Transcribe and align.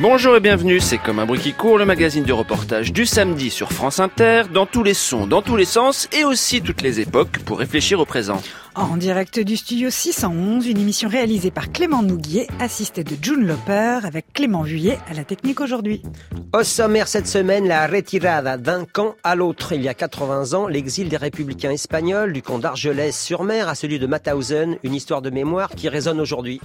Bonjour 0.00 0.36
et 0.36 0.40
bienvenue, 0.40 0.78
c'est 0.78 0.98
comme 0.98 1.18
un 1.18 1.26
bruit 1.26 1.40
qui 1.40 1.52
court, 1.52 1.76
le 1.76 1.84
magazine 1.84 2.22
de 2.22 2.32
reportage 2.32 2.92
du 2.92 3.04
samedi 3.04 3.50
sur 3.50 3.72
France 3.72 3.98
Inter, 3.98 4.44
dans 4.54 4.64
tous 4.64 4.84
les 4.84 4.94
sons, 4.94 5.26
dans 5.26 5.42
tous 5.42 5.56
les 5.56 5.64
sens 5.64 6.08
et 6.12 6.22
aussi 6.22 6.62
toutes 6.62 6.82
les 6.82 7.00
époques 7.00 7.40
pour 7.40 7.58
réfléchir 7.58 7.98
au 7.98 8.04
présent. 8.04 8.40
En 8.76 8.96
direct 8.96 9.40
du 9.40 9.56
studio 9.56 9.90
611, 9.90 10.68
une 10.68 10.78
émission 10.78 11.08
réalisée 11.08 11.50
par 11.50 11.72
Clément 11.72 12.04
Nouguier, 12.04 12.46
assisté 12.60 13.02
de 13.02 13.16
June 13.20 13.44
Loper, 13.44 13.98
avec 14.04 14.32
Clément 14.32 14.62
Vuillet 14.62 15.00
à 15.10 15.14
la 15.14 15.24
technique 15.24 15.60
aujourd'hui. 15.60 16.00
Au 16.52 16.62
sommaire 16.62 17.08
cette 17.08 17.26
semaine, 17.26 17.66
la 17.66 17.88
retirada 17.88 18.56
d'un 18.56 18.84
camp 18.84 19.16
à 19.24 19.34
l'autre. 19.34 19.72
Il 19.72 19.82
y 19.82 19.88
a 19.88 19.94
80 19.94 20.54
ans, 20.56 20.68
l'exil 20.68 21.08
des 21.08 21.16
républicains 21.16 21.72
espagnols 21.72 22.32
du 22.32 22.40
camp 22.40 22.60
d'Argelès-sur-Mer 22.60 23.68
à 23.68 23.74
celui 23.74 23.98
de 23.98 24.06
Mauthausen, 24.06 24.78
une 24.84 24.94
histoire 24.94 25.22
de 25.22 25.30
mémoire 25.30 25.70
qui 25.70 25.88
résonne 25.88 26.20
aujourd'hui. 26.20 26.60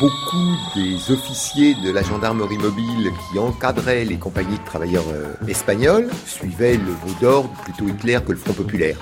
Beaucoup 0.00 0.56
des 0.76 1.10
officiers 1.10 1.74
de 1.74 1.90
la 1.90 2.02
gendarmerie 2.02 2.58
mobile 2.58 3.10
qui 3.32 3.38
encadraient 3.38 4.04
les 4.04 4.16
compagnies 4.16 4.58
de 4.58 4.64
travailleurs 4.64 5.08
euh, 5.12 5.34
espagnols 5.48 6.08
suivaient 6.24 6.76
le 6.76 6.92
mot 6.92 7.14
d'ordre 7.20 7.50
plutôt 7.64 7.88
Hitler 7.88 8.18
que 8.24 8.30
le 8.30 8.38
Front 8.38 8.52
populaire. 8.52 8.96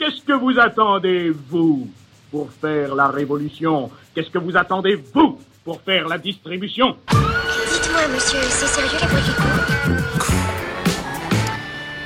Qu'est-ce 0.00 0.24
que 0.24 0.32
vous 0.32 0.58
attendez, 0.58 1.32
vous, 1.48 1.88
pour 2.32 2.50
faire 2.60 2.96
la 2.96 3.06
révolution? 3.06 3.88
Qu'est-ce 4.16 4.30
que 4.30 4.38
vous 4.38 4.56
attendez, 4.56 5.00
vous, 5.14 5.38
pour 5.62 5.80
faire 5.82 6.08
la 6.08 6.18
distribution? 6.18 6.96
Dites-moi, 7.08 8.08
monsieur, 8.12 8.40
c'est 8.42 8.66
sérieux 8.66 8.98
la 9.00 9.06
voix 9.06 9.20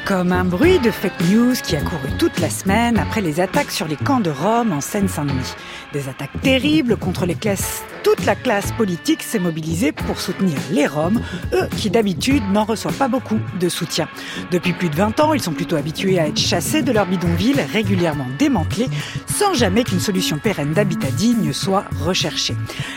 Comme 0.04 0.32
un 0.32 0.44
bruit 0.44 0.78
de 0.78 0.90
fake 0.90 1.20
news 1.30 1.54
qui 1.64 1.74
a 1.74 1.80
couru 1.80 2.10
toute 2.18 2.38
la 2.40 2.50
semaine 2.50 2.98
après 2.98 3.22
les 3.22 3.40
attaques 3.40 3.70
sur 3.70 3.88
les 3.88 3.96
camps 3.96 4.20
de 4.20 4.30
Rome 4.30 4.72
en 4.72 4.82
Seine-Saint-Denis. 4.82 5.54
Des 5.96 6.10
attaques 6.10 6.42
terribles 6.42 6.98
contre 6.98 7.24
les 7.24 7.34
classes 7.34 7.82
toute 8.06 8.24
la 8.24 8.36
classe 8.36 8.70
politique 8.70 9.20
s'est 9.20 9.40
mobilisée 9.40 9.90
pour 9.90 10.20
soutenir 10.20 10.56
les 10.70 10.86
Roms, 10.86 11.20
eux 11.52 11.66
qui 11.76 11.90
d'habitude 11.90 12.44
n'en 12.52 12.62
reçoivent 12.62 12.96
pas 12.96 13.08
beaucoup 13.08 13.40
de 13.58 13.68
soutien. 13.68 14.06
Depuis 14.52 14.74
plus 14.74 14.88
de 14.88 14.94
20 14.94 15.18
ans, 15.18 15.34
ils 15.34 15.42
sont 15.42 15.50
plutôt 15.50 15.74
habitués 15.74 16.20
à 16.20 16.28
être 16.28 16.38
chassés 16.38 16.82
de 16.82 16.92
leur 16.92 17.06
bidonville, 17.06 17.60
régulièrement 17.72 18.28
démantelés, 18.38 18.88
sans 19.26 19.54
jamais 19.54 19.82
qu'une 19.82 19.98
solution 19.98 20.38
pérenne 20.38 20.72
d'habitat 20.72 21.10
digne 21.10 21.52
soit 21.52 21.86
recherchée. 22.00 22.54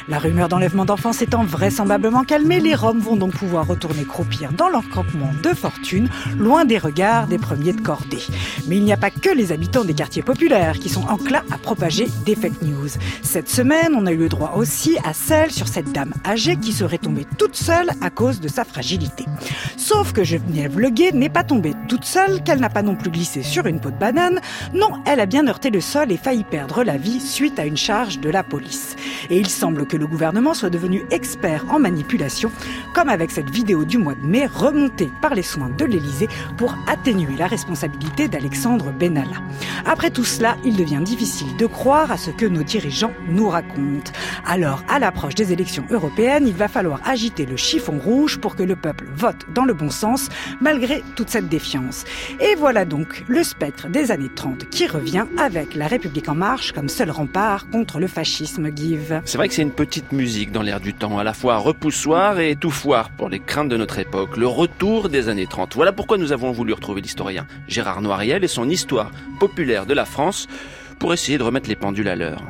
La 0.09 0.20
rumeur 0.20 0.47
d'enlèvement 0.47 0.86
d'enfants 0.86 1.11
s'étant 1.11 1.44
vraisemblablement 1.44 2.23
calmée, 2.23 2.59
les 2.59 2.75
Roms 2.75 3.00
vont 3.00 3.16
donc 3.16 3.33
pouvoir 3.33 3.66
retourner 3.66 4.03
croupir 4.03 4.53
dans 4.53 4.70
leur 4.70 4.88
campement 4.89 5.31
de 5.42 5.55
fortune, 5.55 6.08
loin 6.38 6.66
des 6.66 6.77
regards 6.77 7.25
des 7.25 7.39
premiers 7.39 7.73
de 7.73 7.81
cordée. 7.81 8.22
Mais 8.67 8.77
il 8.77 8.83
n'y 8.83 8.94
a 8.94 8.97
pas 8.97 9.09
que 9.09 9.31
les 9.31 9.52
habitants 9.52 9.86
des 9.86 9.95
quartiers 9.95 10.22
populaires 10.22 10.77
qui 10.77 10.89
sont 10.89 11.08
enclins 11.08 11.44
à 11.50 11.58
propager 11.58 12.08
des 12.27 12.36
fake 12.36 12.61
news. 12.61 12.89
Cette 13.22 13.50
semaine, 13.50 13.94
on 13.95 14.06
a 14.06 14.12
eu 14.12 14.18
le 14.18 14.30
droit 14.30 14.54
aussi 14.56 14.98
à 15.04 15.14
celle 15.14 15.52
sur 15.52 15.68
cette 15.68 15.92
dame 15.92 16.14
âgée 16.26 16.56
qui 16.56 16.73
serait 16.73 16.98
tombée 16.98 17.26
toute 17.38 17.56
seule 17.56 17.92
à 18.02 18.09
cause 18.09 18.40
de 18.40 18.48
sa 18.48 18.64
fragilité. 18.64 19.26
Sauf 19.78 20.14
que 20.14 20.23
Geneviève 20.23 20.80
Leguet 20.80 21.12
n'est 21.14 21.30
pas 21.30 21.44
tombée 21.44 21.73
toute 21.88 22.06
seule, 22.06 22.44
qu'elle 22.44 22.60
n'a 22.60 22.70
pas 22.70 22.82
non 22.82 22.95
plus 22.95 23.12
glissé 23.12 23.44
sur 23.44 23.66
une 23.66 23.80
peau 23.80 23.92
de 23.92 23.98
banane. 23.98 24.40
Non, 24.73 25.02
elle 25.06 25.20
a 25.20 25.26
bien 25.26 25.48
heurté 25.48 25.70
le 25.70 25.82
sol 25.82 26.12
et 26.12 26.17
failli 26.17 26.44
perdre 26.44 26.84
la 26.84 26.98
vie 26.98 27.20
suite 27.20 27.60
à 27.60 27.66
une 27.66 27.78
charge 27.78 28.20
de 28.20 28.30
la 28.30 28.44
police. 28.44 28.95
Et 29.30 29.38
il 29.40 29.50
semble 29.50 29.86
que 29.86 29.98
le 29.98 30.08
gouvernement 30.08 30.54
soit 30.54 30.70
devenu 30.70 31.04
expert 31.12 31.66
en 31.70 31.80
manipulation, 31.80 32.52
comme 32.94 33.10
avec 33.10 33.32
cette 33.32 33.50
vidéo 33.50 33.86
du 33.86 33.98
mois 33.98 34.16
de 34.16 34.26
mai 34.26 34.45
remontée 34.45 35.10
par 35.21 35.36
les 35.36 35.44
soins 35.44 35.70
de 35.70 35.86
l'Élysée 35.86 36.30
pour 36.58 36.76
atténuer 36.88 37.36
la 37.38 37.48
responsabilité 37.48 38.27
d'Alexandre 38.27 38.92
Benalla. 38.92 39.38
Après 39.86 40.10
tout 40.10 40.23
cela, 40.23 40.58
il 40.64 40.76
devient 40.76 41.02
difficile 41.04 41.56
de 41.58 41.66
croire 41.66 42.11
à 42.11 42.17
ce 42.17 42.32
que 42.32 42.45
nos 42.45 42.64
dirigeants 42.70 43.12
nous 43.28 43.50
racontent. 43.50 44.12
Alors, 44.46 44.84
à 44.88 45.00
l'approche 45.00 45.36
des 45.36 45.52
élections 45.52 45.86
européennes, 45.90 46.48
il 46.48 46.54
va 46.54 46.68
falloir 46.68 47.02
agiter 47.04 47.46
le 47.46 47.58
chiffon 47.58 47.98
rouge 47.98 48.38
pour 48.38 48.56
que 48.56 48.64
le 48.64 48.76
peuple 48.76 49.06
vote 49.16 49.48
dans 49.54 49.66
le 49.66 49.74
bon 49.74 49.90
sens, 49.90 50.30
malgré 50.62 51.04
toute 51.16 51.30
cette 51.30 51.50
défiance. 51.50 52.06
Et 52.40 52.56
voilà 52.56 52.86
donc 52.86 53.26
le 53.28 53.44
spectre 53.44 53.90
des 53.90 54.12
années 54.12 54.30
30 54.34 54.70
qui 54.70 54.86
revient 54.86 55.26
avec 55.38 55.74
la 55.74 55.88
République 55.88 56.30
en 56.30 56.36
marche 56.36 56.72
comme 56.72 56.90
seul 56.90 57.10
rempart 57.10 57.68
contre 57.70 58.00
le 58.00 58.08
fascisme, 58.08 58.70
Give. 58.76 59.22
C'est 59.26 59.38
vrai 59.38 59.48
que 59.48 59.56
c'est 59.56 59.64
une 59.64 59.72
petite 59.72 60.12
musique 60.12 60.52
dans 60.52 60.62
l'air 60.62 60.80
du 60.80 60.94
temps, 60.94 61.18
à 61.18 61.24
la 61.24 61.34
fois 61.34 61.58
repoussoir 61.58 62.40
et 62.40 62.52
étouffoir 62.52 63.10
pour 63.10 63.30
les 63.30 63.40
craintes 63.40 63.70
de 63.70 63.78
notre 63.78 63.98
époque. 63.98 64.38
Le 64.38 64.48
retour 64.48 65.10
des 65.10 65.28
années 65.28 65.48
30. 65.48 65.74
Voilà 65.74 65.92
pourquoi 65.92 66.20
nous 66.20 66.32
avons 66.32 66.52
voulu 66.52 66.74
retrouver 66.74 67.02
l'historien 67.02 67.48
Gérard 67.68 68.02
Noiriel 68.02 68.44
et 68.44 68.48
son 68.48 68.70
histoire 68.70 69.12
populaire 69.40 69.88
de 69.88 69.96
la 69.96 70.06
France 70.06 70.48
pour 70.99 71.14
essayer 71.14 71.37
de 71.37 71.43
remettre 71.43 71.70
les 71.70 71.76
pendules 71.76 72.10
à 72.10 72.15
l'heure. 72.15 72.43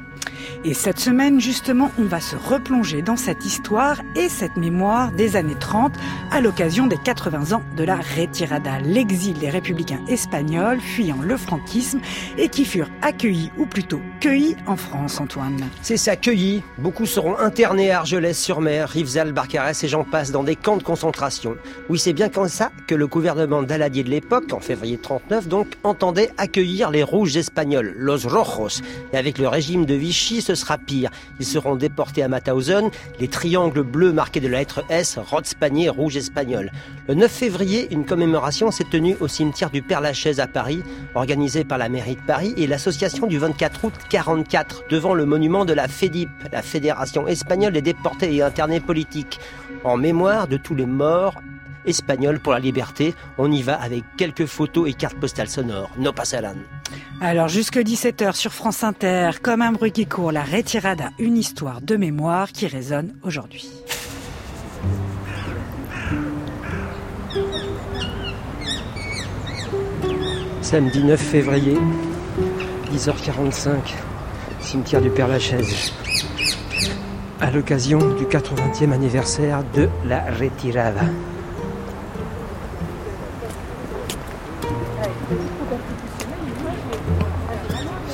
Et 0.66 0.74
cette 0.74 1.00
semaine, 1.00 1.40
justement, 1.40 1.90
on 1.98 2.04
va 2.04 2.20
se 2.20 2.36
replonger 2.36 3.02
dans 3.02 3.16
cette 3.16 3.46
histoire 3.46 4.02
et 4.18 4.28
cette 4.28 4.58
mémoire 4.58 5.14
des 5.14 5.38
années 5.38 5.56
30 5.58 5.94
à 6.32 6.42
l'occasion 6.42 6.86
des 6.86 6.98
80 6.98 7.54
ans 7.54 7.64
de 7.78 7.84
la 7.86 7.96
Retirada, 7.96 8.80
l'exil 8.80 9.36
des 9.36 9.50
républicains 9.50 10.02
espagnols 10.10 10.82
fuyant 10.82 11.22
le 11.22 11.38
franquisme 11.38 12.02
et 12.38 12.50
qui 12.50 12.66
furent 12.66 12.90
accueillis, 13.02 13.52
ou 13.58 13.66
plutôt 13.66 14.02
cueillis 14.20 14.58
en 14.68 14.76
France, 14.76 15.22
Antoine. 15.22 15.64
C'est 15.82 15.96
ça, 15.96 16.18
cueillis. 16.18 16.62
Beaucoup 16.78 17.06
seront 17.06 17.38
internés 17.38 17.92
à 17.92 18.00
Argelès-sur-Mer, 18.00 18.90
Rivesaltes, 18.90 19.34
Barcarès 19.34 19.82
et 19.82 19.88
j'en 19.88 20.04
passe 20.04 20.32
dans 20.32 20.44
des 20.44 20.58
camps 20.58 20.78
de 20.78 20.84
concentration. 20.84 21.56
Oui, 21.90 22.00
c'est 22.00 22.14
bien 22.14 22.28
comme 22.28 22.50
ça 22.50 22.70
que 22.86 22.96
le 22.96 23.08
gouvernement 23.08 23.64
d'Aladier 23.64 24.04
de 24.04 24.10
l'époque, 24.10 24.52
en 24.52 24.60
février 24.60 24.98
39 24.98 25.48
donc, 25.48 25.68
entendait 25.86 26.32
accueillir 26.38 26.92
les 26.92 27.04
rouges 27.04 27.38
espagnols, 27.38 27.94
los 27.96 28.28
rojos. 28.28 28.82
Et 29.14 29.18
avec 29.18 29.38
le 29.38 29.48
régime 29.48 29.86
de 29.86 29.94
Vichy, 29.94 30.42
ce 30.50 30.56
sera 30.56 30.80
pire. 30.80 31.12
Ils 31.40 31.46
seront 31.46 31.76
déportés 31.76 32.24
à 32.24 32.28
Mauthausen, 32.28 32.90
les 33.20 33.28
triangles 33.28 33.84
bleus 33.84 34.12
marqués 34.12 34.40
de 34.40 34.48
la 34.48 34.58
lettre 34.58 34.84
S, 34.90 35.20
rode 35.20 35.46
Spanier, 35.46 35.90
rouge 35.90 36.18
espagnol. 36.18 36.72
Le 37.08 37.14
9 37.14 37.32
février, 37.32 37.88
une 37.92 38.04
commémoration 38.04 38.72
s'est 38.72 38.88
tenue 38.90 39.16
au 39.20 39.28
cimetière 39.28 39.70
du 39.70 39.84
Père-Lachaise 39.84 40.40
à 40.40 40.48
Paris, 40.48 40.82
organisée 41.14 41.64
par 41.64 41.78
la 41.78 41.88
mairie 41.88 42.16
de 42.16 42.22
Paris 42.22 42.56
et 42.58 42.66
l'association 42.66 43.28
du 43.28 43.38
24 43.38 43.86
août 43.86 43.94
44, 44.10 44.86
devant 44.90 45.14
le 45.14 45.26
monument 45.26 45.66
de 45.66 45.74
la 45.74 45.88
FEDIP, 45.88 46.32
la 46.52 46.64
Fédération 46.64 47.28
espagnole 47.28 47.74
des 47.74 47.84
déportés 47.84 48.34
et 48.34 48.42
internés 48.42 48.80
politiques, 48.80 49.40
en 49.84 49.98
mémoire 49.98 50.48
de 50.48 50.58
tous 50.58 50.74
les 50.74 50.88
morts 50.88 51.36
espagnols 51.86 52.40
pour 52.40 52.54
la 52.54 52.60
liberté. 52.60 53.14
On 53.38 53.52
y 53.52 53.62
va 53.62 53.76
avec 53.76 54.04
quelques 54.18 54.46
photos 54.46 54.90
et 54.90 54.94
cartes 54.94 55.20
postales 55.20 55.50
sonores. 55.50 55.90
No 55.98 56.12
pasaran. 56.12 56.56
Alors 57.22 57.48
jusque 57.48 57.78
17h 57.78 58.34
sur 58.34 58.54
France 58.54 58.84
Inter, 58.84 59.32
comme 59.42 59.62
un 59.62 59.72
bruit 59.72 59.92
qui 59.92 60.06
court, 60.06 60.32
la 60.32 60.44
Retirada, 60.44 61.12
une 61.20 61.38
histoire 61.38 61.82
de 61.82 61.96
mémoire 61.96 62.52
qui 62.52 62.68
résonne 62.68 63.14
aujourd'hui. 63.24 63.70
Samedi 70.62 71.04
9 71.04 71.20
février, 71.20 71.78
10h45, 72.94 73.76
cimetière 74.60 75.02
du 75.02 75.10
Père-Lachaise. 75.10 75.94
À 77.42 77.50
l'occasion 77.52 77.98
du 78.16 78.26
80e 78.26 78.92
anniversaire 78.92 79.64
de 79.74 79.90
la 80.06 80.26
Retirada. 80.32 81.06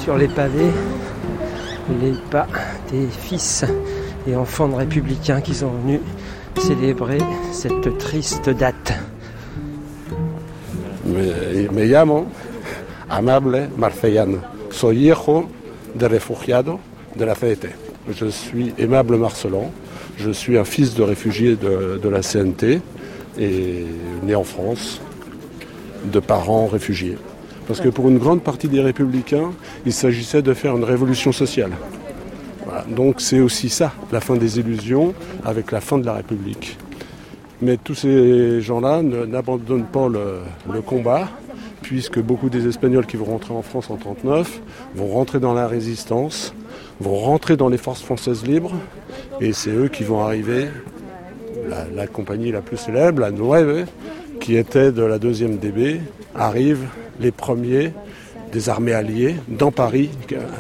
Sur 0.05 0.17
les 0.17 0.27
pavés, 0.27 0.69
les 1.99 2.13
pas 2.29 2.45
des 2.91 3.07
fils 3.07 3.65
et 4.27 4.35
enfants 4.35 4.67
de 4.67 4.75
républicains 4.75 5.41
qui 5.41 5.55
sont 5.55 5.71
venus 5.71 5.99
célébrer 6.57 7.17
cette 7.51 7.97
triste 7.97 8.51
date. 8.51 8.93
Me, 11.07 11.95
Amable 13.09 13.69
Marcellano. 13.75 14.37
Soy 14.69 15.07
hijo 15.07 15.49
de 15.95 16.05
refugiado 16.05 16.79
de 17.15 17.25
la 17.25 17.33
CNT. 17.33 17.69
Je 18.07 18.27
suis 18.27 18.75
Aimable 18.77 19.17
Marcelan. 19.17 19.71
Je 20.19 20.29
suis 20.29 20.55
un 20.59 20.65
fils 20.65 20.93
de 20.93 21.01
réfugié 21.01 21.55
de, 21.55 21.99
de 21.99 22.09
la 22.09 22.21
CNT 22.21 22.79
et 23.39 23.87
né 24.21 24.35
en 24.35 24.43
France 24.43 25.01
de 26.03 26.19
parents 26.19 26.67
réfugiés. 26.67 27.17
Parce 27.67 27.81
que 27.81 27.89
pour 27.89 28.09
une 28.09 28.19
grande 28.19 28.41
partie 28.41 28.67
des 28.67 28.81
républicains, 28.81 29.51
il 29.85 29.93
s'agissait 29.93 30.41
de 30.41 30.53
faire 30.53 30.75
une 30.77 30.83
révolution 30.83 31.31
sociale. 31.31 31.71
Donc 32.89 33.21
c'est 33.21 33.39
aussi 33.39 33.69
ça, 33.69 33.93
la 34.11 34.19
fin 34.19 34.35
des 34.35 34.59
illusions 34.59 35.13
avec 35.43 35.71
la 35.71 35.81
fin 35.81 35.97
de 35.97 36.05
la 36.05 36.13
République. 36.13 36.77
Mais 37.61 37.77
tous 37.77 37.95
ces 37.95 38.61
gens-là 38.61 39.01
ne- 39.01 39.25
n'abandonnent 39.25 39.85
pas 39.85 40.07
le, 40.09 40.81
combat, 40.81 41.29
puisque 41.81 42.19
beaucoup 42.19 42.49
des 42.49 42.67
Espagnols 42.67 43.05
qui 43.05 43.17
vont 43.17 43.25
rentrer 43.25 43.53
en 43.53 43.61
France 43.61 43.89
en 43.89 43.95
1939 43.95 44.61
vont 44.95 45.07
rentrer 45.07 45.39
dans 45.39 45.53
la 45.53 45.67
résistance, 45.67 46.53
vont 46.99 47.15
rentrer 47.15 47.55
dans 47.55 47.69
les 47.69 47.77
forces 47.77 48.01
françaises 48.01 48.45
libres, 48.45 48.73
et 49.39 49.53
c'est 49.53 49.71
eux 49.71 49.87
qui 49.87 50.03
vont 50.03 50.21
arriver, 50.21 50.67
la, 51.69 51.85
la 51.95 52.07
compagnie 52.07 52.51
la 52.51 52.61
plus 52.61 52.77
célèbre, 52.77 53.21
la 53.21 53.31
Nueve, 53.31 53.85
qui 54.41 54.57
était 54.57 54.91
de 54.91 55.03
la 55.03 55.17
deuxième 55.17 55.57
DB, 55.57 56.01
arrivent 56.37 56.87
les 57.19 57.31
premiers 57.31 57.93
des 58.51 58.69
armées 58.69 58.93
alliées 58.93 59.35
dans 59.47 59.71
Paris 59.71 60.09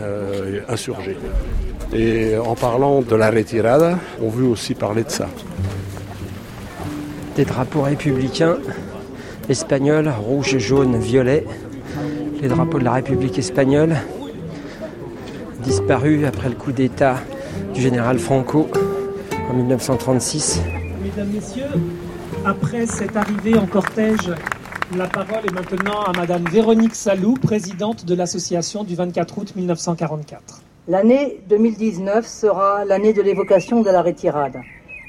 euh, 0.01 0.61
insurgés. 0.67 1.17
Et 1.93 2.37
en 2.37 2.55
parlant 2.55 3.01
de 3.01 3.15
la 3.15 3.29
retirada, 3.29 3.97
on 4.21 4.29
veut 4.29 4.45
aussi 4.45 4.73
parler 4.73 5.03
de 5.03 5.11
ça. 5.11 5.27
Des 7.35 7.45
drapeaux 7.45 7.83
républicains 7.83 8.57
espagnols, 9.49 10.09
rouge, 10.09 10.57
jaune, 10.57 10.97
violet. 10.97 11.45
Les 12.41 12.47
drapeaux 12.47 12.79
de 12.79 12.83
la 12.83 12.93
République 12.93 13.39
espagnole, 13.39 13.95
disparus 15.63 16.25
après 16.25 16.49
le 16.49 16.55
coup 16.55 16.71
d'État 16.71 17.15
du 17.73 17.81
général 17.81 18.19
Franco 18.19 18.67
en 19.49 19.53
1936. 19.53 20.61
Mesdames, 21.01 21.29
Messieurs, 21.33 21.63
après 22.43 22.85
cette 22.87 23.15
arrivée 23.15 23.57
en 23.57 23.65
cortège, 23.65 24.31
la 24.93 25.07
parole 25.07 25.45
est 25.45 25.51
maintenant 25.51 26.03
à 26.03 26.13
Madame 26.13 26.43
Véronique 26.45 26.95
Salou, 26.95 27.33
présidente 27.33 28.05
de 28.05 28.13
l'association 28.13 28.83
du 28.83 28.95
24 28.95 29.37
août 29.37 29.53
1944. 29.55 30.61
L'année 30.87 31.41
2019 31.49 32.25
sera 32.27 32.85
l'année 32.85 33.11
de 33.11 33.21
l'évocation 33.21 33.81
de 33.81 33.89
la 33.89 34.03
retirade. 34.03 34.61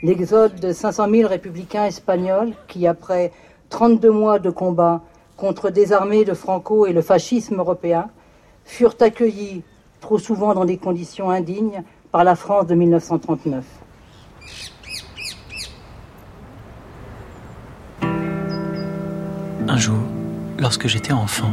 L'exode 0.02 0.58
de 0.60 0.72
500 0.72 1.10
000 1.10 1.28
républicains 1.28 1.84
espagnols 1.84 2.54
qui, 2.68 2.86
après 2.86 3.32
32 3.68 4.10
mois 4.10 4.38
de 4.38 4.50
combat 4.50 5.02
contre 5.36 5.68
des 5.68 5.92
armées 5.92 6.24
de 6.24 6.32
Franco 6.32 6.86
et 6.86 6.92
le 6.92 7.02
fascisme 7.02 7.58
européen, 7.58 8.08
furent 8.64 8.96
accueillis 9.00 9.62
trop 10.00 10.18
souvent 10.18 10.54
dans 10.54 10.64
des 10.64 10.78
conditions 10.78 11.30
indignes 11.30 11.82
par 12.12 12.24
la 12.24 12.34
France 12.34 12.66
de 12.66 12.74
1939. 12.74 13.64
Un 19.68 19.76
jour, 19.78 19.98
lorsque 20.58 20.86
j'étais 20.86 21.12
enfant, 21.12 21.52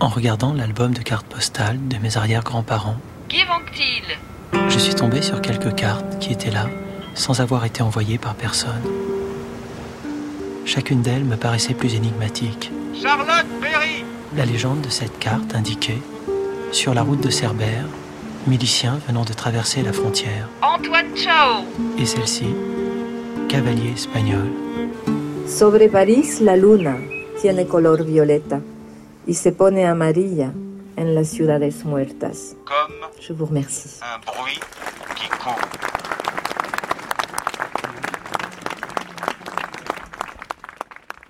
en 0.00 0.08
regardant 0.08 0.52
l'album 0.52 0.92
de 0.92 1.00
cartes 1.02 1.26
postales 1.26 1.78
de 1.88 1.96
mes 1.98 2.16
arrière-grands-parents, 2.16 2.96
Qui 3.28 3.44
manque-t-il? 3.44 4.68
je 4.68 4.78
suis 4.78 4.94
tombé 4.94 5.22
sur 5.22 5.40
quelques 5.40 5.74
cartes 5.74 6.18
qui 6.18 6.32
étaient 6.32 6.50
là, 6.50 6.66
sans 7.14 7.40
avoir 7.40 7.64
été 7.64 7.82
envoyées 7.82 8.18
par 8.18 8.34
personne. 8.34 8.82
Chacune 10.64 11.02
d'elles 11.02 11.24
me 11.24 11.36
paraissait 11.36 11.74
plus 11.74 11.94
énigmatique. 11.94 12.70
Charlotte 13.00 13.46
Perry 13.60 14.04
La 14.36 14.44
légende 14.44 14.80
de 14.80 14.88
cette 14.90 15.18
carte 15.18 15.54
indiquait, 15.54 16.02
sur 16.72 16.92
la 16.94 17.02
route 17.02 17.20
de 17.22 17.30
Cerbère, 17.30 17.86
milicien 18.46 18.98
venant 19.06 19.24
de 19.24 19.32
traverser 19.32 19.82
la 19.82 19.92
frontière. 19.92 20.48
Antoine 20.62 21.14
Chao 21.16 21.64
Et 21.98 22.04
celle-ci, 22.06 22.46
cavalier 23.48 23.92
espagnol. 23.94 24.50
Sobre 25.46 25.88
París 25.88 26.40
la 26.40 26.56
luna 26.56 26.98
tiene 27.40 27.66
color 27.66 28.04
violeta 28.04 28.60
y 29.26 29.34
se 29.34 29.52
pone 29.52 29.86
amarilla 29.86 30.52
en 30.96 31.14
las 31.14 31.28
ciudades 31.28 31.84
muertas. 31.84 32.56
Je 33.20 33.32
vous 33.32 33.48
remercie. 33.48 33.90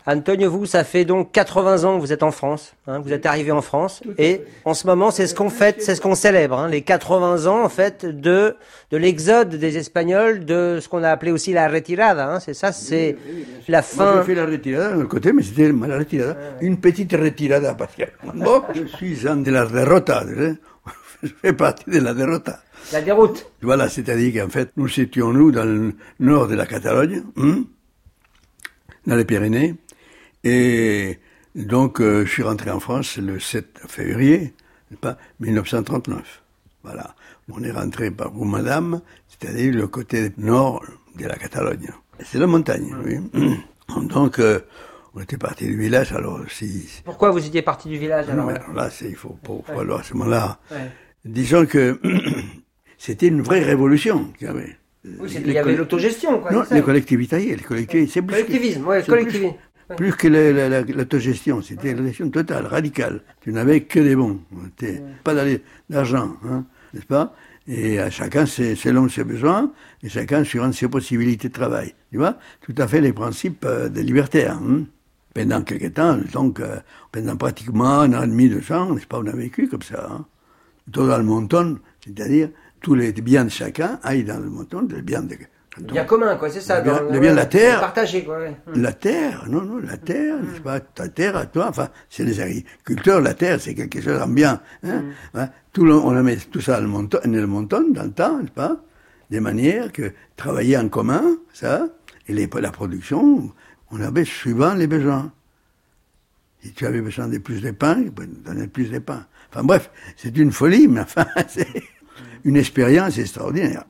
Antonio, 0.08 0.48
vous, 0.50 0.66
ça 0.66 0.84
fait 0.84 1.04
donc 1.04 1.32
80 1.32 1.82
ans 1.84 1.96
que 1.96 2.00
vous 2.00 2.12
êtes 2.12 2.22
en 2.22 2.30
France. 2.30 2.74
hein, 2.86 3.00
vous 3.00 3.12
êtes 3.12 3.26
arrivé 3.26 3.50
en 3.50 3.60
France. 3.60 4.02
Et 4.18 4.42
en 4.64 4.72
ce 4.72 4.86
moment, 4.86 5.10
c'est 5.10 5.26
ce 5.26 5.34
qu'on 5.34 5.50
fête, 5.50 5.82
c'est 5.82 5.96
ce 5.96 6.00
qu'on 6.00 6.14
célèbre. 6.14 6.58
hein, 6.58 6.68
les 6.68 6.82
80 6.82 7.46
ans, 7.46 7.64
en 7.64 7.68
fait, 7.68 8.06
de, 8.06 8.54
de 8.92 8.96
l'exode 8.96 9.56
des 9.56 9.76
Espagnols, 9.78 10.44
de 10.44 10.78
ce 10.80 10.88
qu'on 10.88 11.02
a 11.02 11.10
appelé 11.10 11.32
aussi 11.32 11.52
la 11.52 11.66
retirada. 11.68 12.32
hein, 12.34 12.38
c'est 12.40 12.54
ça, 12.54 12.70
c'est 12.70 13.16
la 13.66 13.78
Moi, 13.78 13.82
fin. 13.82 14.18
j'ai 14.20 14.26
fait 14.26 14.34
la 14.36 14.46
retirada 14.46 14.96
de 14.96 15.04
côté, 15.04 15.32
mais 15.32 15.42
c'était 15.42 15.72
la 15.72 15.98
retirada, 15.98 16.36
une 16.60 16.78
petite 16.78 17.12
retirada, 17.12 17.74
parce 17.74 17.96
que 17.96 18.04
moi, 18.32 18.64
je 18.74 18.84
suis 18.96 19.26
un 19.26 19.36
de 19.38 19.50
la 19.50 19.66
derrota, 19.66 20.22
hein. 20.24 20.54
je 21.24 21.30
fais 21.42 21.52
partie 21.52 21.90
de 21.90 21.98
la 21.98 22.14
derrota. 22.14 22.60
La 22.92 23.00
déroute. 23.02 23.50
Voilà, 23.60 23.88
c'est-à-dire 23.88 24.40
qu'en 24.44 24.50
fait, 24.50 24.70
nous 24.76 25.00
étions, 25.00 25.32
nous, 25.32 25.50
dans 25.50 25.64
le 25.64 25.94
nord 26.20 26.46
de 26.46 26.54
la 26.54 26.66
Catalogne, 26.66 27.24
hein, 27.38 27.64
dans 29.06 29.16
les 29.16 29.24
Pyrénées, 29.24 29.74
et 30.46 31.19
donc 31.54 32.00
euh, 32.00 32.25
je 32.25 32.31
suis 32.31 32.43
rentré 32.43 32.70
en 32.70 32.78
France 32.81 33.16
le 33.19 33.40
7 33.40 33.81
février, 33.88 34.54
pas, 35.00 35.16
1939. 35.40 36.43
Voilà. 36.84 37.14
On 37.50 37.62
est 37.64 37.72
rentré 37.72 38.10
par 38.10 38.32
Madame, 38.34 39.00
c'est-à-dire 39.28 39.75
le 39.75 39.87
côté 39.88 40.31
nord 40.38 40.84
de 41.19 41.26
la 41.26 41.34
Catalogne. 41.37 41.90
C'est 42.25 42.38
la 42.38 42.46
montagne, 42.46 42.94
oui. 43.04 43.19
Donc, 44.08 44.38
euh, 44.38 44.60
on 45.14 45.20
était 45.20 45.37
parti 45.38 45.66
du 45.66 45.76
village, 45.76 46.12
alors 46.12 46.40
si... 46.49 46.87
Pourquoi 47.04 47.31
vous 47.31 47.44
étiez 47.44 47.62
parti 47.62 47.88
du 47.88 47.99
village 47.99 48.28
alors 48.28 48.46
Non, 48.46 48.52
mais 48.52 48.58
alors 48.58 48.72
là, 48.75 48.88
il 49.02 49.16
faut, 49.16 49.37
faut, 49.44 49.64
faut 49.66 49.81
alors, 49.81 50.00
à 50.00 50.02
ce 50.02 50.14
moment-là, 50.14 50.58
Ouais. 50.70 50.90
disons 51.25 51.66
que 51.66 52.00
c'était 52.99 53.28
une 53.28 53.42
vraie 53.42 53.62
révolution 53.62 54.32
qu'il 54.38 54.46
y 54.46 54.50
avait. 54.50 54.76
Oui, 55.20 55.31
Les 55.31 55.40
il 55.40 55.52
y 55.52 55.58
avait 55.58 55.76
l'autogestion, 55.76 56.40
quoi. 56.40 56.50
Non, 56.50 56.64
les 56.70 56.82
collectivités, 56.82 57.38
les 57.38 57.56
collectivités, 57.62 58.10
c'est 58.12 58.22
plus 58.22 58.34
Collectivisme, 58.34 58.87
ouais, 58.87 59.02
collectivisme. 59.04 59.54
Plus, 59.96 60.12
que 60.12 60.26
la- 60.28 60.52
la- 60.52 60.68
la- 60.68 60.82
l'autogestion, 60.82 61.62
c'était 61.62 61.94
la 61.94 62.02
gestion 62.06 62.28
totale, 62.30 62.66
radicale. 62.66 63.20
Tu 63.40 63.52
n'avais 63.52 63.82
que 63.84 64.00
des 64.00 64.16
bons, 64.16 64.40
pas 65.22 65.34
d'argent, 65.88 66.36
hein, 66.44 66.64
n'est-ce 66.92 67.06
pas? 67.06 67.34
Et 67.68 67.98
à 67.98 68.10
chacun 68.10 68.46
selon 68.46 69.08
ses 69.08 69.24
besoins, 69.24 69.72
et 70.02 70.08
chacun 70.08 70.44
suivant 70.44 70.72
ses 70.72 70.88
possibilités 70.88 71.48
de 71.48 71.52
travail. 71.52 71.94
Tu 72.10 72.16
vois? 72.18 72.38
Tout 72.62 72.74
à 72.78 72.86
fait 72.88 73.00
les 73.00 73.12
principes 73.12 73.64
euh, 73.64 73.88
des 73.88 74.02
libertaires. 74.02 74.56
hein. 74.56 74.84
Pendant 75.34 75.62
quelques 75.62 75.92
temps, 75.94 76.18
donc, 76.32 76.60
euh, 76.60 76.76
pendant 77.12 77.36
pratiquement 77.36 78.00
un 78.00 78.12
an 78.14 78.22
et 78.22 78.26
demi, 78.26 78.48
deux 78.48 78.72
ans, 78.72 78.94
n'est-ce 78.94 79.06
pas, 79.06 79.18
on 79.18 79.26
a 79.26 79.32
vécu 79.36 79.68
comme 79.68 79.82
ça. 79.82 80.08
Hein. 80.10 80.24
Tout 80.92 81.06
dans 81.06 81.18
le 81.18 81.24
monton, 81.24 81.78
c'est-à-dire 82.04 82.48
tous 82.80 82.94
les 82.94 83.12
biens 83.12 83.44
de 83.44 83.50
chacun 83.50 83.98
aillent 84.02 84.24
dans 84.24 84.38
le 84.38 84.48
monton, 84.48 84.86
les 84.88 85.02
biens 85.02 85.22
de... 85.22 85.34
Bien 85.78 86.05
commun, 86.05 86.37
quoi, 86.37 86.49
c'est 86.50 86.61
ça. 86.61 86.78
Le 86.78 86.84
bien- 86.84 87.02
dans- 87.02 87.12
le 87.12 87.20
bien 87.20 87.31
de 87.32 87.37
la 87.37 87.46
terre. 87.46 87.81
Partagé, 87.81 88.25
quoi. 88.25 88.38
ouais. 88.38 88.56
La 88.75 88.93
terre, 88.93 89.44
non, 89.49 89.62
non, 89.62 89.78
la 89.78 89.96
terre, 89.96 90.37
n'est-ce 90.43 90.61
pas, 90.62 90.81
ta 90.81 91.08
terre 91.08 91.37
à 91.37 91.46
toi, 91.46 91.67
enfin, 91.69 91.88
c'est 92.08 92.25
les 92.25 92.40
agriculteurs, 92.40 93.20
la 93.20 93.34
terre, 93.34 93.61
c'est 93.61 93.75
quelque 93.75 94.00
chose 94.00 94.20
en 94.20 94.28
bien. 94.28 94.61
Hein, 94.82 95.05
hein. 95.34 95.49
Tout 95.73 95.84
le- 95.84 95.94
on 95.94 96.17
a 96.17 96.23
mis 96.23 96.37
tout 96.38 96.61
ça 96.62 96.76
dans 96.76 96.82
le 96.82 96.88
monton, 96.88 97.19
dans 97.25 97.31
le 97.31 97.46
monton, 97.46 97.85
dans 97.90 98.04
le 98.04 98.11
temps, 98.12 98.38
n'est-ce 98.38 98.52
pas, 98.52 98.76
des 99.30 99.40
manières 99.40 99.92
que 99.92 100.12
travailler 100.37 100.78
en 100.78 100.88
commun, 100.88 101.23
ça, 101.52 101.87
et 102.28 102.33
les, 102.33 102.49
la 102.61 102.71
production, 102.71 103.52
on 103.90 104.00
avait 104.00 104.25
suivant 104.25 104.75
les 104.75 104.87
besoins. 104.87 105.30
Si 106.62 106.73
tu 106.73 106.87
avais 106.87 107.00
besoin 107.02 107.28
de 107.28 107.38
plus 107.38 107.61
de 107.61 107.71
pain, 107.71 108.02
te 108.02 108.23
donner 108.49 108.66
plus 108.66 108.90
de 108.90 108.99
pain. 108.99 109.26
Enfin 109.52 109.62
bref, 109.62 109.90
c'est 110.16 110.37
une 110.37 110.50
folie, 110.52 110.88
mais 110.88 111.00
enfin, 111.00 111.26
c'est 111.49 111.68
une 112.45 112.56
expérience 112.56 113.18
extraordinaire. 113.18 113.85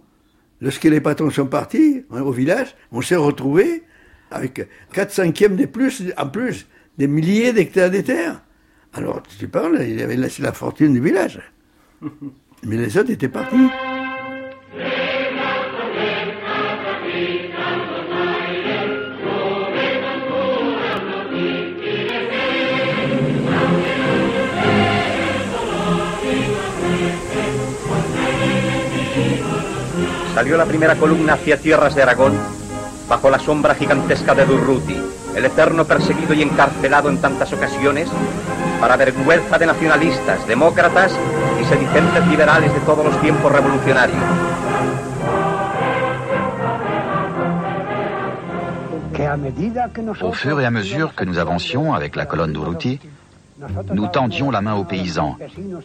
Lorsque 0.60 0.84
les 0.84 1.00
patrons 1.00 1.30
sont 1.30 1.46
partis 1.46 2.04
hein, 2.10 2.22
au 2.22 2.32
village, 2.32 2.74
on 2.92 3.02
s'est 3.02 3.16
retrouvés 3.16 3.82
avec 4.30 4.66
4 4.92 5.12
cinquièmes 5.12 5.56
de 5.56 5.66
plus, 5.66 6.02
en 6.16 6.28
plus, 6.28 6.66
des 6.98 7.06
milliers 7.06 7.52
d'hectares 7.52 7.90
de 7.90 8.00
terre. 8.00 8.42
Alors, 8.92 9.22
tu 9.38 9.48
parles, 9.48 9.82
il 9.86 10.00
avait 10.02 10.16
laissé 10.16 10.42
la 10.42 10.52
fortune 10.52 10.94
du 10.94 11.00
village. 11.00 11.40
Mais 12.62 12.76
les 12.76 12.96
autres 12.96 13.10
étaient 13.10 13.28
partis. 13.28 13.68
Salió 30.36 30.58
la 30.58 30.66
primera 30.66 30.96
columna 30.96 31.32
hacia 31.32 31.56
tierras 31.56 31.94
de 31.94 32.02
Aragón, 32.02 32.34
bajo 33.08 33.30
la 33.30 33.38
sombra 33.38 33.74
gigantesca 33.74 34.34
de 34.34 34.44
Durruti, 34.44 34.94
el 35.34 35.46
eterno 35.46 35.86
perseguido 35.86 36.34
y 36.34 36.42
encarcelado 36.42 37.08
en 37.08 37.16
tantas 37.22 37.54
ocasiones, 37.54 38.10
para 38.78 38.98
vergüenza 38.98 39.56
de 39.56 39.64
nacionalistas, 39.64 40.46
demócratas 40.46 41.12
y 41.58 41.64
sedicentes 41.64 42.26
liberales 42.26 42.70
de 42.70 42.80
todos 42.80 43.06
los 43.06 43.18
tiempos 43.22 43.50
revolucionarios. 43.50 44.22
Au 50.20 50.32
fur 50.32 50.60
et 50.60 50.66
à 50.66 50.70
mesure 50.70 51.14
que 51.14 51.24
nous 51.24 51.38
avancions 51.38 51.94
avec 51.94 52.14
la 52.14 52.26
colonne 52.26 52.52
d'Urruti, 52.52 53.00
nous 53.92 54.06
tendions 54.08 54.50
la 54.50 54.60
main 54.60 54.74
aux 54.74 54.84
paysans 54.84 55.36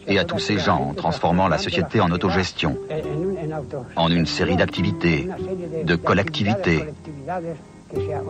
et 0.06 0.18
à 0.18 0.24
tous 0.24 0.38
ces 0.38 0.58
gens 0.58 0.80
en 0.90 0.94
transformant 0.94 1.48
la 1.48 1.58
société 1.58 2.00
en 2.00 2.10
autogestion, 2.10 2.76
en 3.96 4.10
une 4.10 4.26
série 4.26 4.56
d'activités, 4.56 5.28
de 5.84 5.96
collectivités. 5.96 6.84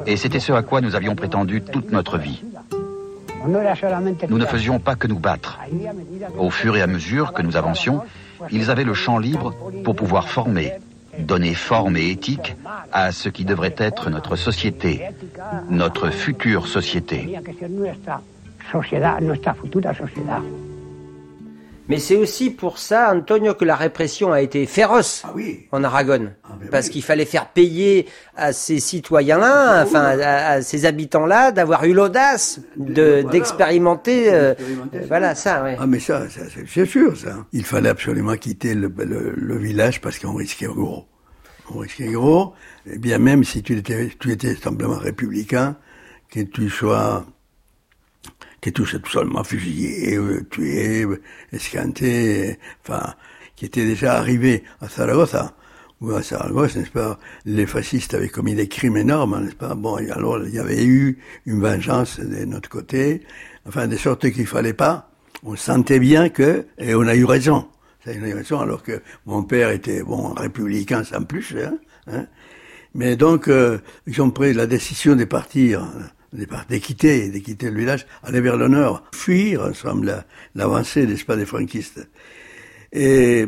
Et 0.06 0.16
c'était 0.16 0.40
ce 0.40 0.52
à 0.52 0.62
quoi 0.62 0.80
nous 0.80 0.94
avions 0.94 1.14
prétendu 1.14 1.62
toute 1.62 1.92
notre 1.92 2.18
vie. 2.18 2.42
Nous 4.28 4.38
ne 4.38 4.46
faisions 4.46 4.78
pas 4.78 4.94
que 4.94 5.08
nous 5.08 5.18
battre. 5.18 5.58
Au 6.38 6.50
fur 6.50 6.76
et 6.76 6.82
à 6.82 6.86
mesure 6.86 7.32
que 7.32 7.42
nous 7.42 7.56
avancions, 7.56 8.02
ils 8.50 8.70
avaient 8.70 8.84
le 8.84 8.94
champ 8.94 9.18
libre 9.18 9.54
pour 9.84 9.96
pouvoir 9.96 10.28
former, 10.28 10.72
donner 11.18 11.54
forme 11.54 11.96
et 11.96 12.10
éthique 12.10 12.54
à 12.92 13.10
ce 13.10 13.28
qui 13.28 13.44
devrait 13.44 13.74
être 13.78 14.10
notre 14.10 14.36
société, 14.36 15.08
notre 15.68 16.10
future 16.10 16.68
société. 16.68 17.38
Mais 21.88 21.98
c'est 21.98 22.16
aussi 22.16 22.50
pour 22.50 22.78
ça, 22.78 23.12
Antonio, 23.12 23.54
que 23.54 23.64
la 23.64 23.74
répression 23.74 24.32
a 24.32 24.40
été 24.40 24.66
féroce 24.66 25.24
Ah 25.26 25.32
en 25.72 25.82
Aragon. 25.84 26.30
ben 26.60 26.68
parce 26.70 26.88
qu'il 26.88 27.02
fallait 27.02 27.24
faire 27.24 27.48
payer 27.48 28.06
à 28.36 28.52
ces 28.52 28.78
citoyens-là, 28.78 29.80
Ah 29.80 29.82
enfin 29.82 30.00
à, 30.20 30.46
à 30.52 30.62
ces 30.62 30.86
habitants-là, 30.86 31.50
d'avoir 31.50 31.84
eu 31.84 31.92
l'audace 31.92 32.60
de- 32.76 33.22
d'expérimenter, 33.32 34.32
euh, 34.32 34.54
voilà 35.08 35.34
ça. 35.34 35.64
Ouais. 35.64 35.76
Ah 35.78 35.86
mais 35.88 35.98
ça, 35.98 36.30
ça 36.30 36.42
c'est- 36.54 36.66
c'est 36.68 36.86
sûr 36.86 37.16
ça. 37.18 37.44
Il 37.52 37.64
fallait 37.64 37.88
absolument 37.90 38.36
quitter 38.36 38.74
le, 38.74 38.90
le- 38.98 39.34
le 39.36 39.56
village 39.58 40.00
parce 40.00 40.18
qu'on 40.20 40.34
risquait 40.34 40.66
gros. 40.66 41.04
On 41.74 41.78
risquait 41.78 42.12
gros. 42.12 42.54
Et 42.86 42.96
bien 42.98 43.18
même 43.18 43.42
si 43.42 43.60
tu 43.62 43.76
étais, 43.76 44.08
tu 44.20 44.30
étais 44.30 44.54
simplement 44.54 44.96
républicain, 44.98 45.76
que 46.30 46.40
tu 46.40 46.70
sois 46.70 47.26
que 48.62 48.70
tu 48.70 48.86
sois 48.86 49.00
seulement 49.10 49.44
fusillé, 49.44 50.16
euh, 50.16 50.46
tué, 50.48 51.02
euh, 51.02 51.20
escanté, 51.52 52.58
enfin, 52.82 53.14
qui 53.56 53.66
était 53.66 53.84
déjà 53.84 54.14
arrivé 54.14 54.62
à 54.80 54.88
Zaragoza, 54.88 55.52
ou 56.00 56.12
à 56.12 56.22
Saragosse, 56.22 56.76
n'est-ce 56.76 56.90
pas, 56.90 57.18
les 57.44 57.66
fascistes 57.66 58.14
avaient 58.14 58.28
commis 58.28 58.54
des 58.54 58.68
crimes 58.68 58.96
énormes, 58.96 59.44
n'est-ce 59.44 59.56
pas. 59.56 59.74
Bon, 59.74 59.96
alors 59.96 60.44
il 60.46 60.54
y 60.54 60.60
avait 60.60 60.84
eu 60.84 61.18
une 61.44 61.60
vengeance 61.60 62.20
de 62.20 62.44
notre 62.44 62.68
côté, 62.68 63.22
enfin, 63.66 63.88
de 63.88 63.96
sorte 63.96 64.30
qu'il 64.30 64.46
fallait 64.46 64.74
pas, 64.74 65.10
on 65.42 65.56
sentait 65.56 65.98
bien 65.98 66.28
que, 66.28 66.64
et 66.78 66.94
on 66.94 67.02
a 67.02 67.16
eu 67.16 67.24
raison, 67.24 67.66
ça, 68.04 68.12
eu 68.12 68.32
raison, 68.32 68.60
alors 68.60 68.84
que 68.84 69.02
mon 69.26 69.42
père 69.42 69.70
était, 69.70 70.04
bon, 70.04 70.34
républicain 70.34 71.02
sans 71.02 71.24
plus, 71.24 71.56
hein, 71.58 71.74
hein. 72.06 72.26
mais 72.94 73.16
donc, 73.16 73.48
euh, 73.48 73.78
ils 74.06 74.22
ont 74.22 74.30
pris 74.30 74.54
la 74.54 74.68
décision 74.68 75.16
de 75.16 75.24
partir, 75.24 75.84
de 76.32 76.44
par- 76.44 76.66
de 76.66 76.76
quitter, 76.76 77.28
de 77.30 77.38
quitter 77.38 77.70
le 77.70 77.78
village, 77.78 78.06
aller 78.22 78.40
vers 78.40 78.56
le 78.56 78.68
nord, 78.68 79.02
fuir, 79.12 79.62
ensemble, 79.62 80.06
la- 80.06 80.24
l'avancée, 80.54 81.06
n'est-ce 81.06 81.24
pas, 81.24 81.36
des 81.36 81.46
franquistes. 81.46 82.08
Et 82.92 83.46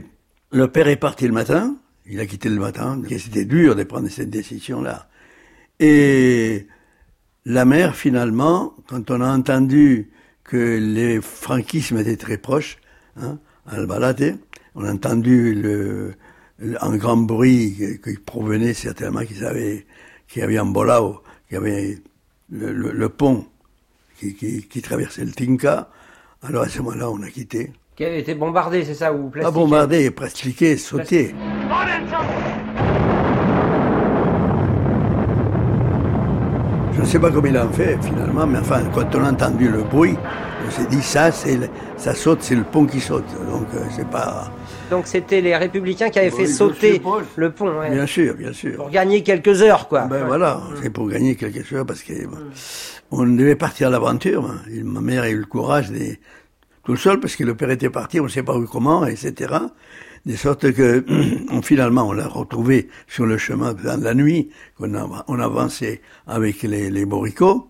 le 0.52 0.68
père 0.68 0.88
est 0.88 0.96
parti 0.96 1.26
le 1.26 1.32
matin, 1.32 1.76
il 2.06 2.20
a 2.20 2.26
quitté 2.26 2.48
le 2.48 2.60
matin, 2.60 3.00
c'était 3.18 3.44
dur 3.44 3.74
de 3.74 3.84
prendre 3.84 4.08
cette 4.08 4.30
décision-là. 4.30 5.08
Et 5.80 6.66
la 7.46 7.64
mère, 7.64 7.96
finalement, 7.96 8.74
quand 8.86 9.10
on 9.10 9.20
a 9.20 9.28
entendu 9.28 10.10
que 10.44 10.78
les 10.78 11.20
franquismes 11.20 11.98
étaient 11.98 12.16
très 12.16 12.38
proches, 12.38 12.78
hein, 13.16 13.38
à 13.66 13.76
Albalate, 13.76 14.34
on 14.74 14.84
a 14.84 14.92
entendu 14.92 15.54
le, 15.54 16.14
un 16.80 16.96
grand 16.96 17.16
bruit 17.16 17.98
qui, 18.02 18.14
provenait 18.18 18.74
certainement 18.74 19.24
qu'ils 19.24 19.84
qu'il 20.28 20.40
y 20.40 20.44
avait 20.44 20.58
un 20.58 20.66
bolao, 20.66 21.22
qu'il 21.48 21.54
y 21.54 21.60
avait 21.60 21.98
le, 22.50 22.72
le- 22.72 22.92
le 22.92 23.08
pont 23.08 23.44
qui, 24.18 24.34
qui, 24.34 24.62
qui 24.68 24.82
traversait 24.82 25.24
le 25.24 25.32
Tinca. 25.32 25.88
Alors 26.46 26.64
à 26.64 26.68
ce 26.68 26.80
moment-là, 26.82 27.10
on 27.10 27.22
a 27.22 27.28
quitté. 27.30 27.72
Qui 27.96 28.04
avait 28.04 28.20
été 28.20 28.34
bombardé, 28.34 28.84
c'est 28.84 28.94
ça 28.94 29.12
ou 29.12 29.24
Pas 29.30 29.30
plastiqué 29.40 29.60
bombardé, 29.60 30.10
plastiqué, 30.10 30.76
sauté. 30.76 31.34
Je 36.94 37.00
ne 37.00 37.06
sais 37.06 37.18
pas 37.18 37.30
comment 37.30 37.48
il 37.48 37.56
a 37.56 37.66
fait 37.68 37.98
finalement, 38.02 38.46
mais 38.46 38.58
enfin, 38.58 38.80
quand 38.94 39.14
on 39.16 39.24
a 39.24 39.32
entendu 39.32 39.68
le 39.68 39.82
bruit, 39.82 40.16
on 40.66 40.70
s'est 40.70 40.86
dit 40.86 41.02
ça, 41.02 41.30
c'est 41.32 41.58
ça 41.96 42.14
saute, 42.14 42.42
c'est 42.42 42.54
le 42.54 42.62
pont 42.64 42.86
qui 42.86 43.00
saute. 43.00 43.24
Donc 43.50 43.66
euh, 43.74 43.84
c'est 43.90 44.08
pas. 44.08 44.50
Donc 44.90 45.06
c'était 45.06 45.40
les 45.40 45.56
républicains 45.56 46.10
qui 46.10 46.18
avaient 46.18 46.30
Oui, 46.30 46.46
fait 46.46 46.46
sauter 46.46 47.02
le 47.36 47.50
pont, 47.50 47.78
ouais. 47.78 47.90
Bien 47.90 48.06
sûr, 48.06 48.34
bien 48.34 48.52
sûr. 48.52 48.76
pour 48.76 48.90
gagner 48.90 49.22
quelques 49.22 49.62
heures, 49.62 49.88
quoi. 49.88 50.02
Ben 50.02 50.24
voilà, 50.26 50.62
c'est 50.82 50.90
pour 50.90 51.08
gagner 51.08 51.36
quelque 51.36 51.62
chose 51.62 51.84
parce 51.86 52.02
que 52.02 52.12
on 53.10 53.26
devait 53.26 53.56
partir 53.56 53.88
à 53.88 53.90
l'aventure. 53.90 54.54
Ma 54.82 55.00
mère 55.00 55.22
a 55.22 55.30
eu 55.30 55.38
le 55.38 55.46
courage 55.46 55.90
de 55.90 56.16
tout 56.84 56.96
seul 56.96 57.18
parce 57.18 57.36
que 57.36 57.44
le 57.44 57.54
père 57.54 57.70
était 57.70 57.90
parti, 57.90 58.20
on 58.20 58.24
ne 58.24 58.28
sait 58.28 58.42
pas 58.42 58.56
où, 58.56 58.66
comment, 58.66 59.06
etc. 59.06 59.54
De 60.26 60.36
sorte 60.36 60.72
que 60.72 61.04
on, 61.50 61.62
finalement 61.62 62.08
on 62.08 62.12
l'a 62.12 62.28
retrouvé 62.28 62.88
sur 63.08 63.26
le 63.26 63.38
chemin 63.38 63.74
dans 63.74 64.02
la 64.02 64.14
nuit, 64.14 64.50
qu'on 64.76 64.94
a, 64.94 65.24
on 65.28 65.38
avançait 65.38 66.02
avec 66.26 66.62
les, 66.62 66.90
les 66.90 67.04
boricots, 67.06 67.68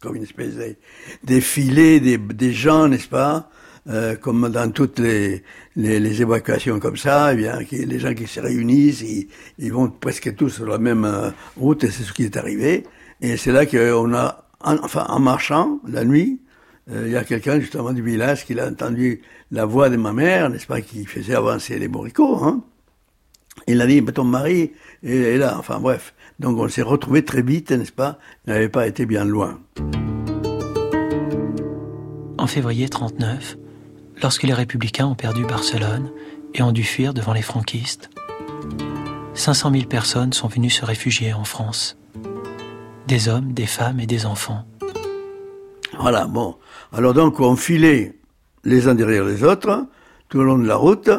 comme 0.00 0.16
une 0.16 0.22
espèce 0.22 0.54
de 0.56 0.76
défilé 1.24 2.00
des, 2.00 2.16
des 2.18 2.52
gens, 2.52 2.88
n'est-ce 2.88 3.08
pas? 3.08 3.50
Euh, 3.88 4.16
comme 4.16 4.48
dans 4.50 4.70
toutes 4.70 4.98
les, 4.98 5.42
les, 5.76 6.22
évacuations 6.22 6.78
comme 6.78 6.96
ça, 6.96 7.32
eh 7.32 7.36
bien, 7.36 7.58
les 7.70 7.98
gens 7.98 8.14
qui 8.14 8.26
se 8.26 8.40
réunissent, 8.40 9.00
ils, 9.00 9.28
ils 9.58 9.72
vont 9.72 9.88
presque 9.88 10.34
tous 10.36 10.50
sur 10.50 10.66
la 10.66 10.78
même 10.78 11.04
euh, 11.04 11.30
route, 11.56 11.84
et 11.84 11.90
c'est 11.90 12.02
ce 12.02 12.12
qui 12.12 12.24
est 12.24 12.36
arrivé. 12.36 12.84
Et 13.22 13.36
c'est 13.36 13.52
là 13.52 13.64
qu'on 13.66 14.14
a, 14.14 14.44
en, 14.60 14.76
enfin, 14.82 15.06
en 15.08 15.18
marchant 15.18 15.80
la 15.88 16.04
nuit, 16.04 16.40
euh, 16.90 17.04
il 17.06 17.12
y 17.12 17.16
a 17.16 17.24
quelqu'un 17.24 17.58
justement 17.58 17.92
du 17.92 18.02
village 18.02 18.44
qui 18.44 18.58
a 18.58 18.66
entendu 18.66 19.22
la 19.50 19.64
voix 19.64 19.88
de 19.88 19.96
ma 19.96 20.12
mère, 20.12 20.50
n'est-ce 20.50 20.66
pas, 20.66 20.80
qui 20.80 21.06
faisait 21.06 21.34
avancer 21.34 21.78
les 21.78 21.88
boricots. 21.88 22.36
Hein. 22.44 22.62
Il 23.66 23.80
a 23.80 23.86
dit, 23.86 24.04
ton 24.04 24.24
mari 24.24 24.72
est, 25.02 25.16
est 25.16 25.38
là. 25.38 25.56
Enfin 25.58 25.80
bref, 25.80 26.14
donc 26.38 26.58
on 26.58 26.68
s'est 26.68 26.82
retrouvés 26.82 27.24
très 27.24 27.42
vite, 27.42 27.70
n'est-ce 27.70 27.92
pas 27.92 28.18
Il 28.46 28.52
n'avait 28.52 28.68
pas 28.68 28.86
été 28.86 29.06
bien 29.06 29.24
loin. 29.24 29.60
En 32.38 32.46
février 32.46 32.88
39, 32.88 33.58
lorsque 34.22 34.42
les 34.42 34.54
républicains 34.54 35.06
ont 35.06 35.14
perdu 35.14 35.44
Barcelone 35.44 36.10
et 36.54 36.62
ont 36.62 36.72
dû 36.72 36.84
fuir 36.84 37.14
devant 37.14 37.32
les 37.32 37.42
franquistes, 37.42 38.10
500 39.34 39.72
000 39.72 39.84
personnes 39.84 40.32
sont 40.32 40.48
venues 40.48 40.70
se 40.70 40.84
réfugier 40.84 41.32
en 41.32 41.44
France. 41.44 41.96
Des 43.06 43.28
hommes, 43.28 43.52
des 43.52 43.66
femmes 43.66 44.00
et 44.00 44.06
des 44.06 44.26
enfants. 44.26 44.64
Voilà, 45.98 46.26
bon. 46.26 46.56
Alors 46.92 47.14
donc, 47.14 47.40
on 47.40 47.56
filait 47.56 48.16
les 48.64 48.88
uns 48.88 48.94
derrière 48.94 49.24
les 49.24 49.42
autres, 49.42 49.86
tout 50.28 50.38
le 50.38 50.44
long 50.44 50.58
de 50.58 50.66
la 50.66 50.76
route, 50.76 51.10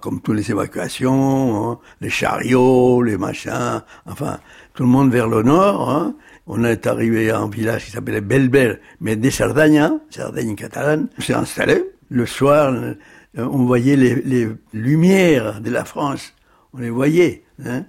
comme 0.00 0.20
toutes 0.20 0.36
les 0.36 0.50
évacuations, 0.50 1.72
hein, 1.72 1.78
les 2.00 2.10
chariots, 2.10 3.02
les 3.02 3.16
machins, 3.16 3.82
enfin, 4.06 4.38
tout 4.74 4.82
le 4.82 4.88
monde 4.88 5.10
vers 5.12 5.28
le 5.28 5.42
nord. 5.42 5.90
hein. 5.90 6.14
On 6.46 6.62
est 6.64 6.86
arrivé 6.86 7.30
à 7.30 7.38
un 7.38 7.48
village 7.48 7.86
qui 7.86 7.90
s'appelait 7.92 8.20
Belbel, 8.20 8.80
mais 9.00 9.16
des 9.16 9.30
Sardagnes, 9.30 9.98
Sardaigne 10.10 10.54
catalane. 10.54 11.08
On 11.18 11.22
s'est 11.22 11.34
installé. 11.34 11.84
Le 12.10 12.26
soir, 12.26 12.72
euh, 12.72 12.94
on 13.36 13.64
voyait 13.64 13.96
les, 13.96 14.16
les 14.16 14.48
lumières 14.72 15.60
de 15.60 15.70
la 15.70 15.84
France. 15.84 16.34
On 16.74 16.78
les 16.78 16.90
voyait. 16.90 17.44
Hein. 17.64 17.84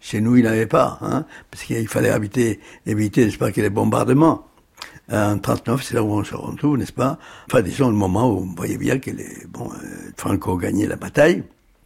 Chez 0.00 0.20
nous, 0.20 0.36
il 0.36 0.42
n'y 0.42 0.48
avait 0.48 0.66
pas, 0.66 0.98
hein, 1.00 1.24
parce 1.50 1.64
qu'il 1.64 1.88
fallait 1.88 2.14
éviter, 2.14 2.60
éviter, 2.84 3.24
n'est-ce 3.24 3.38
pas, 3.38 3.48
les 3.48 3.70
bombardements. 3.70 4.46
En 5.10 5.38
39, 5.38 5.82
c'est 5.82 5.94
là 5.94 6.02
où 6.02 6.12
on 6.12 6.24
se 6.24 6.34
retrouve, 6.34 6.76
n'est-ce 6.76 6.92
pas 6.92 7.18
Enfin, 7.46 7.62
disons, 7.62 7.88
le 7.88 7.96
moment 7.96 8.30
où 8.30 8.40
on 8.40 8.54
voyait 8.54 8.76
bien 8.76 8.98
que 8.98 9.10
les, 9.10 9.46
bon, 9.48 9.70
euh, 9.70 10.10
Franco 10.16 10.56
gagnait 10.58 10.86
la 10.86 10.96
bataille. 10.96 11.42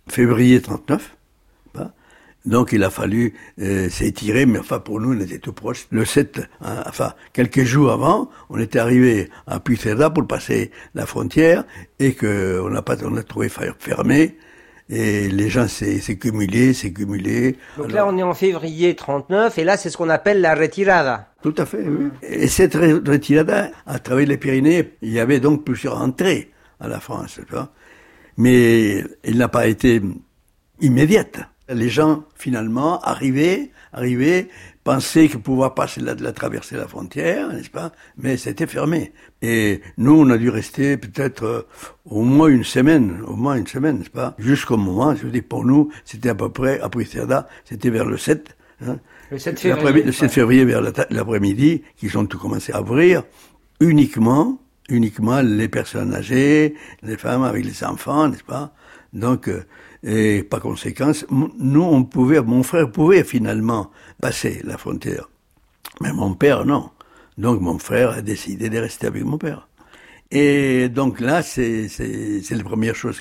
Février 0.09 0.61
39. 0.61 1.17
Donc, 2.47 2.71
il 2.73 2.83
a 2.85 2.91
fallu 2.91 3.35
euh, 3.61 3.91
s'étirer, 3.91 4.47
mais 4.47 4.59
enfin, 4.59 4.79
pour 4.79 5.01
nous, 5.01 5.13
on 5.15 5.21
était 5.21 5.39
tout 5.39 5.53
proche. 5.53 5.87
Le 5.91 6.05
7, 6.05 6.41
hein, 6.63 6.83
enfin, 6.87 7.13
quelques 7.33 7.65
jours 7.65 7.91
avant, 7.93 8.31
on 8.49 8.59
était 8.59 8.79
arrivé 8.79 9.29
à 9.47 9.61
Puigcerdà 9.61 10.09
pour 10.11 10.27
passer 10.27 10.71
la 10.95 11.05
frontière 11.05 11.65
et 11.99 12.15
que 12.15 12.61
on 12.65 12.71
n'a 12.71 12.81
pas, 12.83 12.97
on 13.05 13.17
a 13.17 13.23
trouvé 13.23 13.49
fer- 13.49 13.75
fermé. 13.79 14.37
Et 14.91 15.29
les 15.29 15.51
gens 15.51 15.69
s'est 15.69 16.01
cumulé, 16.17 16.73
s'est 16.73 16.93
cumulé. 16.95 17.57
Donc 17.77 17.93
là, 17.93 18.07
on 18.07 18.17
est 18.17 18.23
en 18.23 18.33
février 18.33 18.97
39, 18.97 19.59
et 19.59 19.65
là, 19.65 19.77
c'est 19.77 19.91
ce 19.91 19.99
qu'on 19.99 20.09
appelle 20.09 20.41
la 20.41 20.55
retirada. 20.55 21.29
Tout 21.43 21.55
à 21.59 21.67
fait, 21.67 21.83
oui. 21.87 22.09
Et 22.23 22.49
cette 22.49 22.75
re- 22.75 23.07
retirada, 23.07 23.71
à 23.85 23.99
travers 23.99 24.27
les 24.27 24.39
Pyrénées, 24.39 24.95
il 25.03 25.13
y 25.13 25.21
avait 25.21 25.41
donc 25.41 25.65
plusieurs 25.65 26.01
entrées 26.01 26.51
à 26.81 26.89
la 26.89 27.01
France, 27.01 27.39
tu 27.47 27.53
vois. 27.53 27.71
Mais 28.39 29.05
elle 29.23 29.37
n'a 29.37 29.49
pas 29.49 29.67
été 29.67 30.01
immédiate. 30.81 31.41
Les 31.71 31.89
gens, 31.91 32.25
finalement, 32.37 32.99
arrivaient, 33.01 33.71
arrivaient, 33.93 34.49
pensaient 34.85 35.29
que 35.29 35.37
pouvoir 35.37 35.75
passer 35.75 36.01
la, 36.01 36.15
la 36.15 36.33
traverser 36.33 36.77
la 36.77 36.89
frontière, 36.89 37.53
n'est-ce 37.53 37.69
pas? 37.69 37.93
Mais 38.17 38.39
c'était 38.39 38.67
fermé. 38.67 39.13
Et 39.43 39.83
nous, 39.99 40.13
on 40.19 40.31
a 40.31 40.39
dû 40.39 40.49
rester 40.49 40.97
peut-être 40.97 41.45
euh, 41.45 41.63
au 42.07 42.23
moins 42.23 42.49
une 42.49 42.65
semaine, 42.65 43.21
au 43.27 43.35
moins 43.37 43.57
une 43.57 43.67
semaine, 43.67 43.99
n'est-ce 43.99 44.09
pas? 44.11 44.35
Jusqu'au 44.39 44.79
moment, 44.79 45.15
je 45.15 45.25
veux 45.25 45.31
dire, 45.31 45.43
pour 45.47 45.65
nous, 45.67 45.91
c'était 46.07 46.31
à 46.31 46.35
peu 46.35 46.49
près, 46.51 46.81
après 46.81 47.05
Cerda, 47.05 47.49
c'était 47.67 47.91
vers 47.91 48.07
le 48.07 48.17
7, 48.17 48.57
hein, 48.87 48.99
Le 49.31 49.39
7 49.39 49.63
L'après- 49.65 49.85
février. 49.85 50.05
le 50.07 50.13
7 50.13 50.31
février 50.31 50.65
vers 50.65 50.81
l'après-midi, 51.11 51.83
qu'ils 51.99 52.17
ont 52.17 52.25
tout 52.25 52.39
commencé 52.39 52.73
à 52.73 52.81
ouvrir, 52.81 53.25
uniquement, 53.81 54.59
uniquement 54.89 55.41
les 55.43 55.69
personnes 55.69 56.15
âgées, 56.15 56.75
les 57.03 57.17
femmes 57.19 57.43
avec 57.45 57.65
les 57.65 57.85
enfants, 57.85 58.29
n'est-ce 58.29 58.45
pas? 58.45 58.73
Donc, 59.13 59.49
euh, 59.49 59.65
et 60.03 60.43
par 60.43 60.61
conséquent, 60.61 61.13
nous, 61.31 61.83
on 61.83 62.05
pouvait, 62.05 62.41
mon 62.41 62.63
frère 62.63 62.91
pouvait 62.91 63.25
finalement 63.25 63.91
passer 64.21 64.61
la 64.65 64.79
frontière. 64.79 65.29
Mais 66.01 66.13
mon 66.13 66.35
père, 66.35 66.65
non. 66.65 66.91
Donc, 67.37 67.61
mon 67.61 67.79
frère 67.79 68.11
a 68.11 68.23
décidé 68.23 68.69
de 68.69 68.79
rester 68.79 69.07
avec 69.07 69.25
mon 69.25 69.39
père. 69.39 69.69
Et 70.31 70.89
donc 70.89 71.21
là, 71.21 71.43
c'est 71.43 71.89
la 72.51 72.65
première 72.65 72.95
chose 72.95 73.21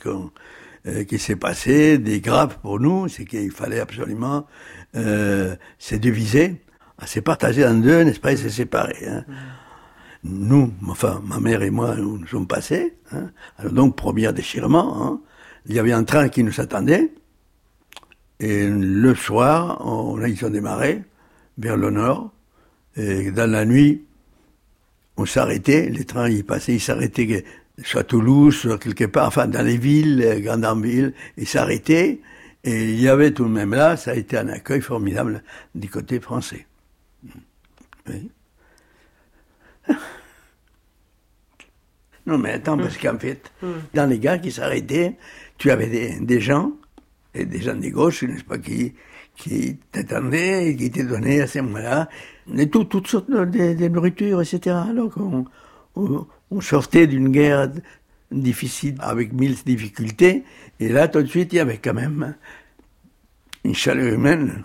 euh, 0.87 1.03
qui 1.05 1.19
s'est 1.19 1.35
passée, 1.35 1.97
des 1.97 2.19
graves 2.19 2.57
pour 2.61 2.79
nous, 2.79 3.07
c'est 3.07 3.25
qu'il 3.25 3.51
fallait 3.51 3.79
absolument 3.79 4.45
euh, 4.95 5.55
se 5.79 5.95
diviser, 5.95 6.61
se 7.05 7.19
partager 7.21 7.65
en 7.65 7.75
deux, 7.75 8.03
n'est-ce 8.03 8.19
pas, 8.19 8.33
et 8.33 8.37
se 8.37 8.49
séparer. 8.49 9.07
Hein. 9.07 9.23
nous, 10.23 10.73
enfin, 10.87 11.21
ma 11.25 11.39
mère 11.39 11.63
et 11.63 11.69
moi, 11.69 11.95
nous, 11.95 12.17
nous 12.17 12.27
sommes 12.27 12.47
passés. 12.47 12.97
Hein. 13.13 13.31
Alors 13.57 13.71
donc, 13.71 13.95
premier 13.95 14.31
déchirement, 14.33 15.05
hein. 15.05 15.21
Il 15.67 15.75
y 15.75 15.79
avait 15.79 15.91
un 15.91 16.03
train 16.03 16.29
qui 16.29 16.43
nous 16.43 16.59
attendait. 16.59 17.11
Et 18.39 18.67
le 18.67 19.15
soir, 19.15 19.85
on, 19.85 20.23
ils 20.25 20.45
ont 20.45 20.49
démarré 20.49 21.03
vers 21.57 21.77
le 21.77 21.89
nord. 21.89 22.31
Et 22.95 23.31
dans 23.31 23.49
la 23.49 23.65
nuit, 23.65 24.05
on 25.17 25.25
s'arrêtait, 25.25 25.89
les 25.89 26.05
trains 26.05 26.29
y 26.29 26.43
passaient, 26.43 26.75
ils 26.75 26.81
s'arrêtaient 26.81 27.43
soit 27.83 28.01
à 28.01 28.03
Toulouse, 28.03 28.55
soit 28.55 28.77
quelque 28.77 29.05
part, 29.05 29.27
enfin 29.27 29.47
dans 29.47 29.65
les 29.65 29.77
villes, 29.77 30.41
grandes 30.41 30.83
villes, 30.83 31.13
ils 31.37 31.47
s'arrêtaient. 31.47 32.19
Et 32.63 32.93
il 32.93 32.99
y 32.99 33.07
avait 33.07 33.31
tout 33.31 33.45
de 33.45 33.49
même 33.49 33.73
là, 33.73 33.97
ça 33.97 34.11
a 34.11 34.15
été 34.15 34.37
un 34.37 34.47
accueil 34.49 34.81
formidable 34.81 35.43
du 35.75 35.89
côté 35.89 36.19
français. 36.19 36.65
Oui. 38.07 38.31
Non 42.25 42.37
mais 42.37 42.51
attends, 42.51 42.77
parce 42.77 42.97
qu'en 42.97 43.17
fait, 43.17 43.53
dans 43.93 44.05
les 44.05 44.19
gars 44.19 44.37
qui 44.37 44.51
s'arrêtaient, 44.51 45.15
tu 45.57 45.71
avais 45.71 45.87
des, 45.87 46.19
des 46.19 46.39
gens, 46.39 46.71
des 47.33 47.61
gens 47.61 47.75
des 47.75 47.91
gauches, 47.91 48.23
n'est-ce 48.23 48.43
pas, 48.43 48.57
qui, 48.57 48.93
qui 49.35 49.77
t'attendaient 49.91 50.69
et 50.69 50.75
qui 50.75 50.91
te 50.91 51.01
donnaient 51.01 51.41
à 51.41 51.47
ce 51.47 51.59
moment-là 51.59 52.09
et 52.55 52.69
tout, 52.69 52.85
toutes 52.85 53.07
sortes 53.07 53.29
de, 53.29 53.45
de, 53.45 53.73
de 53.73 53.87
nourriture, 53.87 54.41
etc. 54.41 54.75
Alors 54.89 55.11
qu'on 55.13 55.45
on, 55.95 56.61
sortait 56.61 57.07
d'une 57.07 57.29
guerre 57.29 57.69
difficile 58.31 58.95
avec 58.99 59.33
mille 59.33 59.55
difficultés, 59.65 60.43
et 60.79 60.89
là 60.89 61.07
tout 61.07 61.21
de 61.21 61.27
suite 61.27 61.53
il 61.53 61.57
y 61.57 61.59
avait 61.59 61.77
quand 61.77 61.93
même 61.93 62.35
une 63.63 63.75
chaleur 63.75 64.13
humaine. 64.13 64.63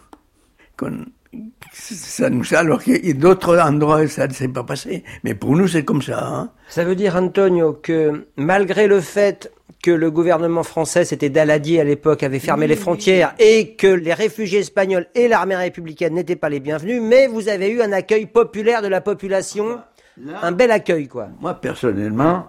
Ça 1.73 2.29
nous 2.29 2.55
alors 2.55 2.83
que 2.83 3.13
d'autres 3.13 3.59
endroits 3.59 4.07
ça 4.09 4.27
ne 4.27 4.33
s'est 4.33 4.49
pas 4.49 4.65
passé, 4.65 5.05
mais 5.25 5.35
pour 5.35 5.57
nous 5.57 5.69
c'est 5.69 5.85
comme 5.85 6.03
ça. 6.03 6.27
Hein. 6.27 6.51
Ça 6.69 6.85
veut 6.85 6.97
dire, 6.97 7.17
Antonio, 7.17 7.73
que 7.73 8.27
malgré 8.37 8.87
le 8.87 9.01
fait 9.01 9.53
que 9.83 9.91
le 9.91 10.11
gouvernement 10.13 10.63
français, 10.63 11.05
c'était 11.05 11.29
Daladier 11.29 11.81
à 11.81 11.85
l'époque, 11.85 12.23
avait 12.23 12.39
fermé 12.39 12.69
les 12.69 12.77
frontières 12.77 13.35
et 13.41 13.75
que 13.75 13.89
les 13.89 14.15
réfugiés 14.15 14.61
espagnols 14.61 15.07
et 15.17 15.27
l'armée 15.27 15.57
républicaine 15.57 16.15
n'étaient 16.15 16.37
pas 16.37 16.49
les 16.49 16.61
bienvenus, 16.61 17.03
mais 17.03 17.27
vous 17.27 17.49
avez 17.49 17.69
eu 17.69 17.83
un 17.83 17.93
accueil 17.93 18.27
populaire 18.27 18.81
de 18.81 18.87
la 18.87 19.01
population, 19.01 19.81
un 20.41 20.53
bel 20.53 20.71
accueil, 20.71 21.09
quoi. 21.09 21.29
Moi 21.41 21.55
personnellement, 21.55 22.49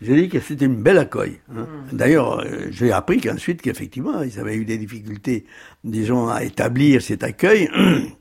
j'ai 0.00 0.14
dit 0.14 0.28
que 0.30 0.40
c'était 0.40 0.64
une 0.64 0.82
belle 0.82 0.98
accueil. 0.98 1.40
hein. 1.54 1.66
D'ailleurs, 1.92 2.40
euh, 2.40 2.68
j'ai 2.70 2.90
appris 2.90 3.20
qu'ensuite 3.20 3.60
qu'effectivement 3.60 4.22
ils 4.22 4.40
avaient 4.40 4.56
eu 4.56 4.64
des 4.64 4.78
difficultés, 4.78 5.44
disons, 5.84 6.28
à 6.28 6.42
établir 6.42 7.02
cet 7.02 7.22
accueil 7.22 7.68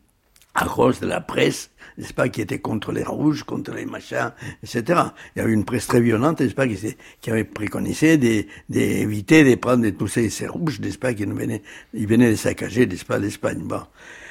à 0.55 0.65
cause 0.65 0.99
de 0.99 1.07
la 1.07 1.21
presse, 1.21 1.69
n'est-ce 1.97 2.13
pas, 2.13 2.29
qui 2.29 2.41
était 2.41 2.59
contre 2.59 2.91
les 2.91 3.03
rouges, 3.03 3.43
contre 3.43 3.73
les 3.73 3.85
machins, 3.85 4.31
etc. 4.63 5.01
Il 5.35 5.39
y 5.39 5.41
avait 5.41 5.53
une 5.53 5.65
presse 5.65 5.87
très 5.87 6.01
violente, 6.01 6.41
n'est-ce 6.41 6.55
pas, 6.55 6.67
qui, 6.67 7.29
avait 7.29 7.43
préconisé 7.43 8.17
d'éviter 8.17 9.43
de, 9.43 9.55
prendre 9.55 9.87
tous 9.89 10.07
ces, 10.07 10.29
ces 10.29 10.47
rouges, 10.47 10.79
n'est-ce 10.79 10.97
pas, 10.97 11.13
qui 11.13 11.25
nous 11.25 11.35
venaient, 11.35 11.61
ils 11.93 12.07
venaient 12.07 12.31
de 12.31 12.35
saccager, 12.35 12.85
n'est-ce 12.85 13.05
pas, 13.05 13.17
l'Espagne. 13.17 13.61
Bon. 13.63 13.81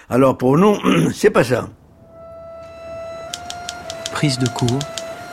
Alors 0.09 0.37
pour 0.37 0.59
nous, 0.59 0.77
c'est 1.15 1.31
pas 1.31 1.45
ça. 1.45 1.69
Prise 4.13 4.39
de 4.39 4.49
court, 4.49 4.79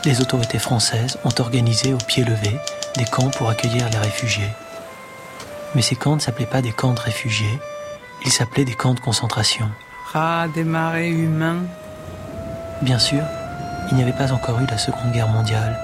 les 0.05 0.21
autorités 0.21 0.59
françaises 0.59 1.17
ont 1.23 1.41
organisé 1.41 1.93
au 1.93 1.97
pied 1.97 2.23
levé 2.23 2.57
des 2.97 3.05
camps 3.05 3.29
pour 3.29 3.49
accueillir 3.49 3.89
les 3.89 3.97
réfugiés. 3.97 4.49
Mais 5.75 5.81
ces 5.81 5.95
camps 5.95 6.15
ne 6.15 6.19
s'appelaient 6.19 6.45
pas 6.45 6.61
des 6.61 6.71
camps 6.71 6.93
de 6.93 6.99
réfugiés, 6.99 7.59
ils 8.25 8.31
s'appelaient 8.31 8.65
des 8.65 8.73
camps 8.73 8.93
de 8.93 8.99
concentration. 8.99 9.69
Ras 10.11 10.47
des 10.49 10.63
marais 10.63 11.09
humains, 11.09 11.63
Bien 12.81 12.97
sûr, 12.99 13.23
il 13.89 13.97
n'y 13.97 14.03
avait 14.03 14.11
pas 14.11 14.31
encore 14.31 14.59
eu 14.59 14.65
la 14.65 14.77
Seconde 14.77 15.11
Guerre 15.13 15.27
mondiale, 15.27 15.77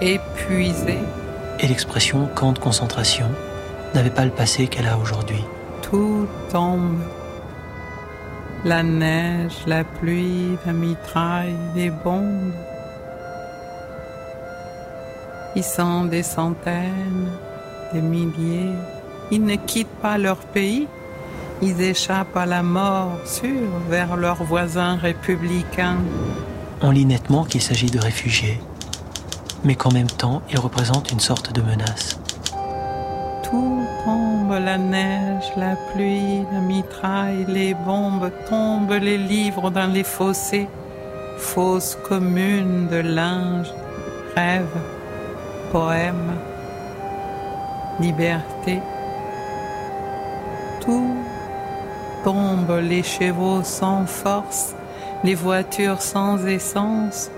épuisés, 0.00 1.02
et 1.58 1.66
l'expression 1.66 2.28
camp 2.34 2.52
de 2.52 2.58
concentration 2.58 3.26
n'avait 3.94 4.10
pas 4.10 4.24
le 4.24 4.30
passé 4.30 4.68
qu'elle 4.68 4.86
a 4.86 4.98
aujourd'hui. 4.98 5.42
tout 5.82 6.26
tombe. 6.50 7.00
La 8.64 8.82
neige, 8.82 9.58
la 9.66 9.84
pluie, 9.84 10.58
la 10.66 10.72
mitraille, 10.72 11.54
les 11.74 11.90
bombes. 11.90 12.52
Ils 15.54 15.62
sont 15.62 16.04
des 16.06 16.22
centaines, 16.24 17.30
des 17.92 18.00
milliers. 18.00 18.74
Ils 19.30 19.44
ne 19.44 19.56
quittent 19.56 20.00
pas 20.02 20.18
leur 20.18 20.38
pays. 20.38 20.88
Ils 21.62 21.80
échappent 21.80 22.36
à 22.36 22.44
la 22.44 22.62
mort 22.62 23.18
sûre 23.24 23.70
vers 23.88 24.16
leurs 24.16 24.44
voisins 24.44 24.96
républicains. 24.96 25.96
On 26.82 26.90
lit 26.90 27.06
nettement 27.06 27.44
qu'il 27.44 27.62
s'agit 27.62 27.90
de 27.90 27.98
réfugiés, 27.98 28.60
mais 29.64 29.74
qu'en 29.74 29.90
même 29.90 30.06
temps, 30.06 30.42
ils 30.50 30.58
représentent 30.58 31.10
une 31.10 31.20
sorte 31.20 31.54
de 31.54 31.62
menace. 31.62 32.20
Tout 33.42 33.82
tombe, 34.04 34.52
la 34.52 34.76
neige, 34.76 35.44
la 35.56 35.76
pluie, 35.92 36.44
la 36.52 36.60
mitraille, 36.60 37.46
les 37.48 37.72
bombes 37.72 38.30
tombent, 38.50 38.92
les 39.00 39.16
livres 39.16 39.70
dans 39.70 39.90
les 39.90 40.04
fossés, 40.04 40.68
fosses 41.38 41.96
communes 42.06 42.88
de 42.88 42.96
linge, 42.96 43.72
rêves, 44.36 44.66
poèmes, 45.72 46.34
liberté. 47.98 48.82
Les 52.74 53.02
chevaux 53.02 53.62
sans 53.62 54.06
force, 54.06 54.74
les 55.24 55.34
voitures 55.34 56.02
sans 56.02 56.44
essence, 56.46 57.30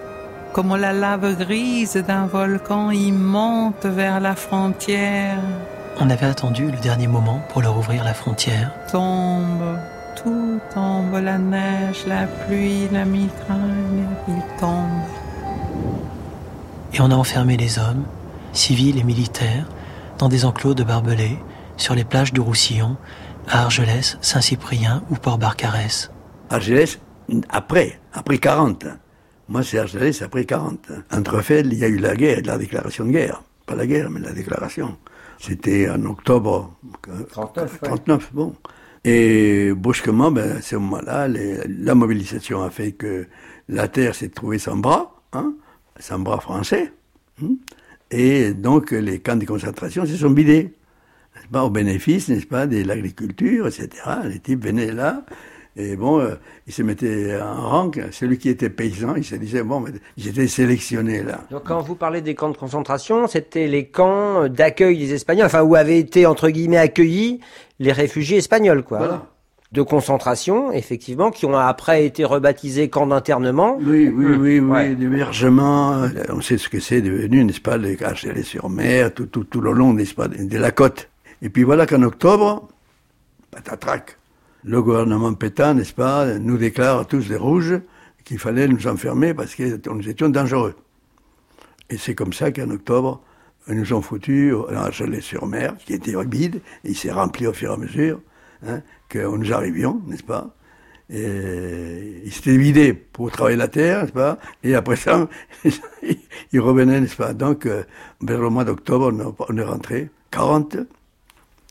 comme 0.53 0.75
la 0.77 0.93
lave 0.93 1.37
grise 1.37 2.03
d'un 2.07 2.27
volcan, 2.27 2.91
ils 2.91 3.13
montent 3.13 3.87
vers 3.87 4.21
la 4.21 4.35
frontière. 4.35 5.39
On 6.01 6.11
avait 6.11 6.27
attendu 6.27 6.71
le 6.71 6.79
dernier 6.79 7.07
moment 7.07 7.41
pour 7.51 7.63
leur 7.63 7.77
ouvrir 7.77 8.05
la 8.05 8.15
frontière. 8.15 8.73
tombe, 8.91 9.79
tout 10.17 10.61
tombe, 10.75 11.15
la 11.23 11.39
neige, 11.39 12.05
la 12.07 12.27
pluie, 12.27 12.89
la 12.93 13.05
mitraille, 13.05 14.07
il 14.29 14.43
tombe. 14.59 15.03
Et 16.93 17.01
on 17.01 17.11
a 17.11 17.15
enfermé 17.15 17.57
les 17.57 17.79
hommes, 17.79 18.05
civils 18.53 18.99
et 18.99 19.05
militaires, 19.05 19.67
dans 20.19 20.29
des 20.29 20.45
enclos 20.45 20.75
de 20.75 20.83
barbelés, 20.83 21.39
sur 21.77 21.95
les 21.95 22.05
plages 22.05 22.33
du 22.33 22.41
Roussillon, 22.41 22.97
à 23.51 23.63
Argelès, 23.65 24.19
Saint-Cyprien 24.21 25.03
ou 25.11 25.15
Port-Barcarès? 25.17 26.11
Argelès, 26.51 26.99
après, 27.49 28.01
après 28.13 28.39
40. 28.39 28.87
Moi, 29.49 29.63
c'est 29.63 29.79
Argelès 29.79 30.21
après 30.23 30.45
40. 30.45 30.91
Entre 31.13 31.41
fait, 31.41 31.61
il 31.61 31.75
y 31.75 31.85
a 31.85 31.89
eu 31.89 31.97
la 31.99 32.15
guerre, 32.17 32.41
la 32.45 32.59
déclaration 32.59 33.05
de 33.05 33.11
guerre. 33.11 33.43
Pas 33.67 33.75
la 33.75 33.87
guerre, 33.87 34.11
mais 34.11 34.21
la 34.21 34.33
déclaration. 34.33 34.97
C'était 35.39 35.89
en 35.89 36.05
octobre 36.05 36.77
39, 37.31 37.81
39, 37.83 38.31
bon. 38.33 38.55
Et 39.05 39.73
brusquement, 39.75 40.31
ben, 40.31 40.57
à 40.59 40.63
ce 40.63 40.77
moment-là, 40.77 41.29
la 41.29 41.95
mobilisation 41.95 42.63
a 42.63 42.71
fait 42.71 42.93
que 42.93 43.27
la 43.69 43.89
terre 43.89 44.15
s'est 44.15 44.29
trouvée 44.31 44.59
sans 44.59 44.77
bras, 44.77 45.23
hein, 45.33 45.55
sans 45.99 46.19
bras 46.19 46.41
français. 46.41 46.93
hein. 47.43 47.51
et 48.11 48.53
donc, 48.53 48.91
les 48.91 49.21
camps 49.21 49.37
de 49.37 49.45
concentration 49.45 50.05
se 50.05 50.17
sont 50.17 50.33
vidés. 50.33 50.75
Pas, 51.53 51.65
au 51.65 51.71
bénéfice, 51.71 52.29
n'est-ce 52.29 52.47
pas, 52.47 52.67
de 52.67 52.83
l'agriculture, 52.85 53.67
etc. 53.67 53.89
Les 54.25 54.39
types 54.39 54.65
venaient 54.65 54.93
là, 54.93 55.25
et 55.77 55.95
bon, 55.97 56.19
euh, 56.21 56.35
ils 56.67 56.73
se 56.73 56.83
mettaient 56.83 57.39
en 57.41 57.69
rang. 57.69 57.91
Celui 58.11 58.37
qui 58.39 58.49
était 58.49 58.69
paysan, 58.69 59.15
il 59.17 59.25
se 59.25 59.37
disait, 59.37 59.63
bon, 59.63 59.85
j'étais 60.17 60.49
sélectionné 60.49 61.23
là. 61.23 61.41
Donc 61.51 61.65
quand 61.65 61.81
vous 61.81 61.95
parlez 61.95 62.21
des 62.21 62.35
camps 62.35 62.51
de 62.51 62.57
concentration, 62.57 63.27
c'était 63.29 63.69
les 63.69 63.87
camps 63.87 64.49
d'accueil 64.49 64.99
des 64.99 65.15
Espagnols, 65.15 65.47
enfin 65.47 65.63
où 65.63 65.75
avaient 65.77 65.99
été 66.01 66.27
entre 66.27 66.51
guillemets 66.51 66.79
accueillis 66.79 67.41
les 67.79 67.93
réfugiés 67.93 68.39
espagnols, 68.39 68.83
quoi. 68.83 68.99
Voilà. 68.99 69.27
De 69.71 69.83
concentration, 69.83 70.73
effectivement, 70.73 71.31
qui 71.31 71.45
ont 71.45 71.55
après 71.55 72.07
été 72.07 72.25
rebaptisés 72.25 72.89
camps 72.89 73.07
d'internement. 73.07 73.77
Oui, 73.81 74.09
oui, 74.09 74.25
oui, 74.27 74.37
oui, 74.37 74.61
Ouais. 74.61 74.95
d'hébergement. 74.95 76.07
On 76.31 76.41
sait 76.41 76.57
ce 76.57 76.71
que 76.71 76.81
c'est 76.81 77.03
devenu, 77.03 77.45
n'est-ce 77.45 77.61
pas, 77.61 77.77
les 77.77 77.97
sur 78.43 78.71
mer 78.71 79.13
tout, 79.13 79.27
tout, 79.27 79.45
tout 79.45 79.61
le 79.61 79.73
long, 79.73 79.93
n'est-ce 79.93 80.15
pas, 80.15 80.27
de 80.27 80.59
la 80.59 80.71
côte. 80.71 81.11
Et 81.43 81.51
puis 81.51 81.63
voilà 81.63 81.87
qu'en 81.87 82.03
octobre, 82.03 82.69
patatrac, 83.51 84.19
le 84.65 84.83
gouvernement 84.83 85.35
pétain, 85.35 85.75
n'est-ce 85.75 85.95
pas, 85.95 86.39
nous 86.39 86.59
déclare 86.59 87.07
tous 87.07 87.29
les 87.29 87.37
rouges 87.37 87.81
qu'il 88.25 88.39
fallait 88.39 88.69
nous 88.69 88.87
enfermer 88.87 89.35
parce 89.35 89.55
que 89.55 89.81
nous 89.89 90.09
étions 90.09 90.29
dangereux. 90.29 90.75
Et 91.91 91.97
c'est 91.97 92.15
comme 92.15 92.33
ça 92.33 92.51
qu'en 92.51 92.71
octobre, 92.71 93.23
ils 93.69 93.75
nous 93.75 93.93
ont 93.93 94.03
foutus 94.03 94.55
à 94.69 94.91
sur 95.21 95.47
mer 95.47 95.77
qui 95.79 95.95
était 95.95 96.15
vide, 96.25 96.61
et 96.85 96.91
il 96.91 96.97
s'est 96.97 97.13
rempli 97.13 97.47
au 97.47 97.53
fur 97.53 97.71
et 97.71 97.75
à 97.75 97.77
mesure, 97.77 98.21
hein, 98.67 98.83
que 99.09 99.19
nous 99.19 99.53
arrivions, 99.53 100.03
n'est-ce 100.07 100.23
pas 100.25 100.55
et 101.11 102.21
il 102.25 102.31
s'était 102.31 102.59
vidé 102.59 102.93
pour 102.93 103.31
travailler 103.31 103.57
la 103.57 103.69
terre, 103.69 104.03
n'est-ce 104.03 104.13
pas 104.13 104.39
Et 104.63 104.75
après 104.75 104.97
ça, 104.97 105.27
il 106.53 106.61
revenait, 106.61 107.01
n'est-ce 107.01 107.17
pas 107.17 107.33
Donc, 107.33 107.65
euh, 107.65 107.83
vers 108.21 108.41
le 108.41 108.51
mois 108.51 108.65
d'octobre, 108.65 109.11
on, 109.11 109.35
on 109.49 109.57
est 109.57 109.65
rentré, 109.65 110.11
40, 110.31 110.77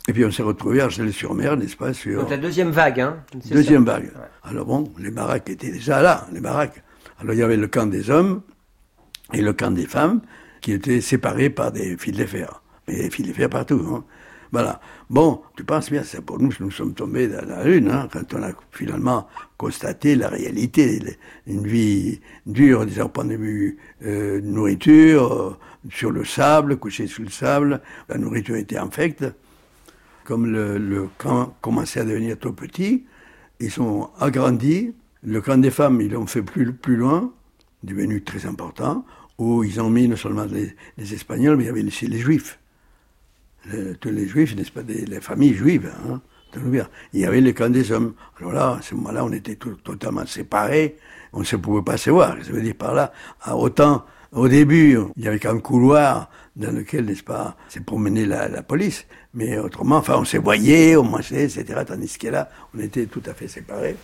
et 0.08 0.14
puis 0.14 0.24
on 0.26 0.32
s'est 0.32 0.44
retrouvé 0.44 0.82
à 0.82 0.86
Argelès-sur-Mer, 0.86 1.58
n'est-ce 1.58 1.76
pas 1.76 1.94
sur 1.94 2.22
Donc 2.22 2.30
la 2.30 2.38
deuxième 2.38 2.72
vague, 2.72 3.02
hein. 3.02 3.24
Deuxième 3.50 3.86
ça. 3.86 3.94
vague. 3.94 4.12
Alors 4.44 4.66
bon, 4.66 4.92
les 4.98 5.12
baraques 5.12 5.50
étaient 5.50 5.72
déjà 5.72 6.02
là, 6.02 6.28
les 6.32 6.40
baraques. 6.40 6.82
Alors 7.20 7.34
il 7.34 7.40
y 7.40 7.44
avait 7.44 7.58
le 7.58 7.68
camp 7.68 7.88
des 7.88 8.10
hommes 8.10 8.42
et 9.34 9.42
le 9.42 9.54
camp 9.54 9.72
des 9.72 9.86
femmes 9.86 10.22
qui 10.62 10.72
étaient 10.72 11.02
séparés 11.02 11.50
par 11.50 11.72
des 11.72 11.98
fils 11.98 12.16
de 12.16 12.26
fer. 12.26 12.62
Mais 12.88 12.96
des 12.96 13.10
fils 13.10 13.28
de 13.28 13.34
fer 13.34 13.50
partout. 13.50 13.86
Hein. 13.94 14.06
Voilà. 14.52 14.80
Bon, 15.10 15.42
tu 15.58 15.64
penses 15.64 15.90
bien, 15.92 16.04
c'est 16.04 16.22
pour 16.22 16.40
nous, 16.40 16.52
nous 16.60 16.72
sommes 16.72 16.94
tombés 16.94 17.28
dans 17.28 17.46
la 17.46 17.64
lune, 17.64 17.90
hein, 17.90 18.08
quand 18.12 18.34
on 18.34 18.44
a 18.44 18.52
finalement 18.72 19.28
constaté 19.58 20.16
la 20.16 20.30
réalité, 20.30 21.02
une 21.48 21.68
vie 21.68 22.22
dure, 22.46 22.86
disons, 22.86 23.10
point 23.10 23.26
de 23.26 23.36
vue 23.36 23.78
euh, 24.06 24.40
nourriture, 24.42 25.34
euh, 25.34 25.58
sur 25.90 26.12
le 26.12 26.24
sable, 26.24 26.78
couché 26.78 27.08
sous 27.08 27.24
le 27.24 27.30
sable, 27.30 27.82
la 28.10 28.18
nourriture 28.18 28.56
était 28.56 28.78
infecte. 28.78 29.26
Comme 30.28 30.46
le, 30.46 31.08
camp 31.18 31.56
commençait 31.62 32.02
à 32.02 32.04
devenir 32.04 32.38
trop 32.38 32.52
petit, 32.52 33.06
ils 33.62 33.72
sont 33.72 34.10
agrandis. 34.20 34.94
Le 35.24 35.40
camp 35.40 35.58
des 35.58 35.72
femmes, 35.72 36.02
ils 36.02 36.12
l'ont 36.12 36.28
fait 36.28 36.42
plus, 36.42 36.74
plus 36.74 36.98
loin, 36.98 37.32
devenu 37.84 38.22
très 38.22 38.46
important, 38.46 39.06
où 39.38 39.64
ils 39.64 39.80
ont 39.80 39.90
mis 39.90 40.10
non 40.10 40.18
seulement 40.18 40.46
les, 40.46 41.14
Espagnols, 41.14 41.56
mais 41.56 41.64
il 41.64 41.68
y 41.68 41.70
avait 41.70 41.84
aussi 41.86 42.08
les 42.08 42.20
Juifs 42.20 42.60
tous 44.00 44.10
les 44.10 44.28
juifs, 44.28 44.56
n'est-ce 44.56 44.72
pas, 44.72 44.84
des, 44.84 45.06
les 45.06 45.22
familles 45.22 45.54
juives. 45.54 45.92
Hein, 46.10 46.22
il 47.14 47.20
y 47.20 47.26
avait 47.26 47.42
le 47.42 47.52
camp 47.52 47.70
des 47.70 47.92
hommes. 47.92 48.14
Alors 48.40 48.54
là, 48.54 48.78
à 48.80 48.82
ce 48.82 48.96
moment-là, 48.96 49.26
on 49.26 49.32
était 49.32 49.56
totalement 49.56 50.26
séparés, 50.26 50.98
on 51.34 51.40
ne 51.40 51.46
se 51.46 51.56
pouvait 51.56 51.84
pas 51.84 51.98
se 51.98 52.10
voir. 52.10 52.38
Je 52.42 52.52
veux 52.52 52.62
dire 52.62 52.76
par 52.76 52.94
là, 52.94 53.12
autant 53.52 54.06
au 54.32 54.48
début, 54.48 54.98
il 55.16 55.24
y 55.24 55.28
avait 55.28 55.40
qu'un 55.40 55.60
couloir 55.60 56.30
dans 56.56 56.72
lequel, 56.72 57.06
n'est-ce 57.06 57.24
pas, 57.24 57.56
s'est 57.68 57.82
promené 57.82 58.26
la, 58.26 58.48
la, 58.48 58.64
police, 58.64 59.06
mais 59.38 59.60
autrement, 59.60 59.98
enfin, 59.98 60.16
on 60.18 60.26
se 60.26 60.38
voyait, 60.38 60.96
on 60.98 61.04
mangeait, 61.04 61.44
etc. 61.44 61.82
Tandis 61.86 62.18
que 62.18 62.28
là, 62.28 62.50
on 62.76 62.80
était 62.80 63.06
tout 63.06 63.22
à 63.28 63.36
fait 63.36 63.48
séparés. 63.48 63.96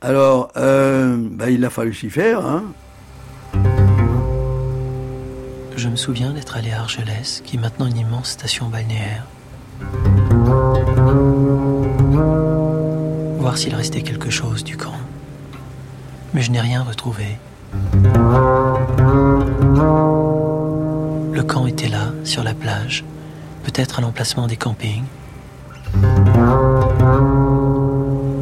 Alors, 0.00 0.50
euh, 0.56 1.18
ben, 1.18 1.50
il 1.50 1.62
a 1.66 1.70
fallu 1.70 1.92
s'y 1.92 2.08
faire. 2.08 2.44
Hein. 2.46 2.64
Je 5.76 5.88
me 5.88 5.96
souviens 5.96 6.32
d'être 6.32 6.56
allé 6.56 6.70
à 6.70 6.80
Argelès, 6.80 7.42
qui 7.44 7.56
est 7.56 7.60
maintenant 7.60 7.84
une 7.86 7.98
immense 7.98 8.30
station 8.30 8.68
balnéaire. 8.68 9.26
Voir 13.38 13.58
s'il 13.58 13.74
restait 13.74 14.00
quelque 14.00 14.30
chose 14.30 14.64
du 14.64 14.78
camp. 14.78 14.96
Mais 16.32 16.40
je 16.40 16.50
n'ai 16.50 16.62
rien 16.62 16.82
retrouvé. 16.82 17.36
Le 21.34 21.42
camp 21.42 21.66
était 21.66 21.88
là, 21.88 22.12
sur 22.24 22.42
la 22.42 22.54
plage, 22.54 23.04
peut-être 23.66 23.98
à 23.98 24.02
l'emplacement 24.02 24.46
des 24.46 24.56
campings. 24.56 25.04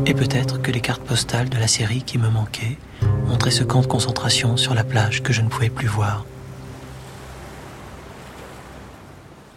Et 0.07 0.13
peut-être 0.13 0.61
que 0.61 0.71
les 0.71 0.83
cartes 0.83 1.03
postales 1.03 1.49
de 1.49 1.57
la 1.57 1.67
série 1.67 2.03
qui 2.03 2.19
me 2.19 2.29
manquaient 2.29 2.77
montraient 3.27 3.51
ce 3.51 3.65
camp 3.65 3.81
de 3.81 3.87
concentration 3.87 4.59
sur 4.59 4.75
la 4.75 4.85
plage 4.85 5.23
que 5.23 5.33
je 5.33 5.41
ne 5.41 5.49
pouvais 5.49 5.71
plus 5.71 5.87
voir. 5.87 6.27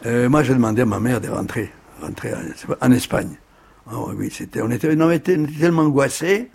Euh, 0.05 0.29
moi, 0.29 0.41
j'ai 0.41 0.53
demandé 0.53 0.83
à 0.83 0.85
ma 0.85 1.01
mère 1.01 1.19
de 1.19 1.27
rentrer, 1.27 1.69
rentrer 2.01 2.31
en, 2.79 2.91
Espagne. 2.91 3.35
Oh, 3.91 4.11
oui, 4.15 4.31
on, 4.61 4.71
était, 4.71 5.01
on 5.01 5.11
était 5.11 5.37
tellement 5.59 5.81
angoissés, 5.81 6.49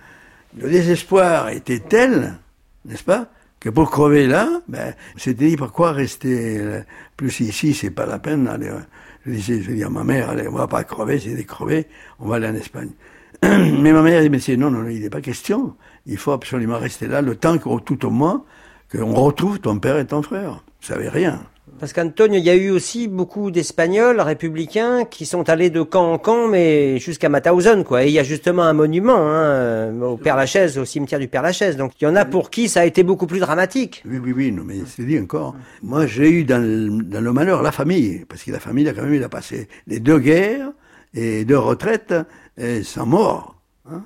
le 0.57 0.71
désespoir 0.71 1.51
était 1.51 1.81
tel, 1.81 2.39
n'est-ce 2.87 3.05
pas, 3.05 3.27
que 3.63 3.69
pour 3.69 3.93
crever 3.93 4.27
là, 4.27 4.61
ben, 4.67 4.93
c'était 5.17 5.47
dit 5.47 5.57
pourquoi 5.57 5.93
rester 5.93 6.59
euh, 6.59 6.81
plus 7.17 7.39
ici, 7.41 7.75
c'est 7.75 7.91
pas 7.91 8.07
la 8.07 8.19
peine. 8.19 8.49
Allez, 8.49 8.69
euh, 8.69 8.81
je 9.25 9.31
disais, 9.31 9.63
je 9.63 9.71
dis 9.71 9.85
à 9.85 9.89
ma 9.89 10.03
mère, 10.03 10.31
allez, 10.31 10.49
on 10.49 10.57
va 10.57 10.67
pas 10.67 10.83
crever, 10.83 11.21
c'est 11.21 11.37
des 11.37 11.45
crever, 11.45 11.87
on 12.19 12.27
va 12.27 12.37
aller 12.37 12.49
en 12.49 12.57
Espagne. 12.57 12.91
Mais 13.45 13.93
ma 13.93 14.03
mère 14.03 14.21
dit, 14.21 14.31
mais 14.31 14.41
c'est 14.41 14.57
non, 14.57 14.71
non, 14.71 14.89
il 14.89 15.01
n'est 15.01 15.11
pas 15.11 15.21
question. 15.21 15.77
Il 16.07 16.17
faut 16.17 16.33
absolument 16.33 16.79
rester 16.79 17.07
là 17.07 17.23
le 17.23 17.37
temps 17.37 17.59
que, 17.59 17.81
tout 17.81 18.05
au 18.05 18.11
moins, 18.11 18.45
qu'on 18.91 19.15
retrouve 19.15 19.61
ton 19.61 19.79
père 19.79 19.99
et 19.99 20.07
ton 20.07 20.23
frère. 20.23 20.65
Vous 20.81 20.87
savez 20.87 21.09
rien. 21.09 21.41
Parce 21.79 21.93
qu'Antonio, 21.93 22.39
il 22.39 22.45
y 22.45 22.51
a 22.51 22.55
eu 22.55 22.71
aussi 22.71 23.09
beaucoup 23.09 23.51
d'Espagnols 23.51 24.21
républicains 24.21 25.05
qui 25.05 25.27
sont 25.27 25.49
allés 25.49 25.69
de 25.69 25.83
camp 25.83 26.13
en 26.13 26.19
camp, 26.19 26.47
mais 26.47 26.99
jusqu'à 26.99 27.29
Mauthausen, 27.29 27.83
quoi. 27.83 28.05
Et 28.05 28.09
il 28.09 28.13
y 28.13 28.21
a 28.21 28.23
justement 28.23 28.63
un 28.63 28.73
monument 28.73 29.17
hein, 29.19 29.93
au 30.01 30.17
Père 30.17 30.37
Lachaise, 30.37 30.79
au 30.79 30.85
cimetière 30.85 31.19
du 31.19 31.27
Père 31.27 31.43
Lachaise. 31.43 31.77
Donc 31.77 31.93
il 32.01 32.05
y 32.05 32.07
en 32.07 32.15
a 32.15 32.25
pour 32.25 32.51
qui 32.51 32.69
ça 32.69 32.83
a 32.83 32.85
été 32.85 33.03
beaucoup 33.03 33.27
plus 33.27 33.41
dramatique. 33.41 34.05
Oui, 34.09 34.19
oui, 34.23 34.33
oui, 34.33 34.53
non, 34.53 34.63
mais 34.65 34.77
c'est 34.87 35.05
dit 35.05 35.19
encore. 35.19 35.57
Moi, 35.83 36.07
j'ai 36.07 36.31
eu 36.31 36.45
dans 36.45 36.63
le, 36.63 37.03
dans 37.03 37.21
le, 37.21 37.33
malheur 37.33 37.63
la 37.63 37.73
famille, 37.73 38.25
parce 38.29 38.45
que 38.45 38.53
la 38.53 38.61
famille, 38.61 38.89
a 38.89 38.93
quand 38.93 39.03
même, 39.03 39.29
passé 39.29 39.69
les 39.87 39.99
deux 39.99 40.19
guerres 40.19 40.71
et 41.15 41.45
deux 41.45 41.59
retraites 41.59 42.15
et 42.59 42.83
sans 42.83 43.07
mort, 43.07 43.57
hein, 43.91 44.05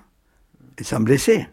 et 0.78 0.84
sans 0.84 1.00
blessé. 1.00 1.46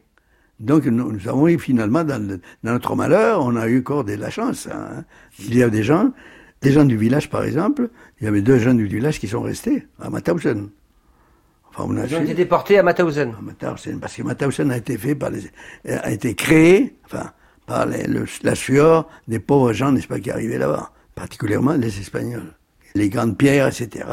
Donc 0.63 0.85
nous, 0.85 1.27
avons 1.27 1.49
eu 1.49 1.59
finalement, 1.59 2.05
dans, 2.05 2.39
notre 2.63 2.95
malheur, 2.95 3.41
on 3.41 3.57
a 3.57 3.67
eu 3.67 3.79
encore 3.79 4.05
de 4.05 4.13
la 4.13 4.29
chance. 4.29 4.69
Hein. 4.71 5.03
Il 5.39 5.57
y 5.57 5.61
a 5.61 5.69
des 5.69 5.83
gens, 5.83 6.13
des 6.61 6.71
gens 6.71 6.85
du 6.85 6.95
village 6.95 7.29
par 7.29 7.43
exemple, 7.43 7.89
il 8.19 8.25
y 8.25 8.27
avait 8.27 8.41
deux 8.41 8.59
jeunes 8.59 8.77
du 8.77 8.87
village 8.87 9.19
qui 9.19 9.27
sont 9.27 9.41
restés 9.41 9.85
à 9.99 10.09
Mauthausen. 10.09 10.69
Enfin, 11.69 11.83
on 11.89 11.97
a 11.97 12.05
Ils 12.05 12.15
ont 12.15 12.21
été 12.21 12.33
déportés 12.33 12.79
à 12.79 12.83
Mauthausen. 12.83 13.33
À 13.37 13.41
Mauthausen, 13.41 13.99
parce 13.99 14.15
que 14.15 14.23
Mauthausen 14.23 14.71
a 14.71 14.77
été 14.77 14.97
fait 14.97 15.15
par 15.15 15.31
les, 15.31 15.51
a 15.91 16.09
été 16.11 16.33
créé, 16.33 16.95
enfin, 17.05 17.31
par 17.65 17.85
les, 17.85 18.05
la 18.43 18.55
sueur 18.55 19.09
des 19.27 19.39
pauvres 19.39 19.73
gens, 19.73 19.91
n'est-ce 19.91 20.07
pas, 20.07 20.21
qui 20.21 20.31
arrivaient 20.31 20.59
là-bas, 20.59 20.91
particulièrement 21.13 21.73
les 21.73 21.99
Espagnols. 21.99 22.53
Les 22.95 23.09
grandes 23.09 23.37
pierres, 23.37 23.67
etc. 23.67 24.05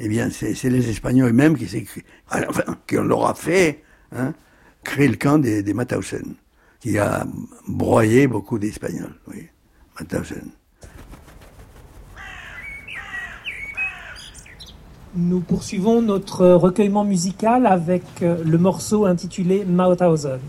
Eh 0.00 0.08
bien, 0.08 0.28
c'est 0.30 0.60
les 0.64 0.90
Espagnols 0.90 1.28
eux-mêmes 1.28 1.56
qui 1.56 1.68
s'écrivent, 1.68 2.02
enfin, 2.32 2.64
qui 2.88 2.98
on 2.98 3.04
leur 3.04 3.26
a 3.26 3.34
fait, 3.34 3.84
hein, 4.16 4.32
créé 4.84 5.08
le 5.08 5.16
camp 5.16 5.38
des, 5.38 5.62
des 5.62 5.74
qui 6.80 6.98
a 6.98 7.26
broyé 7.66 8.26
beaucoup 8.26 8.58
d'Espagnols, 8.58 9.14
oui, 9.28 9.48
Mauthausen. 9.98 10.50
Nous 15.16 15.40
poursuivons 15.40 16.02
notre 16.02 16.46
recueillement 16.46 17.04
musical 17.04 17.66
avec 17.66 18.02
euh, 18.22 18.42
le 18.44 18.58
morceau 18.58 19.06
intitulé 19.06 19.64
Mauthausen. 19.64 20.40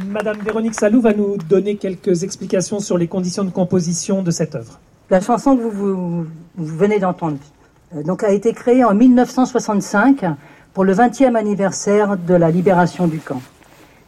Madame 0.08 0.38
Véronique 0.40 0.74
Salou 0.76 1.02
va 1.02 1.14
nous 1.14 1.38
donner 1.38 1.76
quelques 1.78 2.24
explications 2.24 2.80
sur 2.80 2.98
les 2.98 3.08
conditions 3.08 3.44
de 3.44 3.50
composition 3.50 4.22
de 4.24 4.32
cette 4.32 4.56
œuvre. 4.56 4.80
La 5.10 5.22
chanson 5.22 5.56
que 5.56 5.62
vous, 5.62 5.70
vous- 5.72 6.26
vous 6.56 6.78
venez 6.78 7.00
d'entendre 7.00 7.38
euh, 7.96 8.04
donc, 8.04 8.24
a 8.24 8.32
été 8.32 8.52
créée 8.54 8.84
en 8.84 8.94
1965 8.94 10.26
pour 10.74 10.84
le 10.84 10.94
20e 10.94 11.36
anniversaire 11.36 12.18
de 12.18 12.34
la 12.34 12.52
libération 12.52 13.08
du 13.08 13.20
camp. 13.20 13.42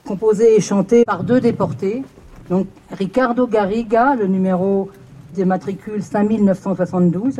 Composée 0.05 0.55
et 0.55 0.61
chantée 0.61 1.05
par 1.05 1.23
deux 1.23 1.39
déportés, 1.39 2.03
donc 2.49 2.67
Ricardo 2.91 3.47
Garriga, 3.47 4.15
le 4.15 4.27
numéro 4.27 4.89
des 5.35 5.45
matricules 5.45 6.03
5972, 6.03 7.39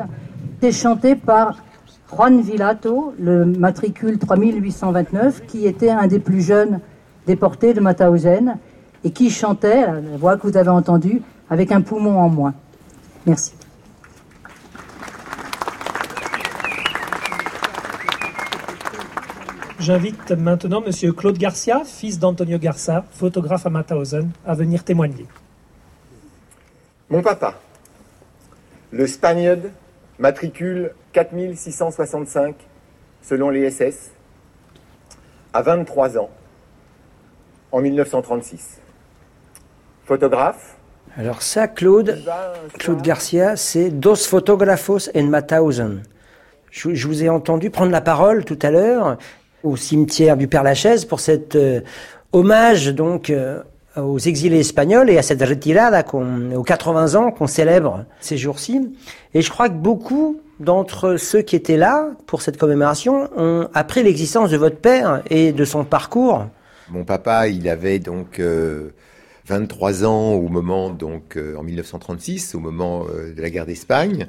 et 0.62 0.72
chantée 0.72 1.16
par 1.16 1.58
Juan 2.14 2.40
Villato, 2.42 3.14
le 3.20 3.46
matricule 3.46 4.18
3829, 4.20 5.46
qui 5.48 5.66
était 5.68 5.90
un 5.90 6.08
des 6.08 6.20
plus 6.20 6.42
jeunes 6.42 6.80
déportés 7.28 7.74
de 7.74 7.80
Mauthausen 7.80 8.58
et 9.04 9.12
qui 9.12 9.30
chantait, 9.30 9.86
la 9.86 10.18
voix 10.18 10.38
que 10.38 10.48
vous 10.48 10.58
avez 10.58 10.70
entendue, 10.70 11.22
avec 11.50 11.72
un 11.72 11.82
poumon 11.82 12.20
en 12.20 12.30
moins. 12.30 12.54
Merci. 13.26 13.54
J'invite 19.80 20.32
maintenant 20.32 20.82
Monsieur 20.82 21.14
Claude 21.14 21.38
Garcia, 21.38 21.84
fils 21.86 22.20
d'Antonio 22.20 22.60
Garcia, 22.60 23.06
photographe 23.12 23.66
à 23.66 23.70
Mauthausen, 23.70 24.30
à 24.46 24.54
venir 24.54 24.84
témoigner. 24.84 25.26
Mon 27.10 27.22
papa, 27.22 27.56
le 28.92 29.08
Spaniard, 29.08 29.58
matricule 30.20 30.92
4665, 31.14 32.56
selon 33.24 33.50
les 33.50 33.72
SS, 33.72 34.12
à 35.54 35.62
23 35.62 36.18
ans, 36.18 36.30
en 37.72 37.82
1936. 37.82 38.80
Photographe, 40.06 40.76
Alors 41.18 41.42
ça, 41.42 41.68
Claude, 41.68 42.18
Claude 42.80 43.02
Garcia, 43.02 43.56
c'est 43.56 43.90
Dos 43.90 44.16
Fotógrafos 44.16 45.10
en 45.16 45.24
Mauthausen. 45.24 46.02
Je, 46.72 46.94
je 46.94 47.08
vous 47.08 47.24
ai 47.24 47.30
entendu 47.30 47.70
prendre 47.70 47.92
la 47.92 48.02
parole 48.02 48.44
tout 48.46 48.58
à 48.62 48.72
l'heure 48.72 49.18
au 49.64 49.76
cimetière 49.76 50.38
du 50.38 50.48
Père 50.48 50.64
Lachaise 50.64 51.06
pour 51.06 51.20
cet 51.20 51.56
euh, 51.56 51.82
hommage 52.32 52.88
donc 52.88 53.30
euh, 53.30 53.62
aux 53.98 54.20
exilés 54.20 54.60
espagnols 54.60 55.10
et 55.10 55.18
à 55.18 55.22
cette 55.24 55.42
retirada 55.44 56.04
qu'on- 56.04 56.52
aux 56.54 56.64
80 56.64 57.16
ans 57.16 57.32
qu'on 57.32 57.48
célèbre 57.48 58.06
ces 58.20 58.38
jours-ci. 58.38 58.96
Et 59.34 59.42
je 59.42 59.50
crois 59.50 59.68
que 59.70 59.74
beaucoup 59.74 60.40
d'entre 60.60 61.18
ceux 61.18 61.42
qui 61.42 61.56
étaient 61.56 61.78
là 61.78 62.10
pour 62.28 62.42
cette 62.42 62.58
commémoration 62.58 63.30
ont 63.36 63.68
appris 63.74 64.02
l'existence 64.04 64.50
de 64.52 64.58
votre 64.58 64.78
père 64.78 65.22
et 65.30 65.52
de 65.52 65.66
son 65.66 65.84
parcours. 65.84 66.46
Mon 66.90 67.06
papa, 67.06 67.48
il 67.48 67.70
avait 67.70 68.00
donc 68.00 68.40
euh, 68.40 68.90
23 69.46 70.06
ans 70.06 70.34
au 70.34 70.48
moment, 70.48 70.90
donc 70.90 71.38
euh, 71.38 71.56
en 71.56 71.64
1936, 71.64 72.56
au 72.56 72.60
moment 72.60 73.06
euh, 73.10 73.34
de 73.34 73.42
la 73.42 73.50
guerre 73.50 73.66
d'Espagne. 73.66 74.28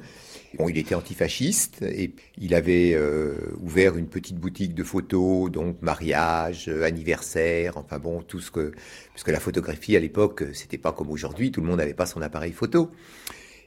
Bon, 0.58 0.68
il 0.68 0.78
était 0.78 0.96
antifasciste 0.96 1.82
et 1.82 2.12
il 2.36 2.54
avait 2.54 2.92
euh, 2.94 3.36
ouvert 3.60 3.96
une 3.96 4.08
petite 4.08 4.36
boutique 4.36 4.74
de 4.74 4.82
photos, 4.82 5.50
donc 5.50 5.80
mariage, 5.80 6.68
euh, 6.68 6.82
anniversaire, 6.82 7.76
enfin 7.76 7.98
bon, 8.00 8.20
tout 8.22 8.40
ce 8.40 8.50
que... 8.50 8.72
Parce 9.12 9.22
que 9.22 9.30
la 9.30 9.38
photographie 9.38 9.96
à 9.96 10.00
l'époque, 10.00 10.42
euh, 10.42 10.52
c'était 10.52 10.78
pas 10.78 10.92
comme 10.92 11.10
aujourd'hui, 11.10 11.52
tout 11.52 11.60
le 11.60 11.68
monde 11.68 11.78
n'avait 11.78 11.94
pas 11.94 12.06
son 12.06 12.20
appareil 12.20 12.52
photo. 12.52 12.90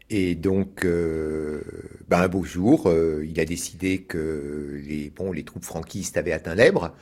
Et 0.10 0.36
donc, 0.36 0.84
euh, 0.84 1.62
ben, 2.10 2.20
un 2.22 2.28
beau 2.28 2.44
jour, 2.44 2.88
euh, 2.88 3.26
il 3.26 3.40
a 3.40 3.46
décidé 3.46 4.00
que 4.02 4.82
les, 4.86 5.10
bon, 5.10 5.32
les 5.32 5.44
troupes 5.44 5.64
franquistes 5.64 6.18
avaient 6.18 6.34
atteint 6.34 6.56
l'Ebre, 6.56 6.94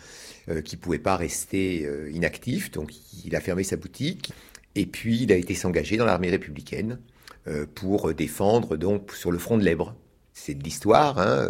euh, 0.49 0.61
qu'il 0.61 0.79
ne 0.79 0.83
pouvait 0.83 0.99
pas 0.99 1.15
rester 1.15 1.85
euh, 1.85 2.09
inactif, 2.11 2.71
donc 2.71 2.91
il 3.23 3.35
a 3.35 3.41
fermé 3.41 3.63
sa 3.63 3.75
boutique. 3.75 4.33
Et 4.73 4.87
puis, 4.87 5.21
il 5.21 5.31
a 5.31 5.35
été 5.35 5.53
s'engager 5.53 5.97
dans 5.97 6.05
l'armée 6.05 6.29
républicaine 6.29 6.99
euh, 7.47 7.67
pour 7.75 8.13
défendre 8.13 8.75
donc 8.75 9.11
sur 9.11 9.31
le 9.31 9.37
front 9.37 9.57
de 9.57 9.63
l'Ebre. 9.63 9.95
C'est 10.33 10.55
de 10.55 10.63
l'histoire. 10.63 11.19
Hein, 11.19 11.49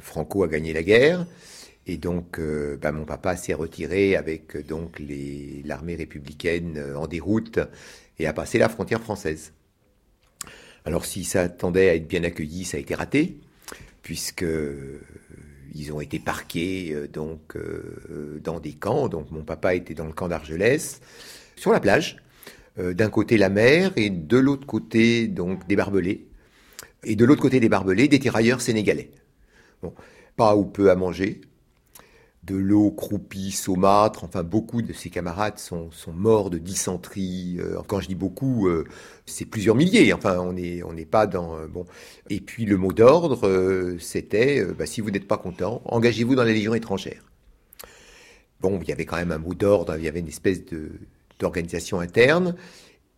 Franco 0.00 0.42
a 0.42 0.48
gagné 0.48 0.72
la 0.72 0.82
guerre. 0.82 1.26
Et 1.86 1.98
donc, 1.98 2.40
ben, 2.40 2.92
mon 2.92 3.04
papa 3.04 3.36
s'est 3.36 3.52
retiré 3.52 4.16
avec 4.16 4.66
donc 4.66 5.00
l'armée 5.64 5.94
républicaine 5.94 6.82
en 6.96 7.06
déroute 7.06 7.60
et 8.18 8.26
a 8.26 8.32
passé 8.32 8.58
la 8.58 8.70
frontière 8.70 9.02
française. 9.02 9.52
Alors, 10.86 11.04
s'ils 11.04 11.26
s'attendaient 11.26 11.90
à 11.90 11.94
être 11.94 12.08
bien 12.08 12.24
accueillis, 12.24 12.64
ça 12.64 12.78
a 12.78 12.80
été 12.80 12.94
raté, 12.94 13.38
puisque 14.02 14.46
ils 15.74 15.92
ont 15.92 16.00
été 16.00 16.18
parqués 16.18 16.92
euh, 16.92 17.08
donc 17.08 17.56
euh, 17.56 18.40
dans 18.42 18.60
des 18.60 18.72
camps. 18.72 19.08
Donc, 19.08 19.30
mon 19.30 19.42
papa 19.42 19.74
était 19.74 19.94
dans 19.94 20.06
le 20.06 20.12
camp 20.12 20.28
d'Argelès, 20.28 21.00
sur 21.56 21.72
la 21.72 21.80
plage. 21.80 22.16
Euh, 22.78 22.94
D'un 22.94 23.10
côté 23.10 23.36
la 23.36 23.50
mer 23.50 23.92
et 23.96 24.10
de 24.10 24.36
l'autre 24.36 24.66
côté 24.66 25.28
donc 25.28 25.66
des 25.66 25.76
barbelés. 25.76 26.26
Et 27.04 27.16
de 27.16 27.24
l'autre 27.24 27.42
côté 27.42 27.60
des 27.60 27.68
barbelés, 27.68 28.08
des 28.08 28.18
tirailleurs 28.18 28.60
sénégalais. 28.60 29.10
Bon, 29.82 29.92
pas 30.36 30.56
ou 30.56 30.64
peu 30.64 30.90
à 30.90 30.96
manger, 30.96 31.42
de 32.46 32.56
l'eau 32.56 32.90
croupie, 32.90 33.50
saumâtre. 33.50 34.24
Enfin, 34.24 34.42
beaucoup 34.42 34.82
de 34.82 34.92
ses 34.92 35.10
camarades 35.10 35.58
sont, 35.58 35.90
morts 36.12 36.50
de 36.50 36.58
dysenterie. 36.58 37.56
Euh, 37.58 37.78
quand 37.86 38.00
je 38.00 38.08
dis 38.08 38.14
beaucoup, 38.14 38.68
euh, 38.68 38.84
c'est 39.26 39.44
plusieurs 39.44 39.74
milliers. 39.74 40.12
Enfin, 40.12 40.38
on 40.38 40.52
n'est 40.52 41.06
pas 41.06 41.26
dans 41.26 41.56
euh, 41.56 41.66
bon. 41.66 41.86
Et 42.30 42.40
puis 42.40 42.64
le 42.66 42.76
mot 42.76 42.92
d'ordre, 42.92 43.96
c'était 43.98 44.64
bah, 44.64 44.86
si 44.86 45.00
vous 45.00 45.10
n'êtes 45.10 45.28
pas 45.28 45.38
content, 45.38 45.82
engagez-vous 45.86 46.34
dans 46.34 46.44
la 46.44 46.52
Légion 46.52 46.74
étrangère. 46.74 47.22
Bon, 48.60 48.78
il 48.80 48.88
y 48.88 48.92
avait 48.92 49.04
quand 49.04 49.16
même 49.16 49.32
un 49.32 49.38
mot 49.38 49.54
d'ordre. 49.54 49.96
Il 49.96 50.04
y 50.04 50.08
avait 50.08 50.20
une 50.20 50.28
espèce 50.28 50.60
d'organisation 51.38 52.00
interne 52.00 52.56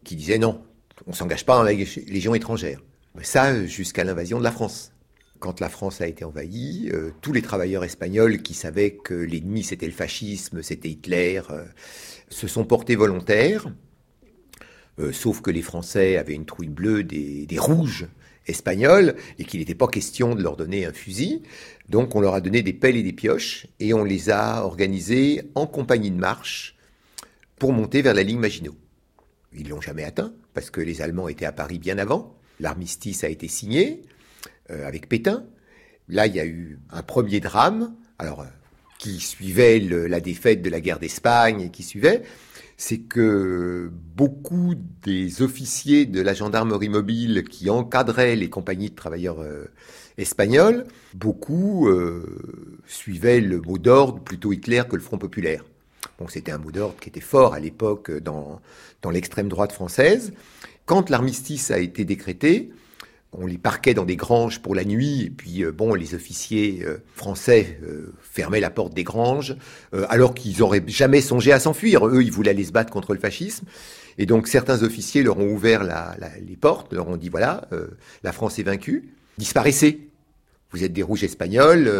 qui 0.04 0.16
disait 0.16 0.38
non, 0.38 0.62
on 1.06 1.12
s'engage 1.12 1.44
pas 1.44 1.56
dans 1.56 1.62
la 1.62 1.72
Légion 1.72 2.34
étrangère. 2.34 2.80
Ça, 3.22 3.64
jusqu'à 3.64 4.04
l'invasion 4.04 4.38
de 4.38 4.44
la 4.44 4.52
France. 4.52 4.92
Quand 5.38 5.60
la 5.60 5.68
France 5.68 6.00
a 6.00 6.06
été 6.06 6.24
envahie, 6.24 6.90
euh, 6.92 7.10
tous 7.20 7.32
les 7.32 7.42
travailleurs 7.42 7.84
espagnols 7.84 8.42
qui 8.42 8.54
savaient 8.54 8.92
que 8.92 9.14
l'ennemi 9.14 9.62
c'était 9.62 9.86
le 9.86 9.92
fascisme, 9.92 10.62
c'était 10.62 10.88
Hitler, 10.88 11.42
euh, 11.50 11.64
se 12.28 12.46
sont 12.48 12.64
portés 12.64 12.96
volontaires. 12.96 13.66
Euh, 14.98 15.12
sauf 15.12 15.42
que 15.42 15.50
les 15.50 15.62
Français 15.62 16.16
avaient 16.16 16.34
une 16.34 16.46
trouille 16.46 16.68
bleue 16.68 17.04
des, 17.04 17.46
rouges 17.58 18.08
espagnols 18.46 19.16
et 19.38 19.44
qu'il 19.44 19.60
n'était 19.60 19.74
pas 19.74 19.88
question 19.88 20.34
de 20.34 20.42
leur 20.42 20.56
donner 20.56 20.86
un 20.86 20.92
fusil. 20.92 21.42
Donc 21.88 22.14
on 22.14 22.20
leur 22.20 22.34
a 22.34 22.40
donné 22.40 22.62
des 22.62 22.72
pelles 22.72 22.96
et 22.96 23.02
des 23.02 23.12
pioches 23.12 23.66
et 23.78 23.92
on 23.92 24.04
les 24.04 24.30
a 24.30 24.62
organisés 24.64 25.50
en 25.54 25.66
compagnie 25.66 26.10
de 26.10 26.18
marche 26.18 26.76
pour 27.58 27.72
monter 27.72 28.00
vers 28.00 28.14
la 28.14 28.22
ligne 28.22 28.38
Maginot. 28.38 28.76
Ils 29.52 29.68
l'ont 29.68 29.80
jamais 29.80 30.04
atteint 30.04 30.32
parce 30.54 30.70
que 30.70 30.80
les 30.80 31.02
Allemands 31.02 31.28
étaient 31.28 31.44
à 31.44 31.52
Paris 31.52 31.78
bien 31.78 31.98
avant. 31.98 32.34
L'armistice 32.60 33.24
a 33.24 33.28
été 33.28 33.48
signé 33.48 34.02
avec 34.68 35.08
Pétain. 35.08 35.44
Là, 36.08 36.26
il 36.26 36.34
y 36.34 36.40
a 36.40 36.46
eu 36.46 36.78
un 36.90 37.02
premier 37.02 37.40
drame, 37.40 37.94
alors 38.18 38.42
euh, 38.42 38.46
qui 38.98 39.18
suivait 39.20 39.80
la 39.80 40.20
défaite 40.20 40.62
de 40.62 40.70
la 40.70 40.80
guerre 40.80 40.98
d'Espagne 40.98 41.60
et 41.62 41.70
qui 41.70 41.82
suivait, 41.82 42.22
c'est 42.76 42.98
que 42.98 43.90
beaucoup 44.14 44.74
des 45.02 45.42
officiers 45.42 46.06
de 46.06 46.20
la 46.20 46.34
gendarmerie 46.34 46.88
mobile 46.88 47.44
qui 47.44 47.68
encadraient 47.70 48.36
les 48.36 48.48
compagnies 48.48 48.90
de 48.90 48.94
travailleurs 48.94 49.40
euh, 49.40 49.66
espagnols, 50.16 50.86
beaucoup 51.14 51.88
euh, 51.88 52.24
suivaient 52.86 53.40
le 53.40 53.60
mot 53.60 53.78
d'ordre 53.78 54.20
plutôt 54.20 54.52
Hitler 54.52 54.82
que 54.88 54.96
le 54.96 55.02
Front 55.02 55.18
populaire. 55.18 55.64
Bon, 56.18 56.28
c'était 56.28 56.52
un 56.52 56.58
mot 56.58 56.70
d'ordre 56.70 56.96
qui 57.00 57.08
était 57.08 57.20
fort 57.20 57.52
à 57.52 57.60
l'époque 57.60 58.10
dans, 58.10 58.60
dans 59.02 59.10
l'extrême 59.10 59.48
droite 59.48 59.72
française. 59.72 60.32
Quand 60.86 61.10
l'armistice 61.10 61.70
a 61.70 61.78
été 61.78 62.04
décrété, 62.04 62.70
on 63.38 63.46
les 63.46 63.58
parquait 63.58 63.94
dans 63.94 64.04
des 64.04 64.16
granges 64.16 64.60
pour 64.60 64.74
la 64.74 64.84
nuit, 64.84 65.24
et 65.24 65.30
puis 65.30 65.64
euh, 65.64 65.72
bon, 65.72 65.94
les 65.94 66.14
officiers 66.14 66.82
euh, 66.84 66.98
français 67.14 67.78
euh, 67.82 68.12
fermaient 68.22 68.60
la 68.60 68.70
porte 68.70 68.94
des 68.94 69.04
granges, 69.04 69.56
alors 70.08 70.34
qu'ils 70.34 70.62
auraient 70.62 70.82
jamais 70.86 71.20
songé 71.20 71.52
à 71.52 71.60
s'enfuir. 71.60 72.06
Eux, 72.06 72.22
ils 72.22 72.32
voulaient 72.32 72.50
aller 72.50 72.64
se 72.64 72.72
battre 72.72 72.92
contre 72.92 73.14
le 73.14 73.20
fascisme. 73.20 73.66
Et 74.18 74.26
donc 74.26 74.48
certains 74.48 74.82
officiers 74.82 75.22
leur 75.22 75.38
ont 75.38 75.50
ouvert 75.50 75.84
les 76.46 76.56
portes, 76.56 76.92
leur 76.92 77.08
ont 77.08 77.16
dit 77.16 77.28
voilà, 77.28 77.68
la 78.22 78.32
France 78.32 78.58
est 78.58 78.62
vaincue, 78.62 79.10
disparaissez. 79.38 80.08
Vous 80.72 80.84
êtes 80.84 80.92
des 80.92 81.02
rouges 81.02 81.24
espagnols, 81.24 81.90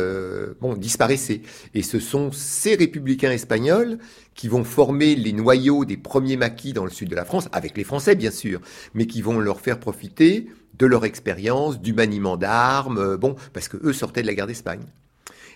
bon, 0.60 0.74
disparaissez. 0.74 1.42
Et 1.74 1.82
ce 1.82 2.00
sont 2.00 2.32
ces 2.32 2.74
républicains 2.74 3.30
espagnols 3.30 3.98
qui 4.34 4.48
vont 4.48 4.64
former 4.64 5.14
les 5.14 5.32
noyaux 5.32 5.84
des 5.84 5.96
premiers 5.96 6.36
maquis 6.36 6.72
dans 6.72 6.84
le 6.84 6.90
sud 6.90 7.08
de 7.08 7.16
la 7.16 7.24
France, 7.24 7.48
avec 7.52 7.76
les 7.76 7.84
Français 7.84 8.14
bien 8.14 8.30
sûr, 8.30 8.60
mais 8.94 9.06
qui 9.06 9.22
vont 9.22 9.38
leur 9.38 9.60
faire 9.60 9.78
profiter 9.78 10.48
de 10.78 10.86
leur 10.86 11.04
expérience, 11.04 11.80
du 11.80 11.92
maniement 11.92 12.36
d'armes, 12.36 12.98
euh, 12.98 13.16
bon, 13.16 13.36
parce 13.52 13.68
que 13.68 13.76
eux 13.82 13.92
sortaient 13.92 14.22
de 14.22 14.26
la 14.26 14.34
guerre 14.34 14.46
d'Espagne. 14.46 14.84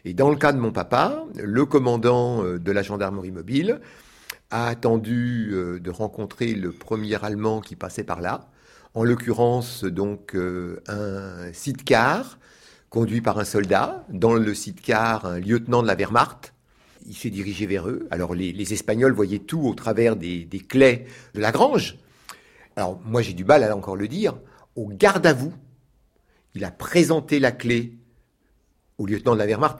Et 0.04 0.14
dans 0.14 0.30
le 0.30 0.36
cas 0.36 0.52
de 0.52 0.58
mon 0.58 0.72
papa, 0.72 1.24
le 1.36 1.66
commandant 1.66 2.42
euh, 2.42 2.58
de 2.58 2.72
la 2.72 2.82
gendarmerie 2.82 3.32
mobile 3.32 3.80
a 4.50 4.66
attendu 4.68 5.50
euh, 5.52 5.78
de 5.78 5.90
rencontrer 5.90 6.54
le 6.54 6.72
premier 6.72 7.22
Allemand 7.22 7.60
qui 7.60 7.76
passait 7.76 8.04
par 8.04 8.20
là, 8.20 8.48
en 8.94 9.04
l'occurrence 9.04 9.84
donc 9.84 10.36
un 10.88 11.52
sidecar 11.52 12.38
conduit 12.88 13.20
par 13.20 13.38
un 13.38 13.44
soldat, 13.44 14.04
dans 14.08 14.34
le 14.34 14.52
sidecar 14.52 15.24
un 15.26 15.38
lieutenant 15.38 15.80
de 15.80 15.86
la 15.86 15.94
Wehrmacht, 15.94 16.52
Il 17.06 17.14
s'est 17.14 17.30
dirigé 17.30 17.66
vers 17.66 17.88
eux. 17.88 18.08
Alors 18.10 18.34
les, 18.34 18.52
les 18.52 18.72
Espagnols 18.72 19.12
voyaient 19.12 19.38
tout 19.38 19.60
au 19.60 19.74
travers 19.74 20.16
des, 20.16 20.44
des 20.44 20.58
clés 20.58 21.06
de 21.34 21.40
la 21.40 21.52
grange. 21.52 21.98
Alors 22.74 23.00
moi 23.04 23.22
j'ai 23.22 23.32
du 23.32 23.44
mal 23.44 23.62
à 23.62 23.76
encore 23.76 23.94
le 23.94 24.08
dire. 24.08 24.34
Au 24.76 24.86
garde 24.86 25.26
à 25.26 25.32
vous, 25.32 25.52
il 26.54 26.64
a 26.64 26.70
présenté 26.70 27.40
la 27.40 27.50
clé 27.50 27.98
au 28.98 29.06
lieutenant 29.06 29.34
de 29.34 29.38
la 29.38 29.46
Wehrmacht. 29.46 29.78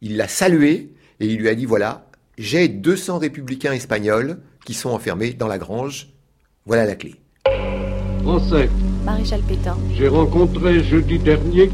Il 0.00 0.16
l'a 0.16 0.28
salué 0.28 0.94
et 1.20 1.26
il 1.26 1.38
lui 1.38 1.48
a 1.48 1.54
dit 1.54 1.66
voilà, 1.66 2.06
j'ai 2.38 2.68
200 2.68 3.18
républicains 3.18 3.72
espagnols 3.72 4.38
qui 4.64 4.72
sont 4.72 4.90
enfermés 4.90 5.34
dans 5.34 5.46
la 5.46 5.58
grange. 5.58 6.08
Voilà 6.64 6.86
la 6.86 6.94
clé. 6.94 7.16
Français, 8.22 8.70
Maréchal 9.04 9.42
Pétain, 9.42 9.76
j'ai 9.94 10.08
rencontré 10.08 10.82
jeudi 10.84 11.18
dernier 11.18 11.70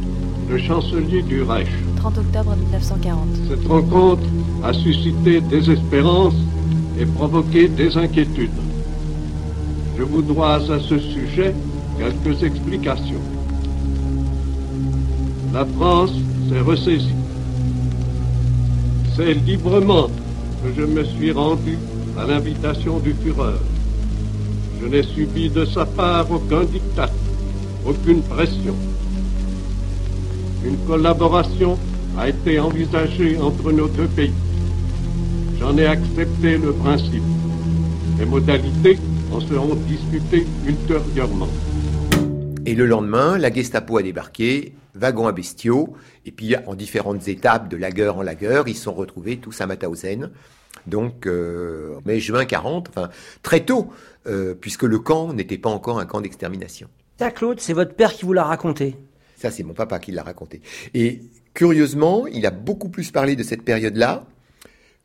le 0.49 0.59
chancelier 0.59 1.23
du 1.23 1.43
Reich. 1.43 1.69
30 1.97 2.19
octobre 2.19 2.57
1940. 2.57 3.29
Cette 3.49 3.67
rencontre 3.67 4.23
a 4.65 4.73
suscité 4.73 5.41
des 5.41 5.71
espérances 5.71 6.37
et 6.99 7.07
provoqué 7.07 7.69
des 7.69 7.97
inquiétudes. 7.97 8.51
Je 9.99 10.03
vous 10.03 10.23
dois 10.23 10.55
à 10.55 10.81
ce 10.81 10.99
sujet 10.99 11.55
quelques 11.99 12.43
explications. 12.43 13.21
La 15.53 15.65
France 15.65 16.13
s'est 16.49 16.61
ressaisie. 16.61 17.15
C'est 19.17 19.35
librement 19.35 20.09
que 20.63 20.73
je 20.77 20.83
me 20.83 21.05
suis 21.05 21.33
rendu 21.33 21.79
à 22.19 22.27
l'invitation 22.27 22.99
du 22.99 23.15
Führer. 23.15 23.55
Je 24.81 24.87
n'ai 24.87 25.03
subi 25.03 25.49
de 25.49 25.65
sa 25.65 25.87
part 25.87 26.31
aucun 26.31 26.65
diktat, 26.65 27.11
aucune 27.87 28.23
pression. 28.23 28.75
Une 30.65 30.77
collaboration 30.87 31.79
a 32.19 32.29
été 32.29 32.59
envisagée 32.61 33.39
entre 33.41 33.73
nos 33.73 33.89
deux 33.89 34.09
pays. 34.09 34.33
J'en 35.59 35.77
ai 35.79 35.87
accepté 35.87 36.59
le 36.59 36.73
principe. 36.73 37.23
Les 38.19 38.27
modalités 38.27 38.99
en 39.33 39.41
seront 39.41 39.77
discutées 39.89 40.47
ultérieurement. 40.67 41.49
Et 42.67 42.75
le 42.75 42.85
lendemain, 42.85 43.39
la 43.39 43.53
Gestapo 43.53 43.97
a 43.97 44.03
débarqué, 44.03 44.75
wagon 44.97 45.29
à 45.29 45.33
bestiaux, 45.33 45.97
et 46.25 46.33
puis 46.33 46.57
en 46.67 46.75
différentes 46.75 47.29
étapes 47.29 47.69
de 47.69 47.77
lagueur 47.77 48.19
en 48.19 48.23
lagueur, 48.23 48.67
ils 48.67 48.75
sont 48.75 48.93
retrouvés 48.93 49.37
tous 49.37 49.61
à 49.61 49.69
Mauthausen. 49.69 50.33
Donc, 50.89 51.29
euh, 51.29 51.95
mai 52.05 52.19
juin 52.19 52.45
40, 52.45 52.89
enfin 52.89 53.09
très 53.43 53.61
tôt, 53.65 53.93
euh, 54.27 54.57
puisque 54.61 54.83
le 54.83 54.99
camp 54.99 55.33
n'était 55.33 55.59
pas 55.59 55.71
encore 55.71 56.01
un 56.01 56.07
camp 56.07 56.21
d'extermination. 56.21 56.89
Ça, 57.21 57.31
Claude, 57.31 57.61
c'est 57.61 57.73
votre 57.73 57.95
père 57.95 58.13
qui 58.13 58.25
vous 58.25 58.33
l'a 58.33 58.43
raconté. 58.43 58.97
Ça, 59.37 59.53
c'est 59.53 59.63
mon 59.63 59.75
papa 59.75 60.01
qui 60.01 60.11
l'a 60.11 60.25
raconté. 60.25 60.61
Et 60.93 61.21
curieusement, 61.55 62.27
il 62.27 62.47
a 62.47 62.51
beaucoup 62.51 62.89
plus 62.89 63.13
parlé 63.13 63.37
de 63.37 63.45
cette 63.45 63.63
période-là 63.63 64.27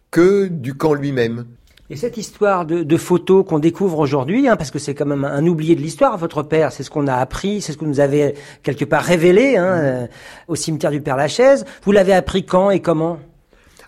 que 0.10 0.48
du 0.48 0.74
camp 0.74 0.96
lui-même. 0.96 1.46
Et 1.92 1.98
cette 1.98 2.16
histoire 2.16 2.66
de, 2.66 2.84
de 2.84 2.98
photos 2.98 3.46
qu'on 3.46 3.60
découvre 3.60 4.00
aujourd'hui, 4.00 4.48
hein, 4.48 4.56
parce 4.56 4.72
que 4.72 4.80
c'est 4.80 4.96
quand 4.96 5.06
même 5.06 5.26
un 5.26 5.46
oublié 5.46 5.76
de 5.76 5.82
l'histoire, 5.82 6.18
votre 6.18 6.42
père, 6.42 6.72
c'est 6.72 6.84
ce 6.84 6.90
qu'on 6.90 7.06
a 7.06 7.16
appris, 7.16 7.60
c'est 7.60 7.74
ce 7.74 7.78
que 7.78 7.84
nous 7.84 8.00
avez 8.00 8.36
quelque 8.64 8.86
part 8.86 9.04
révélé 9.04 9.58
hein, 9.58 9.66
euh, 9.66 10.08
au 10.48 10.56
cimetière 10.56 10.92
du 10.92 11.02
Père 11.02 11.18
Lachaise. 11.18 11.66
Vous 11.84 11.92
l'avez 11.92 12.14
appris 12.14 12.46
quand 12.46 12.72
et 12.72 12.80
comment? 12.80 13.20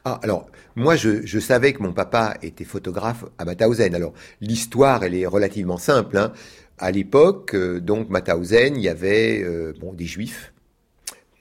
Ah, 0.04 0.20
alors, 0.22 0.48
moi, 0.76 0.98
je, 0.98 1.26
je, 1.26 1.39
savais 1.39 1.72
que 1.72 1.82
mon 1.82 1.94
papa 1.94 2.34
était 2.42 2.66
photographe 2.66 3.24
à 3.38 3.46
Mauthausen. 3.46 3.96
Alors, 3.96 4.12
l'histoire, 4.42 5.06
elle 5.06 5.16
est 5.16 5.26
relativement 5.26 5.78
simple. 5.78 6.18
Hein. 6.18 6.34
À 6.80 6.92
l'époque, 6.92 7.56
euh, 7.56 7.80
donc, 7.80 8.10
Mauthausen, 8.10 8.76
il 8.76 8.84
y 8.84 8.89
avait 8.89 9.42
euh, 9.42 9.72
bon, 9.80 9.94
des 9.94 10.06
juifs 10.06 10.52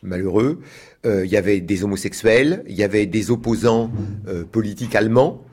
malheureux, 0.04 0.60
il 1.04 1.26
y 1.26 1.36
avait 1.36 1.60
des 1.60 1.84
homosexuels, 1.84 2.64
il 2.68 2.74
y 2.74 2.82
avait 2.82 3.06
des 3.06 3.30
opposants 3.30 3.88
politiques 4.50 4.96
allemands, 4.96 5.44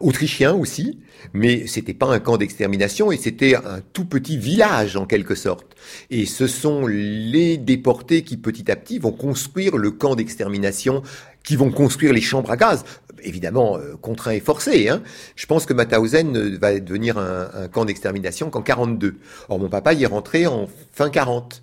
autrichiens 0.00 0.54
aussi, 0.54 0.98
mais 1.32 1.66
c'était 1.66 1.94
pas 1.94 2.06
un 2.06 2.18
camp 2.18 2.36
d'extermination 2.36 3.10
et 3.12 3.16
c'était 3.16 3.56
un 3.56 3.80
tout 3.92 4.04
petit 4.04 4.36
village 4.36 4.96
en 4.96 5.06
quelque 5.06 5.34
sorte. 5.34 5.76
Et 6.10 6.26
ce 6.26 6.46
sont 6.46 6.86
les 6.86 7.56
déportés 7.56 8.22
qui 8.22 8.36
petit 8.36 8.70
à 8.70 8.76
petit 8.76 8.98
vont 8.98 9.12
construire 9.12 9.76
le 9.76 9.90
camp 9.90 10.14
d'extermination, 10.14 11.02
qui 11.42 11.56
vont 11.56 11.70
construire 11.70 12.12
les 12.12 12.20
chambres 12.20 12.50
à 12.50 12.56
gaz, 12.56 12.84
évidemment 13.22 13.78
euh, 13.78 13.96
contraints 13.96 14.32
et 14.32 14.40
forcés. 14.40 14.88
Hein. 14.88 15.02
Je 15.36 15.46
pense 15.46 15.66
que 15.66 15.72
Mauthausen 15.72 16.56
va 16.56 16.78
devenir 16.78 17.18
un, 17.18 17.48
un 17.54 17.68
camp 17.68 17.84
d'extermination 17.84 18.50
qu'en 18.50 18.62
42. 18.62 19.16
Or 19.48 19.58
mon 19.58 19.68
papa 19.68 19.94
y 19.94 20.02
est 20.02 20.06
rentré 20.06 20.46
en 20.46 20.68
fin 20.92 21.10
40. 21.10 21.62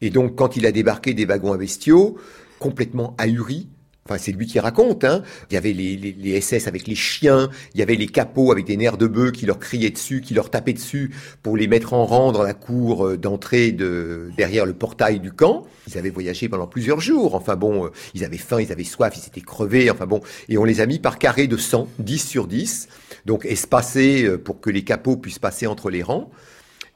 Et 0.00 0.10
donc 0.10 0.36
quand 0.36 0.56
il 0.56 0.66
a 0.66 0.72
débarqué 0.72 1.14
des 1.14 1.24
wagons 1.24 1.52
à 1.52 1.56
bestiaux, 1.56 2.16
complètement 2.58 3.14
ahuri, 3.18 3.68
Enfin, 4.06 4.18
c'est 4.18 4.32
lui 4.32 4.46
qui 4.46 4.60
raconte. 4.60 5.02
Hein. 5.04 5.22
Il 5.50 5.54
y 5.54 5.56
avait 5.56 5.72
les, 5.72 5.96
les, 5.96 6.12
les, 6.12 6.38
SS 6.38 6.68
avec 6.68 6.86
les 6.86 6.94
chiens, 6.94 7.48
il 7.72 7.80
y 7.80 7.82
avait 7.82 7.94
les 7.94 8.06
capots 8.06 8.52
avec 8.52 8.66
des 8.66 8.76
nerfs 8.76 8.98
de 8.98 9.06
bœuf 9.06 9.32
qui 9.32 9.46
leur 9.46 9.58
criaient 9.58 9.88
dessus, 9.88 10.20
qui 10.20 10.34
leur 10.34 10.50
tapaient 10.50 10.74
dessus 10.74 11.10
pour 11.42 11.56
les 11.56 11.66
mettre 11.66 11.94
en 11.94 12.04
rang 12.04 12.30
dans 12.30 12.42
la 12.42 12.52
cour 12.52 13.16
d'entrée 13.16 13.72
de 13.72 14.30
derrière 14.36 14.66
le 14.66 14.74
portail 14.74 15.20
du 15.20 15.32
camp. 15.32 15.64
Ils 15.88 15.96
avaient 15.96 16.10
voyagé 16.10 16.50
pendant 16.50 16.66
plusieurs 16.66 17.00
jours. 17.00 17.34
Enfin 17.34 17.56
bon, 17.56 17.90
ils 18.12 18.26
avaient 18.26 18.36
faim, 18.36 18.60
ils 18.60 18.72
avaient 18.72 18.84
soif, 18.84 19.14
ils 19.16 19.20
s'étaient 19.20 19.40
crevés. 19.40 19.90
Enfin 19.90 20.04
bon, 20.04 20.20
et 20.50 20.58
on 20.58 20.64
les 20.64 20.82
a 20.82 20.86
mis 20.86 20.98
par 20.98 21.18
carré 21.18 21.46
de 21.46 21.56
100, 21.56 21.88
10 21.98 22.28
sur 22.28 22.46
10, 22.46 22.88
donc 23.24 23.46
espacés 23.46 24.28
pour 24.36 24.60
que 24.60 24.68
les 24.68 24.84
capots 24.84 25.16
puissent 25.16 25.38
passer 25.38 25.66
entre 25.66 25.88
les 25.88 26.02
rangs. 26.02 26.30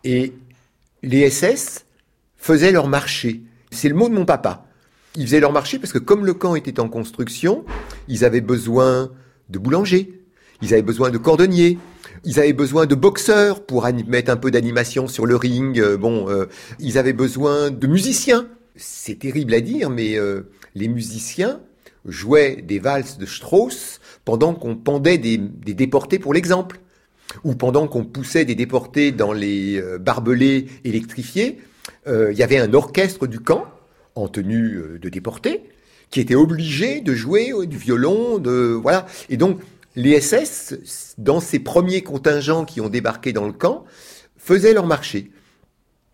Et 0.04 0.34
les 1.02 1.30
SS 1.30 1.86
faisaient 2.36 2.72
leur 2.72 2.86
marché. 2.86 3.40
C'est 3.70 3.88
le 3.88 3.94
mot 3.94 4.10
de 4.10 4.14
mon 4.14 4.26
papa 4.26 4.67
ils 5.18 5.26
faisaient 5.26 5.40
leur 5.40 5.52
marché 5.52 5.78
parce 5.78 5.92
que 5.92 5.98
comme 5.98 6.24
le 6.24 6.32
camp 6.32 6.54
était 6.54 6.78
en 6.78 6.88
construction, 6.88 7.64
ils 8.06 8.24
avaient 8.24 8.40
besoin 8.40 9.10
de 9.50 9.58
boulangers, 9.58 10.22
ils 10.62 10.72
avaient 10.72 10.82
besoin 10.82 11.10
de 11.10 11.18
cordonniers, 11.18 11.76
ils 12.24 12.38
avaient 12.38 12.52
besoin 12.52 12.86
de 12.86 12.94
boxeurs 12.94 13.66
pour 13.66 13.86
mettre 14.06 14.30
un 14.30 14.36
peu 14.36 14.52
d'animation 14.52 15.08
sur 15.08 15.26
le 15.26 15.34
ring. 15.34 15.78
Euh, 15.80 15.96
bon, 15.96 16.30
euh, 16.30 16.46
ils 16.78 16.98
avaient 16.98 17.12
besoin 17.12 17.70
de 17.70 17.86
musiciens. 17.88 18.46
C'est 18.76 19.18
terrible 19.18 19.54
à 19.54 19.60
dire, 19.60 19.90
mais 19.90 20.16
euh, 20.16 20.42
les 20.76 20.86
musiciens 20.86 21.60
jouaient 22.04 22.62
des 22.62 22.78
valses 22.78 23.18
de 23.18 23.26
Strauss 23.26 24.00
pendant 24.24 24.54
qu'on 24.54 24.76
pendait 24.76 25.18
des, 25.18 25.36
des, 25.36 25.74
déportés 25.74 26.20
pour 26.20 26.32
l'exemple, 26.32 26.78
ou 27.42 27.56
pendant 27.56 27.88
qu'on 27.88 28.04
poussait 28.04 28.44
des 28.44 28.54
déportés 28.54 29.10
dans 29.10 29.32
les 29.32 29.82
barbelés 30.00 30.66
électrifiés. 30.84 31.58
Il 32.06 32.36
y 32.36 32.42
avait 32.42 32.58
un 32.58 32.72
orchestre 32.72 33.26
du 33.26 33.40
camp 33.40 33.66
en 34.18 34.28
tenue 34.28 34.98
de 35.00 35.08
déporté, 35.08 35.62
qui 36.10 36.20
était 36.20 36.34
obligé 36.34 37.00
de 37.00 37.14
jouer 37.14 37.52
du 37.66 37.76
violon, 37.76 38.38
de 38.38 38.78
voilà. 38.80 39.06
Et 39.28 39.36
donc 39.36 39.60
les 39.96 40.20
SS, 40.20 41.14
dans 41.18 41.40
ces 41.40 41.58
premiers 41.58 42.02
contingents 42.02 42.64
qui 42.64 42.80
ont 42.80 42.88
débarqué 42.88 43.32
dans 43.32 43.46
le 43.46 43.52
camp, 43.52 43.84
faisaient 44.36 44.72
leur 44.72 44.86
marché. 44.86 45.30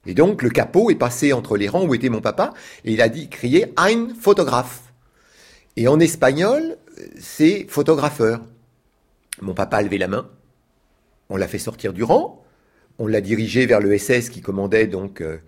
Et 0.06 0.14
donc 0.14 0.42
le 0.42 0.50
capot 0.50 0.90
est 0.90 0.96
passé 0.96 1.32
entre 1.32 1.56
les 1.56 1.68
rangs 1.68 1.86
où 1.86 1.94
était 1.94 2.08
mon 2.08 2.20
papa 2.20 2.52
et 2.84 2.92
il 2.92 3.00
a 3.00 3.08
dit 3.08 3.28
crié 3.28 3.72
ein 3.76 4.08
photographe. 4.20 4.92
Et 5.76 5.88
en 5.88 5.98
espagnol, 5.98 6.76
c'est 7.18 7.66
photographeur. 7.68 8.40
Mon 9.40 9.54
papa 9.54 9.78
a 9.78 9.82
levé 9.82 9.98
la 9.98 10.08
main. 10.08 10.28
On 11.28 11.36
l'a 11.36 11.48
fait 11.48 11.58
sortir 11.58 11.92
du 11.92 12.02
rang. 12.02 12.44
On 12.98 13.06
l'a 13.06 13.20
dirigé 13.20 13.66
vers 13.66 13.80
le 13.80 13.96
SS 13.96 14.28
qui 14.30 14.40
commandait 14.40 14.86
donc 14.86 15.20
euh, 15.20 15.38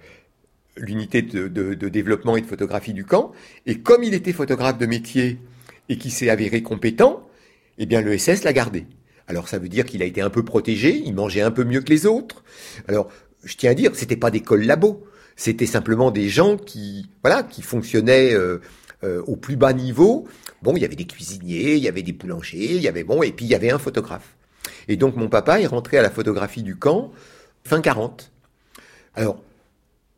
l'unité 0.76 1.22
de, 1.22 1.48
de, 1.48 1.74
de, 1.74 1.88
développement 1.88 2.36
et 2.36 2.40
de 2.40 2.46
photographie 2.46 2.92
du 2.92 3.04
camp. 3.04 3.32
Et 3.66 3.80
comme 3.80 4.02
il 4.02 4.14
était 4.14 4.32
photographe 4.32 4.78
de 4.78 4.86
métier 4.86 5.38
et 5.88 5.98
qui 5.98 6.10
s'est 6.10 6.30
avéré 6.30 6.62
compétent, 6.62 7.26
eh 7.78 7.86
bien 7.86 8.00
le 8.00 8.16
SS 8.16 8.44
l'a 8.44 8.52
gardé. 8.52 8.86
Alors 9.28 9.48
ça 9.48 9.58
veut 9.58 9.68
dire 9.68 9.84
qu'il 9.84 10.02
a 10.02 10.04
été 10.04 10.20
un 10.20 10.30
peu 10.30 10.44
protégé, 10.44 11.02
il 11.04 11.14
mangeait 11.14 11.40
un 11.40 11.50
peu 11.50 11.64
mieux 11.64 11.80
que 11.80 11.90
les 11.90 12.06
autres. 12.06 12.44
Alors 12.88 13.08
je 13.44 13.56
tiens 13.56 13.72
à 13.72 13.74
dire, 13.74 13.92
c'était 13.94 14.16
pas 14.16 14.30
des 14.30 14.40
collabos, 14.40 15.04
c'était 15.36 15.66
simplement 15.66 16.10
des 16.10 16.28
gens 16.28 16.56
qui, 16.56 17.08
voilà, 17.22 17.42
qui 17.42 17.62
fonctionnaient 17.62 18.32
euh, 18.34 18.60
euh, 19.04 19.22
au 19.26 19.36
plus 19.36 19.56
bas 19.56 19.72
niveau. 19.72 20.26
Bon, 20.62 20.74
il 20.76 20.82
y 20.82 20.84
avait 20.84 20.96
des 20.96 21.06
cuisiniers, 21.06 21.74
il 21.74 21.82
y 21.82 21.88
avait 21.88 22.02
des 22.02 22.12
boulangers, 22.12 22.76
il 22.76 22.82
y 22.82 22.88
avait 22.88 23.04
bon, 23.04 23.22
et 23.22 23.32
puis 23.32 23.44
il 23.44 23.50
y 23.50 23.54
avait 23.54 23.70
un 23.70 23.78
photographe. 23.78 24.36
Et 24.88 24.96
donc 24.96 25.16
mon 25.16 25.28
papa 25.28 25.60
est 25.60 25.66
rentré 25.66 25.98
à 25.98 26.02
la 26.02 26.10
photographie 26.10 26.62
du 26.62 26.76
camp 26.76 27.12
fin 27.64 27.80
40. 27.80 28.30
Alors 29.14 29.42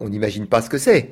on 0.01 0.09
n'imagine 0.09 0.47
pas 0.47 0.63
ce 0.63 0.71
que 0.71 0.79
c'est. 0.79 1.11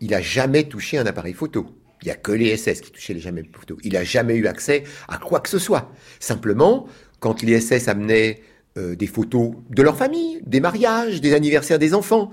Il 0.00 0.10
n'a 0.10 0.20
jamais 0.20 0.64
touché 0.64 0.98
un 0.98 1.06
appareil 1.06 1.34
photo. 1.34 1.66
Il 2.02 2.06
n'y 2.06 2.10
a 2.10 2.16
que 2.16 2.32
les 2.32 2.56
SS 2.56 2.80
qui 2.80 2.90
touchaient 2.90 3.14
les 3.14 3.20
jamais 3.20 3.44
photos. 3.52 3.78
Il 3.84 3.92
n'a 3.92 4.02
jamais 4.02 4.34
eu 4.34 4.46
accès 4.46 4.82
à 5.08 5.18
quoi 5.18 5.40
que 5.40 5.48
ce 5.48 5.58
soit. 5.58 5.92
Simplement, 6.18 6.86
quand 7.20 7.42
les 7.42 7.60
SS 7.60 7.86
amenaient 7.88 8.40
euh, 8.76 8.96
des 8.96 9.06
photos 9.06 9.52
de 9.70 9.82
leur 9.82 9.96
famille, 9.96 10.40
des 10.44 10.60
mariages, 10.60 11.20
des 11.20 11.34
anniversaires 11.34 11.78
des 11.78 11.94
enfants, 11.94 12.32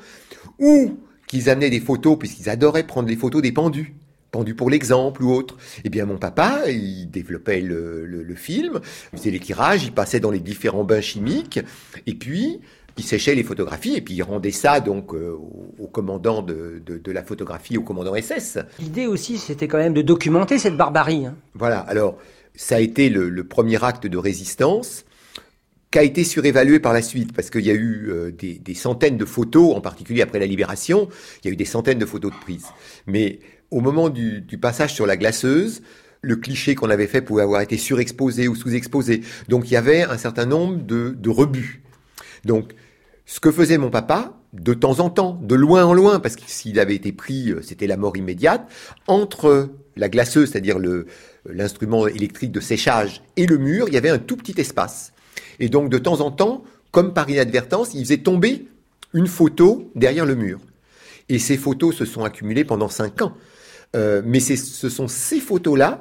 ou 0.57 0.97
qu'ils 1.27 1.49
amenaient 1.49 1.69
des 1.69 1.79
photos, 1.79 2.17
puisqu'ils 2.17 2.49
adoraient 2.49 2.87
prendre 2.87 3.07
les 3.07 3.15
photos 3.15 3.43
des 3.43 3.51
pendus, 3.51 3.93
pendus 4.31 4.55
pour 4.55 4.71
l'exemple 4.71 5.23
ou 5.23 5.31
autre, 5.31 5.57
eh 5.83 5.89
bien 5.89 6.05
mon 6.05 6.17
papa, 6.17 6.63
il 6.67 7.09
développait 7.11 7.61
le 7.61 8.35
film, 8.35 8.79
il 9.13 9.19
faisait 9.19 9.31
les 9.31 9.39
tirages, 9.39 9.83
il 9.83 9.91
passait 9.91 10.19
dans 10.19 10.31
les 10.31 10.39
différents 10.39 10.83
bains 10.83 11.01
chimiques, 11.01 11.59
et 12.07 12.15
puis 12.15 12.59
qui 12.99 13.07
séchait 13.07 13.33
les 13.33 13.43
photographies 13.43 13.95
et 13.95 14.01
puis 14.01 14.13
il 14.15 14.23
rendait 14.23 14.51
ça 14.51 14.81
donc 14.81 15.13
euh, 15.13 15.33
au, 15.79 15.87
commandant 15.87 16.41
de, 16.41 16.81
de- 16.85 16.97
de 16.97 17.11
la 17.13 17.23
photographie, 17.23 17.77
au 17.77 17.81
commandant 17.81 18.13
SS. 18.13 18.59
L'idée 18.79 19.07
aussi, 19.07 19.37
c'était 19.37 19.69
quand 19.69 19.77
même 19.77 19.93
de 19.93 20.01
documenter 20.01 20.59
cette 20.59 20.75
barbarie. 20.75 21.25
hein. 21.25 21.35
Voilà, 21.53 21.79
alors 21.79 22.17
ça 22.55 22.75
a 22.75 22.79
été 22.79 23.09
le, 23.09 23.29
le 23.29 23.43
premier 23.45 23.81
acte 23.83 24.05
de 24.05 24.17
résistance 24.17 25.05
qui 25.91 25.97
a 25.99 26.03
été 26.03 26.23
surévalué 26.25 26.79
par 26.79 26.91
la 26.93 27.01
suite, 27.01 27.31
parce 27.33 27.49
qu'il 27.49 27.65
y 27.65 27.69
a 27.71 27.73
eu 27.73 28.09
euh, 28.09 28.31
des, 28.31 28.55
des 28.59 28.73
centaines 28.75 29.17
de 29.17 29.25
photos, 29.25 29.75
en 29.75 29.81
particulier 29.81 30.21
après 30.21 30.39
la 30.39 30.45
libération, 30.45 31.07
il 31.41 31.47
y 31.47 31.49
a 31.49 31.53
eu 31.53 31.55
des 31.55 31.65
centaines 31.65 31.99
de 31.99 32.05
photos 32.05 32.31
de 32.31 32.37
prise. 32.37 32.65
Mais 33.07 33.39
au 33.71 33.79
moment 33.79 34.09
du, 34.09 34.41
du 34.41 34.57
passage 34.57 34.93
sur 34.93 35.07
la 35.07 35.15
glaceuse, 35.15 35.81
le 36.21 36.35
cliché 36.35 36.75
qu'on 36.75 36.89
avait 36.89 37.07
fait 37.07 37.21
pouvait 37.21 37.43
avoir 37.43 37.61
été 37.61 37.77
surexposé 37.77 38.47
ou 38.49 38.55
sous-exposé. 38.55 39.21
Donc 39.47 39.71
il 39.71 39.73
y 39.73 39.77
avait 39.77 40.03
un 40.03 40.17
certain 40.17 40.45
nombre 40.45 40.83
de, 40.83 41.15
de 41.17 41.29
rebuts. 41.29 41.81
Donc 42.45 42.73
ce 43.29 43.39
que 43.39 43.51
faisait 43.51 43.77
mon 43.77 43.91
papa, 43.91 44.33
de 44.53 44.73
temps 44.73 44.99
en 45.01 45.11
temps, 45.11 45.39
de 45.43 45.53
loin 45.53 45.85
en 45.85 45.93
loin, 45.93 46.19
parce 46.19 46.35
que 46.35 46.41
s'il 46.47 46.79
avait 46.79 46.95
été 46.95 47.11
pris, 47.11 47.51
euh, 47.51 47.61
c'était 47.61 47.85
la 47.85 47.95
mort 47.95 48.17
immédiate, 48.17 48.67
entre 49.05 49.69
la 49.95 50.09
glaceuse, 50.09 50.49
c'est-à-dire 50.49 50.79
le- 50.79 51.05
l'instrument 51.45 52.07
électrique 52.07 52.51
de 52.51 52.59
séchage, 52.59 53.21
et 53.37 53.45
le 53.45 53.59
mur, 53.59 53.87
il 53.87 53.93
y 53.93 53.97
avait 53.97 54.09
un 54.09 54.17
tout 54.17 54.35
petit 54.35 54.59
espace. 54.59 55.13
Et 55.59 55.69
donc, 55.69 55.91
de 55.91 55.99
temps 55.99 56.21
en 56.21 56.31
temps, 56.31 56.63
comme 56.89 57.13
par 57.13 57.29
inadvertance, 57.29 57.93
il 57.93 58.03
faisait 58.03 58.17
tomber 58.17 58.65
une 59.13 59.27
photo 59.27 59.91
derrière 59.93 60.25
le 60.25 60.33
mur. 60.33 60.59
Et 61.29 61.37
ces 61.37 61.55
photos 61.55 61.95
se 61.95 62.05
sont 62.05 62.23
accumulées 62.23 62.63
pendant 62.63 62.89
cinq 62.89 63.21
ans. 63.21 63.33
Euh, 63.95 64.23
mais 64.25 64.39
ce 64.39 64.89
sont 64.89 65.07
ces 65.07 65.39
photos-là, 65.39 65.99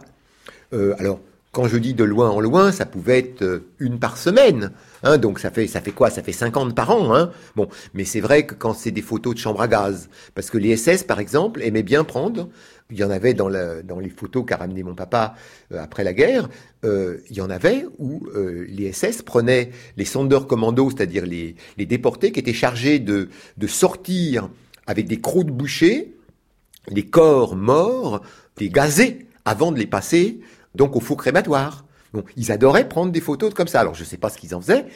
euh, 0.73 0.95
alors, 0.99 1.21
quand 1.53 1.69
je 1.69 1.77
dis 1.77 1.93
de 1.93 2.05
loin 2.05 2.31
en 2.31 2.41
loin, 2.41 2.73
ça 2.73 2.87
pouvait 2.87 3.19
être 3.19 3.43
euh, 3.43 3.67
une 3.81 3.99
par 3.99 4.17
semaine. 4.17 4.73
Hein, 5.03 5.19
donc 5.19 5.39
ça 5.39 5.51
fait 5.51 5.67
ça 5.67 5.81
fait 5.81 5.93
quoi? 5.93 6.11
Ça 6.11 6.23
fait 6.23 6.33
50 6.33 6.75
par 6.75 6.91
an. 6.91 7.15
Hein? 7.15 7.31
Bon, 7.57 7.69
mais 7.95 8.05
c'est 8.05 8.21
vrai 8.21 8.47
que 8.47 8.55
quand 8.55 8.75
c'est 8.75 8.91
des 8.91 9.03
photos 9.03 9.35
de 9.35 9.41
chambre 9.41 9.61
à 9.61 9.69
gaz, 9.69 10.09
parce 10.35 10.51
que 10.51 10.59
les 10.59 10.77
SS 10.77 11.05
par 11.05 11.21
exemple 11.21 11.63
aimaient 11.63 11.83
bien 11.83 12.05
prendre. 12.05 12.49
Il 12.91 12.97
y 12.97 13.05
en 13.05 13.11
avait 13.11 13.35
dans, 13.35 13.49
les 13.49 14.09
photos 14.09 14.47
qu'a 14.47 14.57
ramené 14.57 14.83
mon 14.83 14.95
papa 14.95 15.35
euh, 15.73 15.83
après 15.83 16.05
la 16.05 16.15
guerre. 16.15 16.49
euh, 16.85 17.19
il 17.29 17.37
y 17.37 17.43
en 17.43 17.51
avait 17.51 17.85
où 17.99 18.27
euh, 18.35 18.65
les 18.67 18.93
SS 18.93 19.21
prenaient 19.21 19.73
les 19.99 20.07
sondeurs 20.07 20.47
commando, 20.47 20.89
c'est-à-dire 20.89 21.27
les, 21.27 21.55
déportés 21.77 22.33
qui 22.33 22.41
étaient 22.41 22.55
chargés 22.55 22.99
de, 22.99 23.29
de 23.59 23.67
sortir 23.67 24.49
avec 24.87 25.07
des 25.07 25.21
croûtes 25.21 25.49
bouchées 25.49 26.15
les 26.91 27.07
corps 27.07 27.57
morts, 27.57 28.23
les 28.59 28.71
gazer 28.71 29.27
avant 29.45 29.73
de 29.73 29.79
les 29.79 29.87
passer 29.87 30.41
donc 30.75 30.97
au 30.97 31.01
four 31.01 31.17
crématoire. 31.17 31.85
Ils 32.37 32.51
adoraient 32.53 32.89
prendre 32.89 33.13
des 33.13 33.21
photos 33.21 33.53
comme 33.55 33.69
ça. 33.69 33.81
Alors 33.81 33.95
je 33.95 34.05
sais 34.05 34.17
pas 34.17 34.31
ce 34.31 34.39
qu'ils 34.39 34.55
en 34.55 34.61
faisaient. 34.61 34.87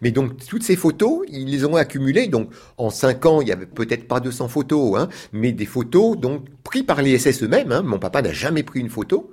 Mais 0.00 0.10
donc 0.10 0.44
toutes 0.46 0.62
ces 0.62 0.76
photos, 0.76 1.20
ils 1.28 1.50
les 1.50 1.64
ont 1.64 1.76
accumulées. 1.76 2.28
Donc 2.28 2.50
en 2.78 2.90
cinq 2.90 3.26
ans, 3.26 3.40
il 3.40 3.48
y 3.48 3.52
avait 3.52 3.66
peut-être 3.66 4.06
pas 4.06 4.20
200 4.20 4.48
photos, 4.48 4.98
hein, 4.98 5.08
mais 5.32 5.52
des 5.52 5.66
photos 5.66 6.16
donc 6.16 6.44
prises 6.62 6.84
par 6.84 7.02
les 7.02 7.18
SS 7.18 7.42
eux-mêmes. 7.42 7.72
Hein. 7.72 7.82
Mon 7.82 7.98
papa 7.98 8.22
n'a 8.22 8.32
jamais 8.32 8.62
pris 8.62 8.80
une 8.80 8.90
photo. 8.90 9.32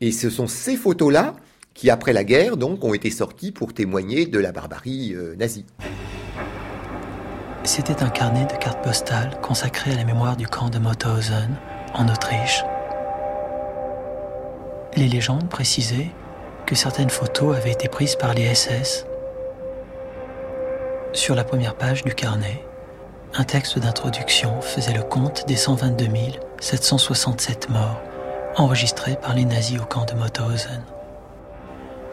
Et 0.00 0.12
ce 0.12 0.30
sont 0.30 0.46
ces 0.46 0.76
photos-là 0.76 1.36
qui, 1.72 1.90
après 1.90 2.12
la 2.12 2.24
guerre, 2.24 2.56
donc, 2.56 2.84
ont 2.84 2.94
été 2.94 3.10
sorties 3.10 3.52
pour 3.52 3.74
témoigner 3.74 4.26
de 4.26 4.38
la 4.38 4.52
barbarie 4.52 5.14
euh, 5.14 5.34
nazie. 5.36 5.66
C'était 7.64 8.02
un 8.02 8.10
carnet 8.10 8.46
de 8.46 8.56
cartes 8.56 8.84
postales 8.84 9.38
consacré 9.42 9.92
à 9.92 9.96
la 9.96 10.04
mémoire 10.04 10.36
du 10.36 10.46
camp 10.46 10.68
de 10.68 10.78
Mauthausen, 10.78 11.56
en 11.94 12.08
Autriche. 12.08 12.62
Les 14.96 15.08
légendes 15.08 15.48
précisaient 15.48 16.10
que 16.66 16.74
certaines 16.74 17.10
photos 17.10 17.56
avaient 17.56 17.72
été 17.72 17.88
prises 17.88 18.16
par 18.16 18.34
les 18.34 18.54
SS. 18.54 19.06
Sur 21.12 21.34
la 21.34 21.44
première 21.44 21.74
page 21.74 22.04
du 22.04 22.14
carnet, 22.14 22.64
un 23.34 23.44
texte 23.44 23.78
d'introduction 23.78 24.60
faisait 24.60 24.94
le 24.94 25.02
compte 25.02 25.46
des 25.46 25.56
122 25.56 26.06
767 26.60 27.68
morts 27.70 28.00
enregistrés 28.56 29.16
par 29.16 29.34
les 29.34 29.44
nazis 29.44 29.80
au 29.80 29.84
camp 29.84 30.04
de 30.04 30.14
Mauthausen. 30.14 30.82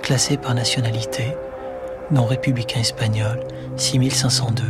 Classés 0.01 0.37
par 0.37 0.55
nationalité, 0.55 1.35
non 2.09 2.25
républicain 2.25 2.79
espagnol, 2.79 3.39
6502. 3.77 4.63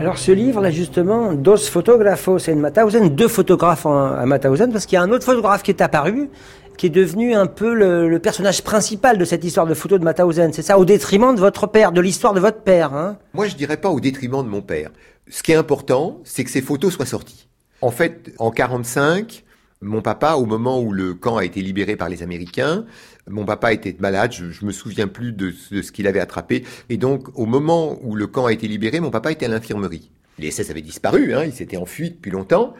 Alors 0.00 0.18
ce 0.18 0.32
livre, 0.32 0.60
là 0.60 0.70
justement, 0.70 1.32
Dos 1.32 1.56
Fotógrafos 1.58 2.38
en 2.48 2.56
Mauthausen, 2.56 3.08
deux 3.14 3.28
photographes 3.28 3.86
en- 3.86 4.12
à 4.12 4.26
Mauthausen, 4.26 4.72
parce 4.72 4.86
qu'il 4.86 4.96
y 4.96 4.98
a 4.98 5.02
un 5.02 5.10
autre 5.10 5.24
photographe 5.24 5.62
qui 5.62 5.70
est 5.70 5.80
apparu, 5.80 6.28
qui 6.76 6.86
est 6.86 6.90
devenu 6.90 7.34
un 7.34 7.46
peu 7.46 7.72
le, 7.74 8.18
personnage 8.18 8.62
principal 8.64 9.16
de 9.18 9.24
cette 9.24 9.44
histoire 9.44 9.66
de 9.66 9.74
photo 9.74 9.98
de 9.98 10.04
Mauthausen. 10.04 10.52
C'est 10.52 10.62
ça, 10.62 10.78
au 10.78 10.84
détriment 10.84 11.34
de 11.34 11.40
votre 11.40 11.66
père, 11.68 11.92
de 11.92 12.00
l'histoire 12.00 12.34
de 12.34 12.40
votre 12.40 12.62
père. 12.62 12.94
Hein 12.94 13.18
Moi, 13.34 13.46
je 13.46 13.54
dirais 13.54 13.76
pas 13.76 13.90
au 13.90 14.00
détriment 14.00 14.42
de 14.42 14.48
mon 14.48 14.62
père. 14.62 14.90
Ce 15.28 15.42
qui 15.42 15.52
est 15.52 15.56
important, 15.56 16.18
c'est 16.24 16.42
que 16.42 16.50
ces 16.50 16.62
photos 16.62 16.92
soient 16.94 17.06
sorties. 17.06 17.46
En 17.80 17.90
fait, 17.90 18.32
en 18.38 18.50
45, 18.50 19.44
mon 19.82 20.00
papa, 20.02 20.34
au 20.34 20.46
moment 20.46 20.80
où 20.80 20.92
le 20.92 21.14
camp 21.14 21.36
a 21.36 21.44
été 21.44 21.60
libéré 21.60 21.94
par 21.96 22.08
les 22.08 22.22
Américains, 22.22 22.84
mon 23.28 23.44
papa 23.44 23.72
était 23.72 23.94
malade, 24.00 24.32
je, 24.32 24.50
je 24.50 24.64
me 24.64 24.72
souviens 24.72 25.08
plus 25.08 25.32
de, 25.32 25.50
ce- 25.52 25.74
de 25.76 25.82
ce 25.82 25.92
qu'il 25.92 26.06
avait 26.06 26.20
attrapé, 26.20 26.64
et 26.88 26.96
donc 26.96 27.28
au 27.38 27.46
moment 27.46 27.98
où 28.02 28.14
le 28.16 28.26
camp 28.26 28.46
a 28.46 28.52
été 28.52 28.66
libéré, 28.68 29.00
mon 29.00 29.10
papa 29.10 29.30
était 29.32 29.46
à 29.46 29.48
l'infirmerie. 29.48 30.10
Les 30.38 30.50
SS 30.50 30.70
avaient 30.70 30.82
disparu, 30.82 31.34
hein, 31.34 31.44
ils 31.44 31.52
s'étaient 31.52 31.76
enfuis 31.76 32.10
depuis 32.10 32.30
longtemps, 32.30 32.74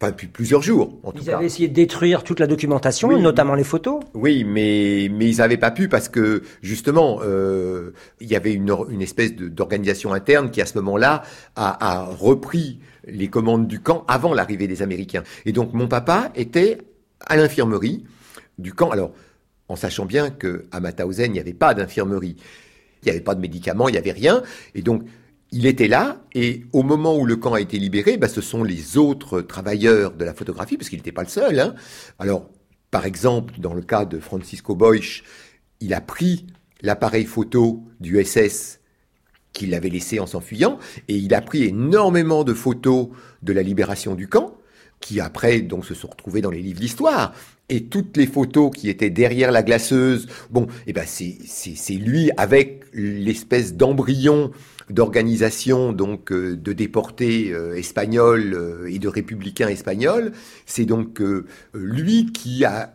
enfin 0.00 0.12
depuis 0.12 0.28
plusieurs 0.28 0.62
jours 0.62 0.98
en 1.02 1.12
tout 1.12 1.18
Ils 1.22 1.26
cas. 1.26 1.36
avaient 1.38 1.46
essayé 1.46 1.66
de 1.68 1.74
détruire 1.74 2.22
toute 2.24 2.40
la 2.40 2.46
documentation, 2.46 3.08
Oui. 3.08 3.20
notamment 3.20 3.54
les 3.54 3.64
photos. 3.64 4.00
Oui, 4.14 4.44
mais 4.44 5.08
mais 5.12 5.28
ils 5.28 5.38
n'avaient 5.38 5.56
pas 5.56 5.70
pu 5.70 5.88
parce 5.88 6.08
que 6.08 6.42
justement 6.62 7.20
euh, 7.22 7.90
il 8.20 8.28
y 8.28 8.36
avait 8.36 8.52
une, 8.52 8.70
espèce 9.02 9.34
d'organisation 9.34 10.12
interne 10.12 10.50
qui 10.50 10.60
à 10.62 10.66
ce 10.66 10.78
moment-là 10.78 11.22
a, 11.56 12.00
a 12.00 12.04
repris 12.04 12.78
les 13.06 13.28
commandes 13.28 13.66
du 13.66 13.80
camp 13.80 14.04
avant 14.08 14.34
l'arrivée 14.34 14.68
des 14.68 14.82
Américains. 14.82 15.22
Et 15.46 15.52
donc 15.52 15.72
mon 15.74 15.88
papa 15.88 16.30
était 16.36 16.78
à 17.26 17.36
l'infirmerie 17.36 18.04
du 18.58 18.72
camp. 18.72 18.90
Alors 18.90 19.12
en 19.70 19.76
sachant 19.76 20.04
bien 20.04 20.30
que 20.30 20.66
à 20.72 20.80
Mauthausen 20.80 21.30
il 21.30 21.32
n'y 21.32 21.38
avait 21.38 21.52
pas 21.54 21.74
d'infirmerie, 21.74 22.36
il 23.02 23.04
n'y 23.04 23.10
avait 23.10 23.20
pas 23.20 23.36
de 23.36 23.40
médicaments, 23.40 23.88
il 23.88 23.92
n'y 23.92 23.98
avait 23.98 24.12
rien, 24.12 24.42
et 24.74 24.82
donc 24.82 25.04
il 25.52 25.64
était 25.64 25.88
là, 25.88 26.22
et 26.34 26.64
au 26.72 26.82
moment 26.82 27.16
où 27.16 27.24
le 27.24 27.36
camp 27.36 27.54
a 27.54 27.60
été 27.60 27.78
libéré, 27.78 28.16
bah, 28.16 28.28
ce 28.28 28.40
sont 28.40 28.64
les 28.64 28.98
autres 28.98 29.40
travailleurs 29.40 30.12
de 30.12 30.24
la 30.24 30.34
photographie, 30.34 30.76
parce 30.76 30.88
qu'il 30.88 30.98
n'était 30.98 31.12
pas 31.12 31.22
le 31.22 31.28
seul. 31.28 31.58
Hein. 31.58 31.74
Alors, 32.18 32.48
par 32.90 33.04
exemple, 33.04 33.54
dans 33.58 33.74
le 33.74 33.82
cas 33.82 34.04
de 34.04 34.20
Francisco 34.20 34.74
Boix, 34.74 34.94
il 35.80 35.94
a 35.94 36.00
pris 36.00 36.46
l'appareil 36.82 37.24
photo 37.24 37.82
du 37.98 38.22
SS 38.22 38.80
qu'il 39.52 39.74
avait 39.74 39.88
laissé 39.88 40.20
en 40.20 40.26
s'enfuyant, 40.26 40.78
et 41.08 41.16
il 41.16 41.34
a 41.34 41.40
pris 41.40 41.64
énormément 41.64 42.44
de 42.44 42.54
photos 42.54 43.08
de 43.42 43.52
la 43.52 43.62
libération 43.62 44.14
du 44.14 44.28
camp, 44.28 44.56
qui 45.00 45.20
après 45.20 45.60
donc 45.60 45.84
se 45.84 45.94
sont 45.94 46.08
retrouvées 46.08 46.42
dans 46.42 46.50
les 46.50 46.62
livres 46.62 46.80
d'histoire. 46.80 47.34
Et 47.70 47.84
toutes 47.84 48.16
les 48.16 48.26
photos 48.26 48.70
qui 48.74 48.90
étaient 48.90 49.10
derrière 49.10 49.52
la 49.52 49.62
glaceuse, 49.62 50.26
bon, 50.50 50.66
eh 50.88 50.92
ben 50.92 51.04
c'est 51.06 51.38
c'est 51.46 51.94
lui 51.94 52.30
avec 52.36 52.84
l'espèce 52.92 53.74
d'embryon 53.74 54.50
d'organisation 54.90 55.92
donc 55.92 56.32
euh, 56.32 56.56
de 56.56 56.72
déportés 56.72 57.52
euh, 57.52 57.76
espagnols 57.76 58.54
euh, 58.54 58.90
et 58.90 58.98
de 58.98 59.06
républicains 59.06 59.68
espagnols, 59.68 60.32
c'est 60.66 60.84
donc 60.84 61.22
lui 61.72 62.32
qui 62.32 62.64
a 62.64 62.94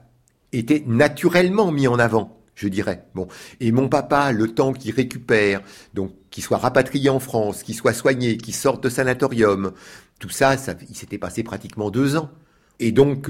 été 0.52 0.84
naturellement 0.86 1.72
mis 1.72 1.88
en 1.88 1.98
avant, 1.98 2.38
je 2.56 2.68
dirais. 2.68 3.06
Bon, 3.16 3.28
et 3.62 3.72
mon 3.72 3.88
papa, 3.88 4.34
le 4.34 4.50
temps 4.50 4.74
qu'il 4.74 4.94
récupère, 4.94 5.62
donc 5.94 6.12
qu'il 6.32 6.44
soit 6.44 6.58
rapatrié 6.58 7.10
en 7.10 7.20
France, 7.20 7.64
qu'il 7.64 7.76
soit 7.76 7.94
soigné, 7.94 8.38
qu'il 8.38 8.54
sorte 8.54 8.84
de 8.84 8.90
sanatorium, 8.90 9.72
tout 10.20 10.30
ça, 10.30 10.58
ça 10.58 10.76
il 10.90 10.96
s'était 10.96 11.18
passé 11.18 11.44
pratiquement 11.44 11.90
deux 11.90 12.18
ans. 12.18 12.30
Et 12.80 12.92
donc, 12.92 13.30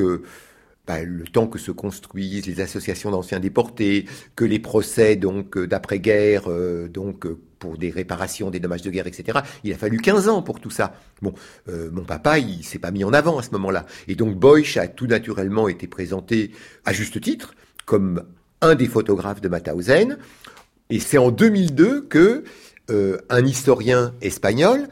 bah, 0.88 1.04
le 1.04 1.24
temps 1.26 1.48
que 1.48 1.60
se 1.60 1.72
construisent 1.72 2.46
les 2.46 2.62
associations 2.62 3.12
d'anciens 3.12 3.40
déportés, 3.40 4.06
que 4.36 4.46
les 4.46 4.60
procès 4.60 5.16
donc 5.16 5.58
euh, 5.58 5.68
d'après-guerre, 5.68 6.44
euh, 6.48 6.88
donc 6.88 7.26
euh, 7.26 7.40
pour 7.60 7.78
des 7.78 7.90
réparations, 7.90 8.52
des 8.52 8.60
dommages 8.60 8.84
de 8.84 8.92
guerre, 8.92 9.08
etc. 9.08 9.40
Il 9.64 9.74
a 9.74 9.78
fallu 9.78 9.98
15 9.98 10.30
ans 10.30 10.42
pour 10.42 10.60
tout 10.60 10.70
ça. 10.70 10.94
Bon, 11.22 11.34
euh, 11.70 11.90
mon 11.92 12.04
papa, 12.04 12.38
il 12.38 12.64
s'est 12.64 12.80
pas 12.80 12.92
mis 12.92 13.04
en 13.04 13.14
avant 13.14 13.40
à 13.40 13.44
ce 13.44 13.52
moment-là. 13.52 13.86
Et 14.08 14.16
donc 14.16 14.36
Boyce 14.36 14.78
a 14.78 14.88
tout 14.88 15.08
naturellement 15.08 15.68
été 15.68 15.88
présenté 15.88 16.52
à 16.86 16.94
juste 16.94 17.20
titre 17.20 17.56
comme 17.86 18.24
un 18.62 18.76
des 18.76 18.88
photographes 18.88 19.42
de 19.42 19.50
Mauthausen. 19.50 20.18
Et 20.90 21.00
c'est 21.00 21.18
en 21.18 21.32
2002 21.32 22.02
que 22.02 22.44
euh, 22.92 23.18
un 23.30 23.44
historien 23.44 24.14
espagnol 24.22 24.88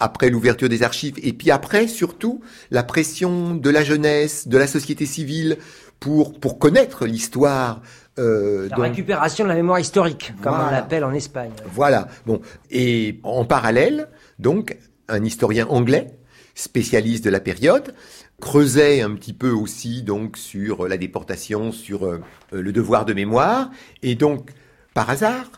après 0.00 0.30
l'ouverture 0.30 0.68
des 0.68 0.82
archives, 0.82 1.14
et 1.22 1.32
puis 1.32 1.50
après, 1.50 1.86
surtout, 1.86 2.40
la 2.70 2.82
pression 2.82 3.54
de 3.54 3.70
la 3.70 3.84
jeunesse, 3.84 4.48
de 4.48 4.56
la 4.58 4.66
société 4.66 5.06
civile, 5.06 5.58
pour, 6.00 6.38
pour 6.40 6.58
connaître 6.58 7.06
l'histoire. 7.06 7.80
Euh, 8.18 8.68
La 8.70 8.76
donc- 8.76 8.84
récupération 8.86 9.44
de 9.44 9.48
la 9.50 9.54
mémoire 9.54 9.78
historique, 9.78 10.32
comme 10.42 10.54
on 10.54 10.70
l'appelle 10.70 11.04
en 11.04 11.12
Espagne. 11.12 11.52
voilà. 11.72 12.08
Bon. 12.26 12.40
Et 12.70 13.20
en 13.22 13.44
parallèle, 13.44 14.08
donc, 14.38 14.76
un 15.08 15.22
historien 15.24 15.66
anglais, 15.68 16.18
spécialiste 16.54 17.24
de 17.24 17.30
la 17.30 17.40
période, 17.40 17.94
creusait 18.40 19.02
un 19.02 19.14
petit 19.14 19.32
peu 19.32 19.50
aussi 19.50 20.02
donc 20.02 20.36
sur 20.36 20.88
la 20.88 20.96
déportation, 20.96 21.70
sur 21.70 22.06
euh, 22.06 22.20
le 22.50 22.72
devoir 22.72 23.04
de 23.04 23.12
mémoire, 23.12 23.70
et 24.02 24.14
donc, 24.16 24.50
par 24.94 25.08
hasard, 25.10 25.50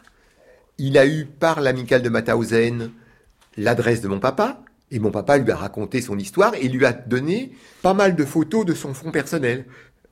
il 0.77 0.99
a 0.99 1.07
eu 1.07 1.25
par 1.25 1.61
l'amicale 1.61 2.03
de 2.03 2.09
Mauthausen 2.09 2.91
l'adresse 3.57 4.01
de 4.01 4.09
mon 4.09 4.21
papa, 4.21 4.63
et 4.91 4.99
mon 4.99 5.11
papa 5.11 5.39
lui 5.39 5.51
a 5.51 5.57
raconté 5.57 6.01
son 6.01 6.19
histoire 6.19 6.55
et 6.55 6.69
lui 6.69 6.85
a 6.85 6.93
donné 6.93 7.53
pas 7.83 7.95
mal 7.95 8.15
de 8.15 8.25
photos 8.25 8.65
de 8.65 8.75
son 8.75 8.95
fonds 8.95 9.11
personnel. 9.11 9.65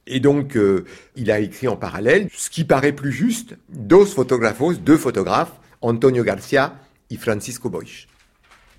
Et 0.06 0.18
donc, 0.18 0.56
euh, 0.56 0.84
il 1.14 1.30
a 1.30 1.38
écrit 1.38 1.68
en 1.68 1.76
parallèle 1.76 2.28
ce 2.34 2.50
qui 2.50 2.64
paraît 2.64 2.92
plus 2.92 3.12
juste, 3.12 3.54
dos 3.68 4.04
fotógrafos, 4.04 4.74
deux 4.74 4.96
photographes, 4.96 5.52
Antonio 5.80 6.24
Garcia 6.24 6.74
et 7.10 7.16
Francisco 7.16 7.70
Boix. 7.70 7.82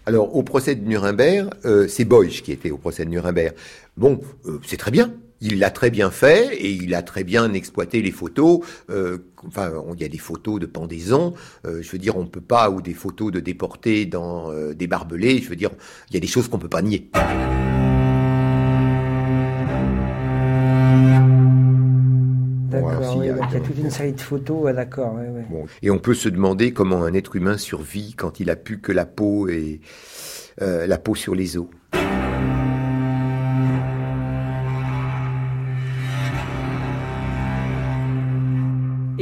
Alors, 0.05 0.35
au 0.35 0.43
procès 0.43 0.75
de 0.75 0.85
Nuremberg, 0.85 1.49
euh, 1.63 1.87
c'est 1.87 2.03
Boix 2.03 2.25
qui 2.27 2.51
était 2.51 2.71
au 2.71 2.77
procès 2.77 3.05
de 3.05 3.09
Nuremberg. 3.09 3.53
Bon, 3.95 4.19
euh, 4.45 4.59
c'est 4.65 4.75
très 4.75 4.91
bien. 4.91 5.13
Il 5.45 5.59
l'a 5.59 5.71
très 5.71 5.91
bien 5.91 6.09
fait 6.09 6.55
et 6.55 6.71
il 6.71 6.95
a 6.95 7.03
très 7.03 7.25
bien 7.25 7.53
exploité 7.53 8.01
les 8.01 8.11
photos. 8.11 8.61
Euh, 8.89 9.17
enfin, 9.45 9.73
il 9.93 10.01
y 10.01 10.05
a 10.05 10.07
des 10.07 10.17
photos 10.17 10.57
de 10.57 10.65
pendaison. 10.65 11.33
Euh, 11.65 11.81
je 11.81 11.91
veux 11.91 11.97
dire, 11.97 12.15
on 12.15 12.25
peut 12.25 12.39
pas 12.39 12.69
ou 12.69 12.81
des 12.81 12.93
photos 12.93 13.29
de 13.29 13.41
déportés 13.41 14.05
dans 14.05 14.53
euh, 14.53 14.73
des 14.73 14.87
barbelés. 14.87 15.39
Je 15.39 15.49
veux 15.49 15.57
dire, 15.57 15.71
il 16.09 16.13
y 16.13 16.17
a 16.17 16.21
des 16.21 16.27
choses 16.27 16.47
qu'on 16.47 16.59
peut 16.59 16.69
pas 16.69 16.81
nier. 16.81 17.09
D'accord, 22.69 23.21
il 23.21 23.25
y 23.25 23.29
a 23.29 23.59
toute 23.59 23.77
une 23.77 23.91
série 23.91 24.13
de 24.13 24.21
photos, 24.21 24.63
ouais, 24.63 24.73
d'accord. 24.73 25.13
Ouais, 25.15 25.27
ouais. 25.27 25.45
Bon. 25.49 25.65
Et 25.81 25.91
on 25.91 25.99
peut 25.99 26.13
se 26.13 26.29
demander 26.29 26.71
comment 26.71 27.03
un 27.03 27.13
être 27.13 27.35
humain 27.35 27.57
survit 27.57 28.13
quand 28.13 28.39
il 28.39 28.49
a 28.49 28.55
plus 28.55 28.79
que 28.79 28.93
la 28.93 29.05
peau 29.05 29.49
et 29.49 29.81
euh, 30.61 30.87
la 30.87 30.97
peau 30.97 31.15
sur 31.15 31.35
les 31.35 31.57
os. 31.57 31.67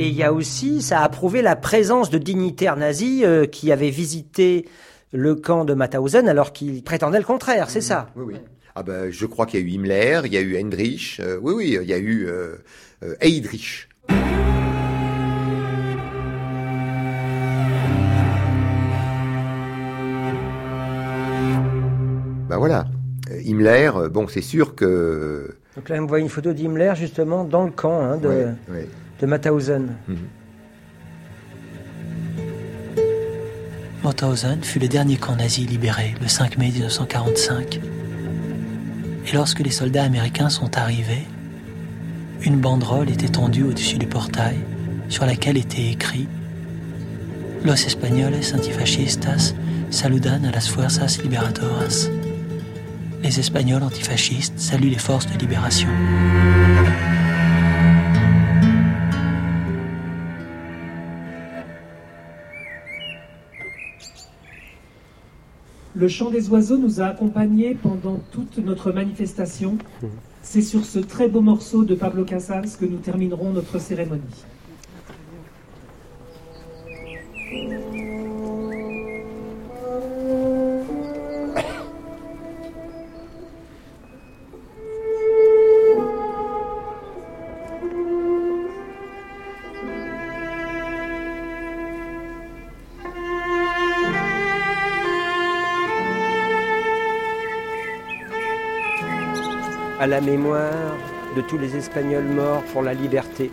Et 0.01 0.07
il 0.07 0.15
y 0.15 0.23
a 0.23 0.33
aussi, 0.33 0.81
ça 0.81 1.01
a 1.01 1.09
prouvé 1.09 1.43
la 1.43 1.55
présence 1.55 2.09
de 2.09 2.17
dignitaires 2.17 2.75
nazis 2.75 3.21
euh, 3.23 3.45
qui 3.45 3.71
avaient 3.71 3.91
visité 3.91 4.67
le 5.13 5.35
camp 5.35 5.63
de 5.63 5.75
Mauthausen 5.75 6.27
alors 6.27 6.53
qu'ils 6.53 6.81
prétendaient 6.81 7.19
le 7.19 7.23
contraire, 7.23 7.69
c'est 7.69 7.81
ça? 7.81 8.09
Oui, 8.15 8.33
oui. 8.33 8.35
Ah 8.73 8.81
ben, 8.81 9.11
je 9.11 9.27
crois 9.27 9.45
qu'il 9.45 9.59
y 9.59 9.63
a 9.63 9.65
eu 9.67 9.69
Himmler, 9.69 10.21
il 10.25 10.33
y 10.33 10.37
a 10.37 10.41
eu 10.41 10.59
Hendrich, 10.59 11.19
euh, 11.19 11.37
oui, 11.39 11.53
oui, 11.55 11.77
il 11.79 11.87
y 11.87 11.93
a 11.93 11.99
eu 11.99 12.25
euh, 12.25 12.55
euh, 13.03 13.13
Heydrich. 13.21 13.89
Ben 22.49 22.57
voilà, 22.57 22.85
Himmler, 23.45 23.91
bon, 24.09 24.27
c'est 24.27 24.41
sûr 24.41 24.73
que... 24.73 25.57
Donc 25.75 25.89
là, 25.89 26.01
on 26.01 26.07
voit 26.07 26.19
une 26.19 26.27
photo 26.27 26.53
d'Himmler 26.53 26.93
justement 26.95 27.43
dans 27.43 27.65
le 27.65 27.71
camp 27.71 28.01
hein, 28.01 28.17
de, 28.17 28.27
Ouais, 28.27 28.45
ouais. 28.71 28.87
De 29.21 29.27
Mauthausen. 29.27 29.95
Mauthausen 34.03 34.63
fut 34.63 34.79
le 34.79 34.87
dernier 34.87 35.17
camp 35.17 35.35
nazi 35.35 35.65
libéré 35.65 36.15
le 36.19 36.27
5 36.27 36.57
mai 36.57 36.71
1945. 36.71 37.79
Et 39.27 39.33
lorsque 39.33 39.59
les 39.59 39.69
soldats 39.69 40.03
américains 40.03 40.49
sont 40.49 40.75
arrivés, 40.75 41.27
une 42.43 42.59
banderole 42.59 43.09
était 43.11 43.29
tendue 43.29 43.63
au-dessus 43.63 43.99
du 43.99 44.07
portail 44.07 44.57
sur 45.07 45.25
laquelle 45.25 45.57
était 45.57 45.91
écrit 45.91 46.27
Los 47.63 47.85
españoles 47.85 48.55
antifascistas 48.55 49.53
saludan 49.91 50.45
a 50.45 50.51
las 50.51 50.67
fuerzas 50.67 51.19
liberadoras. 51.21 52.09
Les 53.21 53.39
Espagnols 53.39 53.83
antifascistes 53.83 54.57
saluent 54.57 54.89
les 54.89 54.97
forces 54.97 55.27
de 55.27 55.37
libération. 55.37 55.89
Le 66.01 66.07
chant 66.07 66.31
des 66.31 66.49
oiseaux 66.49 66.79
nous 66.79 66.99
a 66.99 67.05
accompagnés 67.05 67.75
pendant 67.75 68.19
toute 68.31 68.57
notre 68.57 68.91
manifestation. 68.91 69.77
C'est 70.41 70.63
sur 70.63 70.83
ce 70.83 70.97
très 70.97 71.27
beau 71.27 71.41
morceau 71.41 71.83
de 71.83 71.93
Pablo 71.93 72.25
Casals 72.25 72.71
que 72.79 72.85
nous 72.85 72.97
terminerons 72.97 73.51
notre 73.51 73.79
cérémonie. 73.79 74.23
À 100.01 100.07
la 100.07 100.19
mémoire 100.19 100.97
de 101.35 101.41
tous 101.41 101.59
les 101.59 101.75
Espagnols 101.75 102.23
morts 102.25 102.63
pour 102.73 102.81
la 102.81 102.95
liberté, 102.95 103.51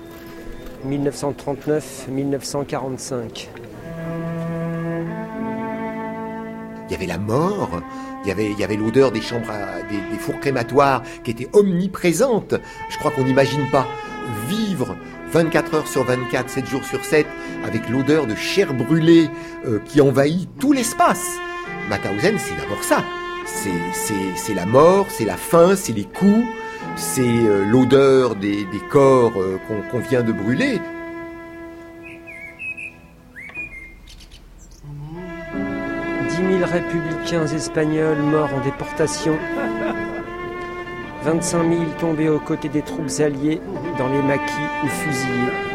1939-1945. 0.88 3.48
Il 6.88 6.92
y 6.92 6.94
avait 6.94 7.04
la 7.04 7.18
mort, 7.18 7.82
il 8.24 8.28
y 8.28 8.30
avait, 8.64 8.76
l'odeur 8.76 9.12
des 9.12 9.20
chambres, 9.20 9.50
à- 9.50 9.82
des, 9.82 9.98
des 10.10 10.18
fours 10.18 10.40
crématoires 10.40 11.02
qui 11.22 11.32
était 11.32 11.50
omniprésente. 11.52 12.54
Je 12.88 12.96
crois 12.96 13.10
qu'on 13.10 13.24
n'imagine 13.24 13.68
pas 13.70 13.86
vivre 14.48 14.96
24 15.30 15.74
heures 15.74 15.86
sur 15.86 16.04
24, 16.04 16.48
7 16.48 16.66
jours 16.66 16.84
sur 16.84 17.04
7, 17.04 17.26
avec 17.66 17.90
l'odeur 17.90 18.26
de 18.26 18.34
chair 18.34 18.72
brûlée 18.72 19.28
euh, 19.66 19.80
qui 19.84 20.00
envahit 20.00 20.48
tout 20.58 20.72
l'espace. 20.72 21.26
Mauthausen, 21.90 22.38
c'est 22.38 22.56
d'abord 22.56 22.82
ça. 22.82 23.02
C'est, 23.48 24.54
la 24.54 24.66
mort, 24.66 25.06
c'est 25.08 25.24
la 25.24 25.36
faim, 25.36 25.74
c'est 25.74 25.92
les 25.92 26.04
coups, 26.04 26.44
c'est 26.96 27.22
euh, 27.22 27.64
l'odeur 27.64 28.36
des, 28.36 28.66
corps 28.90 29.32
euh, 29.36 29.58
qu'on, 29.66 29.82
qu'on 29.90 29.98
vient 29.98 30.22
de 30.22 30.32
brûler. 30.32 30.80
Dix 36.28 36.42
mille 36.42 36.64
républicains 36.64 37.46
espagnols 37.46 38.22
morts 38.22 38.50
en 38.54 38.60
déportation. 38.60 39.36
25 41.24 41.68
000 41.68 41.84
tombés 41.98 42.28
aux 42.28 42.38
côtés 42.38 42.68
des 42.68 42.82
troupes 42.82 43.10
alliées 43.18 43.60
dans 43.98 44.08
les 44.08 44.22
maquis 44.22 44.68
ou 44.84 44.88
fusillés. 44.88 45.67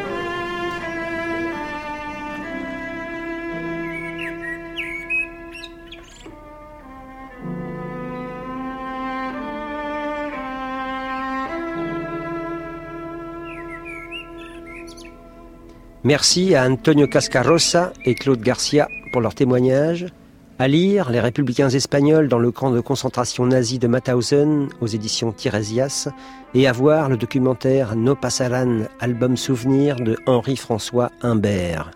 Merci 16.05 16.53
à 16.53 16.65
Antonio 16.65 17.07
Cascarosa 17.07 17.93
et 18.03 18.13
Claude 18.13 18.41
Garcia 18.41 18.89
pour 19.13 19.21
leur 19.21 19.35
témoignage. 19.35 20.07
À 20.59 20.67
lire 20.67 21.09
Les 21.09 21.21
Républicains 21.21 21.69
espagnols 21.69 22.27
dans 22.27 22.39
le 22.39 22.51
camp 22.51 22.71
de 22.71 22.81
concentration 22.81 23.45
nazi 23.45 23.79
de 23.79 23.87
Mauthausen 23.87 24.67
aux 24.81 24.87
éditions 24.87 25.31
Tiresias 25.31 26.09
et 26.53 26.67
à 26.67 26.73
voir 26.73 27.07
le 27.07 27.15
documentaire 27.15 27.95
No 27.95 28.15
Pasaran, 28.15 28.81
album 28.99 29.37
souvenir 29.37 29.95
de 29.95 30.17
Henri-François 30.25 31.09
Humbert. 31.21 31.91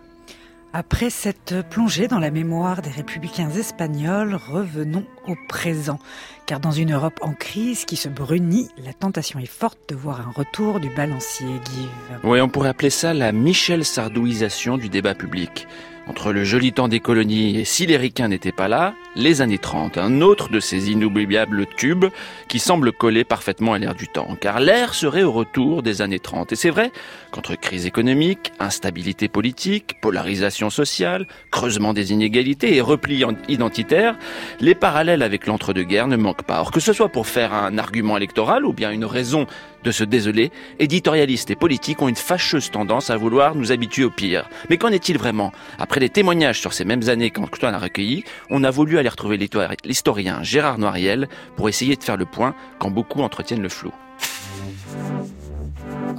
Après 0.74 1.10
cette 1.10 1.56
plongée 1.70 2.08
dans 2.08 2.20
la 2.20 2.30
mémoire 2.30 2.82
des 2.82 2.90
républicains 2.90 3.50
espagnols, 3.50 4.36
revenons 4.36 5.06
au 5.28 5.36
présent. 5.48 5.98
Car 6.46 6.60
dans 6.60 6.72
une 6.72 6.94
Europe 6.94 7.20
en 7.22 7.34
crise 7.34 7.86
qui 7.86 7.96
se 7.96 8.10
brunit, 8.10 8.70
la 8.86 8.94
tentation 8.94 9.40
est 9.40 9.46
forte 9.46 9.80
de 9.90 9.96
voir 9.96 10.28
un 10.28 10.32
retour 10.32 10.80
du 10.80 10.90
balancier, 10.90 11.48
Guy. 11.48 11.88
Oui, 12.24 12.42
on 12.42 12.50
pourrait 12.50 12.70
appeler 12.70 12.90
ça 12.90 13.14
la 13.14 13.32
Michel 13.32 13.86
Sardouisation 13.86 14.78
du 14.78 14.90
débat 14.90 15.16
public. 15.16 15.68
Entre 16.10 16.32
le 16.32 16.46
joli 16.46 16.72
temps 16.72 16.88
des 16.88 17.02
colonies 17.02 17.58
et 17.60 17.66
si 17.66 17.86
les 17.86 17.98
ricains 17.98 18.30
n'étaient 18.30 18.54
pas 18.54 18.70
là, 18.70 18.94
les 19.16 19.42
années 19.42 19.58
30, 19.58 19.98
un 19.98 20.22
autre 20.22 20.48
de 20.50 20.60
ces 20.62 20.90
inoubliables 20.90 21.66
tubes 21.76 22.06
qui 22.48 22.60
semble 22.60 22.94
coller 22.94 23.26
parfaitement 23.26 23.74
à 23.74 23.78
l'ère 23.78 23.94
du 23.94 24.08
temps, 24.08 24.38
car 24.40 24.60
l'ère 24.62 24.94
serait 24.94 25.24
au 25.24 25.32
retour 25.34 25.84
des 25.84 26.02
années 26.02 26.20
30. 26.20 26.54
Et 26.54 26.56
c'est 26.56 26.70
vrai 26.70 26.92
qu'entre 27.32 27.56
crise 27.56 27.86
économique, 27.86 28.54
instabilité 28.60 29.28
politique, 29.28 30.00
polarisation 30.02 30.70
sociale, 30.70 31.28
creusement 31.52 31.94
des 31.94 32.14
inégalités 32.14 32.76
et 32.76 32.82
repli 32.82 33.26
en- 33.26 33.34
identitaire, 33.50 34.16
les 34.62 34.76
parallèles 34.76 35.22
avec 35.24 35.46
l'entre-deux-guerres 35.46 36.08
ne 36.08 36.16
manquent 36.18 36.44
pas. 36.46 36.62
Or, 36.62 36.72
que 36.72 36.80
ce 36.80 36.94
soit 36.94 37.10
pour 37.10 37.28
faire 37.28 37.54
un 37.54 37.78
argument 37.78 38.16
électoral 38.16 38.66
ou 38.66 38.72
bien 38.72 38.92
une 38.92 39.06
raison 39.06 39.46
de 39.88 39.92
se 39.94 40.04
désoler, 40.04 40.52
éditorialistes 40.80 41.50
et 41.50 41.56
politiques 41.56 42.02
ont 42.02 42.10
une 42.10 42.16
fâcheuse 42.16 42.70
tendance 42.70 43.10
à 43.10 43.16
vouloir 43.16 43.56
nous 43.56 43.72
habituer 43.72 44.04
au 44.04 44.10
pire. 44.10 44.50
Mais 44.70 44.78
qu'en 44.78 44.90
est-il 44.90 45.18
vraiment? 45.18 45.54
Après 45.80 46.02
les 46.02 46.10
témoignages 46.10 46.60
sur 46.60 46.74
ces 46.74 46.84
mêmes 46.84 47.08
années 47.08 47.32
qu'Antoine 47.32 47.74
a 47.74 47.80
recueillis, 47.80 48.26
on 48.50 48.66
a 48.66 48.70
voulu 48.70 48.98
aller 48.98 49.08
retrouver 49.08 49.38
l'histori- 49.38 49.78
l'historien 49.86 50.44
Gérard 50.44 50.78
Noiriel 50.78 51.30
pour 51.56 51.70
essayer 51.70 51.96
de 51.96 52.04
faire 52.04 52.18
le 52.18 52.26
point 52.26 52.54
quand 52.80 52.92
beaucoup 52.92 53.22
entretiennent 53.22 53.62
le 53.62 53.70
flou. 53.70 53.92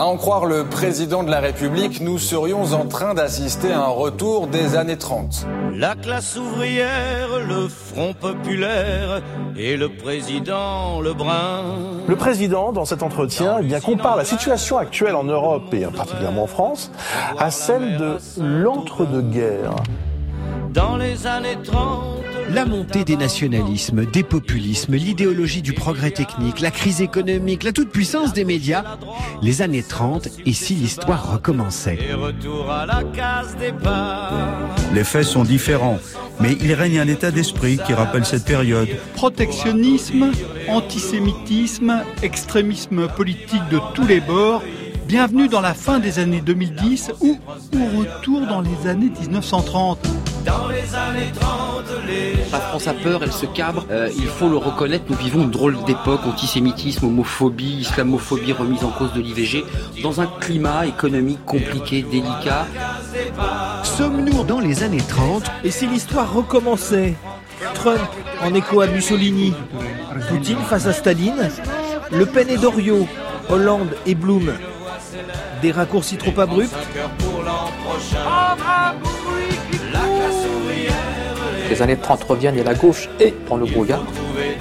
À 0.01 0.07
en 0.07 0.17
croire 0.17 0.47
le 0.47 0.63
président 0.63 1.25
de 1.25 1.31
la 1.31 1.41
République, 1.41 2.01
nous 2.01 2.19
serions 2.19 2.73
en 2.73 2.87
train 2.87 3.15
d'assister 3.15 3.73
à 3.73 3.81
un 3.81 3.89
retour 3.89 4.47
des 4.47 4.77
années 4.77 4.97
30. 4.97 5.45
La 5.75 5.97
classe 5.97 6.37
ouvrière, 6.37 7.41
le 7.45 7.67
Front 7.67 8.15
populaire 8.15 9.23
et 9.57 9.77
le 9.77 9.89
président 9.89 11.01
Lebrun. 11.01 12.05
Le 12.07 12.15
président, 12.15 12.71
dans 12.71 12.85
cet 12.85 13.03
entretien, 13.03 13.57
eh 13.61 13.65
bien, 13.65 13.81
compare 13.81 14.17
la 14.17 14.25
situation 14.25 14.79
actuelle 14.79 15.17
en 15.17 15.25
Europe 15.25 15.75
et 15.75 15.85
particulièrement 15.87 16.45
en 16.45 16.47
France 16.47 16.93
à 17.37 17.51
celle 17.51 17.97
de 17.97 18.19
l'entre-deux-guerres. 18.41 19.75
Dans 20.73 20.97
les 20.97 21.27
années 21.27 21.57
30, 21.65 22.19
la 22.51 22.65
montée 22.65 23.05
des 23.05 23.17
nationalismes, 23.17 24.05
des 24.05 24.23
populismes, 24.23 24.95
l'idéologie 24.95 25.63
du 25.63 25.73
progrès 25.73 26.11
technique, 26.11 26.61
la 26.61 26.71
crise 26.71 27.01
économique, 27.01 27.63
la 27.63 27.73
toute-puissance 27.73 28.33
des 28.33 28.45
médias, 28.45 28.85
les 29.43 29.63
années 29.63 29.83
30 29.83 30.29
et 30.47 30.53
si 30.53 30.75
l'histoire 30.75 31.33
recommençait. 31.33 31.99
Les 34.95 35.05
faits 35.05 35.25
sont 35.25 35.45
différents, 35.45 35.99
mais 36.41 36.57
il 36.61 36.73
règne 36.75 37.01
un 37.01 37.09
état 37.09 37.31
d'esprit 37.31 37.79
qui 37.87 37.95
rappelle 37.95 38.25
cette 38.25 38.45
période. 38.45 38.89
Protectionnisme, 39.15 40.33
antisémitisme, 40.69 42.03
extrémisme 42.23 43.09
politique 43.09 43.67
de 43.71 43.81
tous 43.95 44.07
les 44.07 44.21
bords. 44.21 44.63
Bienvenue 45.09 45.49
dans 45.49 45.63
la 45.63 45.73
fin 45.73 46.01
des 46.01 46.19
années 46.19 46.43
2010 46.43 47.13
ou 47.23 47.39
au 47.73 47.99
retour 47.99 48.47
dans 48.47 48.61
les 48.61 48.87
années 48.87 49.11
1930. 49.19 49.99
Dans 50.45 50.69
les 50.69 50.95
années 50.95 51.33
30, 51.35 51.85
les 52.07 52.35
La 52.53 52.61
France 52.61 52.89
a 52.89 52.93
peur, 52.93 53.23
elle 53.23 53.33
se 53.33 53.47
cabre. 53.47 53.87
Euh, 53.91 54.11
il 54.15 54.27
faut 54.27 54.51
le 54.51 54.59
reconnaître, 54.59 55.07
nous 55.09 55.17
vivons 55.17 55.45
une 55.45 55.51
drôle 55.51 55.83
d'époque, 55.87 56.27
antisémitisme, 56.27 57.07
homophobie, 57.07 57.79
islamophobie 57.81 58.53
remise 58.53 58.85
en 58.85 58.91
cause 58.91 59.15
de 59.15 59.23
l'IVG, 59.23 59.65
dans 60.03 60.21
un 60.21 60.27
climat 60.27 60.85
économique 60.85 61.43
compliqué, 61.47 62.03
délicat. 62.03 62.67
Sommes-nous 63.85 64.45
dans 64.45 64.61
les 64.61 64.83
années 64.83 64.99
30 64.99 65.51
Et 65.65 65.71
si 65.71 65.87
l'histoire 65.87 66.31
recommençait 66.35 67.15
Trump 67.73 67.99
en 68.43 68.53
écho 68.53 68.83
à 68.83 68.87
Mussolini, 68.87 69.55
Poutine 70.29 70.59
face 70.69 70.85
à 70.85 70.93
Staline, 70.93 71.49
Le 72.13 72.27
Pen 72.27 72.51
et 72.51 72.59
Doriot, 72.59 73.09
Hollande 73.49 73.97
et 74.05 74.15
Blum. 74.15 74.53
Des 75.63 75.73
raccourcis 75.73 76.17
trop 76.17 76.39
abrupts 76.41 76.75
Les 81.71 81.83
années 81.83 81.97
30 81.97 82.25
reviennent 82.25 82.59
et 82.59 82.65
la 82.65 82.75
gauche 82.75 83.09
est 83.21 83.35
dans 83.49 83.57
le 83.57 83.67
brouillard. 83.67 84.03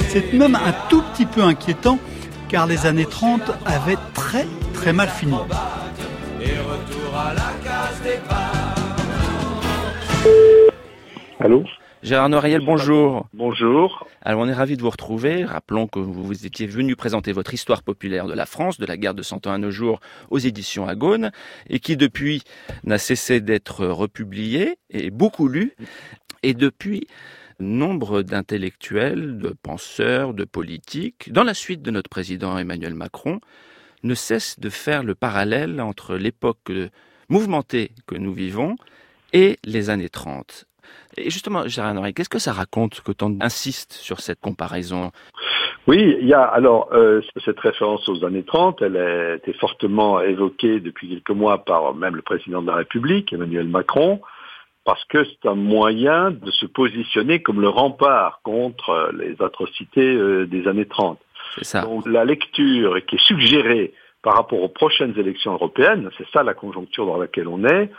C'est 0.09 0.33
même 0.33 0.55
un 0.55 0.73
tout 0.89 1.03
petit 1.13 1.25
peu 1.25 1.43
inquiétant 1.43 1.99
car 2.49 2.65
les 2.65 2.85
années 2.85 3.05
30 3.05 3.41
avaient 3.65 3.97
très 4.13 4.45
très 4.73 4.93
mal 4.93 5.09
fini. 5.09 5.33
et. 5.33 5.45
Allô? 11.39 11.63
Gérard 12.03 12.29
Noiriel, 12.29 12.61
bonjour. 12.63 13.27
Bonjour. 13.33 14.07
Alors 14.21 14.41
on 14.41 14.47
est 14.47 14.53
ravi 14.53 14.77
de 14.77 14.83
vous 14.83 14.89
retrouver. 14.91 15.43
Rappelons 15.43 15.87
que 15.87 15.97
vous 15.97 16.23
vous 16.23 16.45
étiez 16.45 16.67
venu 16.67 16.95
présenter 16.95 17.31
votre 17.31 17.55
histoire 17.55 17.81
populaire 17.81 18.27
de 18.27 18.35
la 18.35 18.45
France, 18.45 18.77
de 18.77 18.85
la 18.85 18.97
guerre 18.97 19.15
de 19.15 19.23
Cent 19.23 19.47
Ans 19.47 19.51
à 19.51 19.57
nos 19.57 19.71
jours, 19.71 19.99
aux 20.29 20.37
éditions 20.37 20.87
Agone, 20.87 21.31
et 21.71 21.79
qui 21.79 21.97
depuis 21.97 22.43
n'a 22.83 22.99
cessé 22.99 23.41
d'être 23.41 23.87
republiée 23.87 24.77
et 24.91 25.09
beaucoup 25.09 25.47
lu. 25.47 25.73
Et 26.43 26.53
depuis, 26.53 27.07
nombre 27.59 28.21
d'intellectuels, 28.21 29.39
de 29.39 29.49
penseurs, 29.49 30.35
de 30.35 30.43
politiques, 30.43 31.33
dans 31.33 31.43
la 31.43 31.55
suite 31.55 31.81
de 31.81 31.89
notre 31.89 32.11
président 32.11 32.59
Emmanuel 32.59 32.93
Macron, 32.93 33.39
ne 34.03 34.13
cessent 34.13 34.59
de 34.59 34.69
faire 34.69 35.01
le 35.01 35.15
parallèle 35.15 35.81
entre 35.81 36.15
l'époque 36.15 36.71
mouvementée 37.27 37.91
que 38.05 38.15
nous 38.15 38.33
vivons 38.33 38.75
et 39.33 39.57
les 39.65 39.89
années 39.89 40.09
30. 40.09 40.66
Et 41.17 41.29
justement, 41.29 41.67
Gérard 41.67 41.95
qu'est-ce 42.15 42.29
que 42.29 42.39
ça 42.39 42.53
raconte 42.53 43.01
que 43.01 43.11
tant 43.11 43.33
insiste 43.41 43.93
sur 43.93 44.19
cette 44.19 44.39
comparaison? 44.39 45.11
Oui, 45.87 46.17
il 46.19 46.27
y 46.27 46.33
a 46.33 46.43
alors 46.43 46.89
euh, 46.91 47.21
cette 47.43 47.59
référence 47.59 48.07
aux 48.09 48.25
années 48.25 48.43
30, 48.43 48.81
elle 48.81 48.97
a 48.97 49.35
été 49.35 49.53
fortement 49.53 50.19
évoquée 50.21 50.79
depuis 50.79 51.07
quelques 51.09 51.29
mois 51.31 51.63
par 51.63 51.95
même 51.95 52.15
le 52.15 52.21
président 52.21 52.61
de 52.61 52.67
la 52.67 52.75
République, 52.75 53.31
Emmanuel 53.31 53.67
Macron, 53.67 54.19
parce 54.83 55.03
que 55.05 55.23
c'est 55.23 55.47
un 55.47 55.55
moyen 55.55 56.31
de 56.31 56.51
se 56.51 56.65
positionner 56.65 57.41
comme 57.41 57.61
le 57.61 57.69
rempart 57.69 58.41
contre 58.43 59.11
les 59.17 59.41
atrocités 59.41 60.13
euh, 60.13 60.45
des 60.45 60.67
années 60.67 60.87
30. 60.87 61.19
C'est 61.55 61.65
ça. 61.65 61.81
Donc 61.81 62.05
la 62.05 62.25
lecture 62.25 62.97
qui 63.05 63.15
est 63.15 63.23
suggérée 63.23 63.93
par 64.21 64.35
rapport 64.35 64.61
aux 64.61 64.69
prochaines 64.69 65.17
élections 65.17 65.53
européennes, 65.53 66.09
c'est 66.17 66.27
ça 66.33 66.43
la 66.43 66.53
conjoncture 66.53 67.05
dans 67.05 67.17
laquelle 67.17 67.47
on 67.47 67.63
est, 67.63 67.89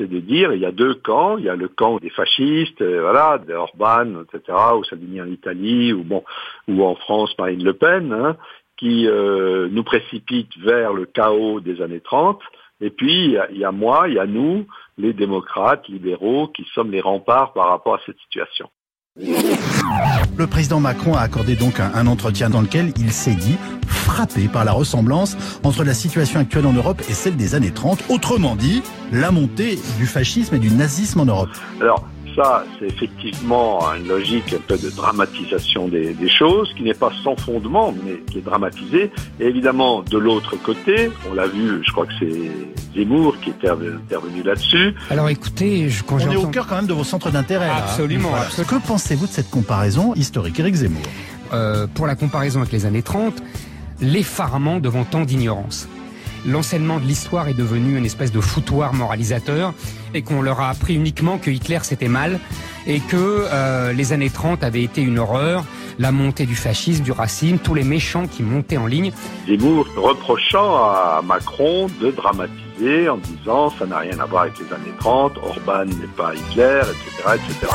c'est 0.00 0.08
de 0.08 0.20
dire 0.20 0.52
il 0.54 0.60
y 0.60 0.66
a 0.66 0.72
deux 0.72 0.94
camps, 0.94 1.36
il 1.36 1.44
y 1.44 1.48
a 1.50 1.56
le 1.56 1.68
camp 1.68 1.98
des 1.98 2.10
fascistes, 2.10 2.80
euh, 2.80 3.02
voilà, 3.02 3.38
de 3.38 3.52
Orban, 3.52 4.22
etc., 4.22 4.56
ou 4.78 4.84
Salvini 4.84 5.20
en 5.20 5.26
Italie, 5.26 5.92
ou 5.92 6.02
bon, 6.02 6.24
ou 6.68 6.82
en 6.84 6.94
France 6.94 7.36
Marine 7.38 7.62
Le 7.62 7.74
Pen, 7.74 8.12
hein, 8.12 8.36
qui 8.78 9.06
euh, 9.06 9.68
nous 9.70 9.84
précipite 9.84 10.56
vers 10.58 10.94
le 10.94 11.04
chaos 11.04 11.60
des 11.60 11.82
années 11.82 12.00
30. 12.00 12.40
Et 12.80 12.90
puis 12.90 13.26
il 13.26 13.32
y, 13.32 13.40
il 13.52 13.58
y 13.58 13.64
a 13.64 13.72
moi, 13.72 14.08
il 14.08 14.14
y 14.14 14.18
a 14.18 14.26
nous, 14.26 14.66
les 14.96 15.12
démocrates, 15.12 15.86
libéraux, 15.88 16.48
qui 16.48 16.64
sommes 16.74 16.90
les 16.90 17.02
remparts 17.02 17.52
par 17.52 17.68
rapport 17.68 17.94
à 17.94 18.00
cette 18.06 18.18
situation. 18.20 18.70
Le 20.36 20.46
président 20.46 20.80
Macron 20.80 21.14
a 21.14 21.20
accordé 21.20 21.56
donc 21.56 21.80
un, 21.80 22.06
entretien 22.06 22.48
dans 22.50 22.60
lequel 22.60 22.92
il 22.96 23.12
s'est 23.12 23.34
dit 23.34 23.56
frappé 23.86 24.48
par 24.48 24.64
la 24.64 24.72
ressemblance 24.72 25.36
entre 25.62 25.84
la 25.84 25.94
situation 25.94 26.40
actuelle 26.40 26.66
en 26.66 26.72
Europe 26.72 27.02
et 27.08 27.12
celle 27.12 27.36
des 27.36 27.54
années 27.54 27.72
30. 27.72 28.04
Autrement 28.08 28.56
dit, 28.56 28.82
la 29.12 29.30
montée 29.30 29.78
du 29.98 30.06
fascisme 30.06 30.54
et 30.54 30.58
du 30.58 30.70
nazisme 30.70 31.20
en 31.20 31.26
Europe. 31.26 31.50
Ça, 32.34 32.64
c'est 32.78 32.86
effectivement 32.86 33.80
une 33.94 34.08
logique 34.08 34.52
un 34.54 34.60
peu 34.66 34.76
de 34.78 34.90
dramatisation 34.90 35.88
des, 35.88 36.12
des 36.14 36.28
choses, 36.28 36.72
qui 36.76 36.82
n'est 36.82 36.94
pas 36.94 37.10
sans 37.22 37.36
fondement, 37.36 37.94
mais 38.04 38.20
qui 38.30 38.38
est 38.38 38.42
dramatisée. 38.42 39.10
Et 39.40 39.46
évidemment, 39.46 40.02
de 40.02 40.18
l'autre 40.18 40.56
côté, 40.56 41.10
on 41.30 41.34
l'a 41.34 41.46
vu, 41.46 41.82
je 41.86 41.92
crois 41.92 42.06
que 42.06 42.12
c'est 42.20 42.50
Zemmour 42.98 43.36
qui 43.40 43.50
était 43.50 43.68
intervenu 43.68 44.42
là-dessus. 44.42 44.94
Alors 45.10 45.28
écoutez, 45.28 45.88
je, 45.88 46.02
quand 46.02 46.16
On 46.16 46.30
est 46.30 46.36
au 46.36 46.46
cœur 46.48 46.66
quand 46.66 46.76
même 46.76 46.86
de 46.86 46.92
vos 46.94 47.04
centres 47.04 47.30
d'intérêt. 47.30 47.68
hein. 47.68 47.74
Absolument, 47.78 48.28
Voilà. 48.30 48.44
absolument. 48.46 48.80
Que 48.80 48.86
pensez-vous 48.86 49.26
de 49.26 49.32
cette 49.32 49.50
comparaison 49.50 50.14
historique 50.14 50.58
Éric 50.60 50.74
Zemmour? 50.74 51.02
Euh, 51.52 51.86
pour 51.92 52.06
la 52.06 52.14
comparaison 52.14 52.60
avec 52.60 52.72
les 52.72 52.86
années 52.86 53.02
30, 53.02 53.42
l'effarement 54.00 54.80
devant 54.80 55.04
tant 55.04 55.22
d'ignorance. 55.22 55.88
L'enseignement 56.46 56.98
de 57.00 57.04
l'histoire 57.04 57.48
est 57.48 57.54
devenu 57.54 57.98
une 57.98 58.06
espèce 58.06 58.32
de 58.32 58.40
foutoir 58.40 58.94
moralisateur 58.94 59.74
et 60.14 60.22
qu'on 60.22 60.42
leur 60.42 60.60
a 60.60 60.70
appris 60.70 60.94
uniquement 60.94 61.38
que 61.38 61.50
Hitler 61.50 61.78
c'était 61.82 62.08
mal 62.08 62.40
et 62.86 63.00
que 63.00 63.16
euh, 63.16 63.92
les 63.92 64.12
années 64.12 64.30
30 64.30 64.64
avaient 64.64 64.82
été 64.82 65.02
une 65.02 65.18
horreur, 65.18 65.64
la 65.98 66.12
montée 66.12 66.46
du 66.46 66.54
fascisme, 66.54 67.04
du 67.04 67.12
racisme, 67.12 67.58
tous 67.58 67.74
les 67.74 67.84
méchants 67.84 68.26
qui 68.26 68.42
montaient 68.42 68.78
en 68.78 68.86
ligne. 68.86 69.12
Zemmour 69.46 69.86
reprochant 69.96 70.76
à 70.76 71.20
Macron 71.24 71.88
de 72.00 72.10
dramatiser 72.10 73.08
en 73.08 73.18
disant 73.18 73.70
ça 73.70 73.86
n'a 73.86 73.98
rien 73.98 74.18
à 74.18 74.26
voir 74.26 74.42
avec 74.42 74.54
les 74.58 74.72
années 74.72 74.94
30, 74.98 75.36
Orban 75.38 75.84
n'est 75.84 76.06
pas 76.16 76.34
Hitler, 76.34 76.80
etc. 76.82 77.34
etc. 77.34 77.68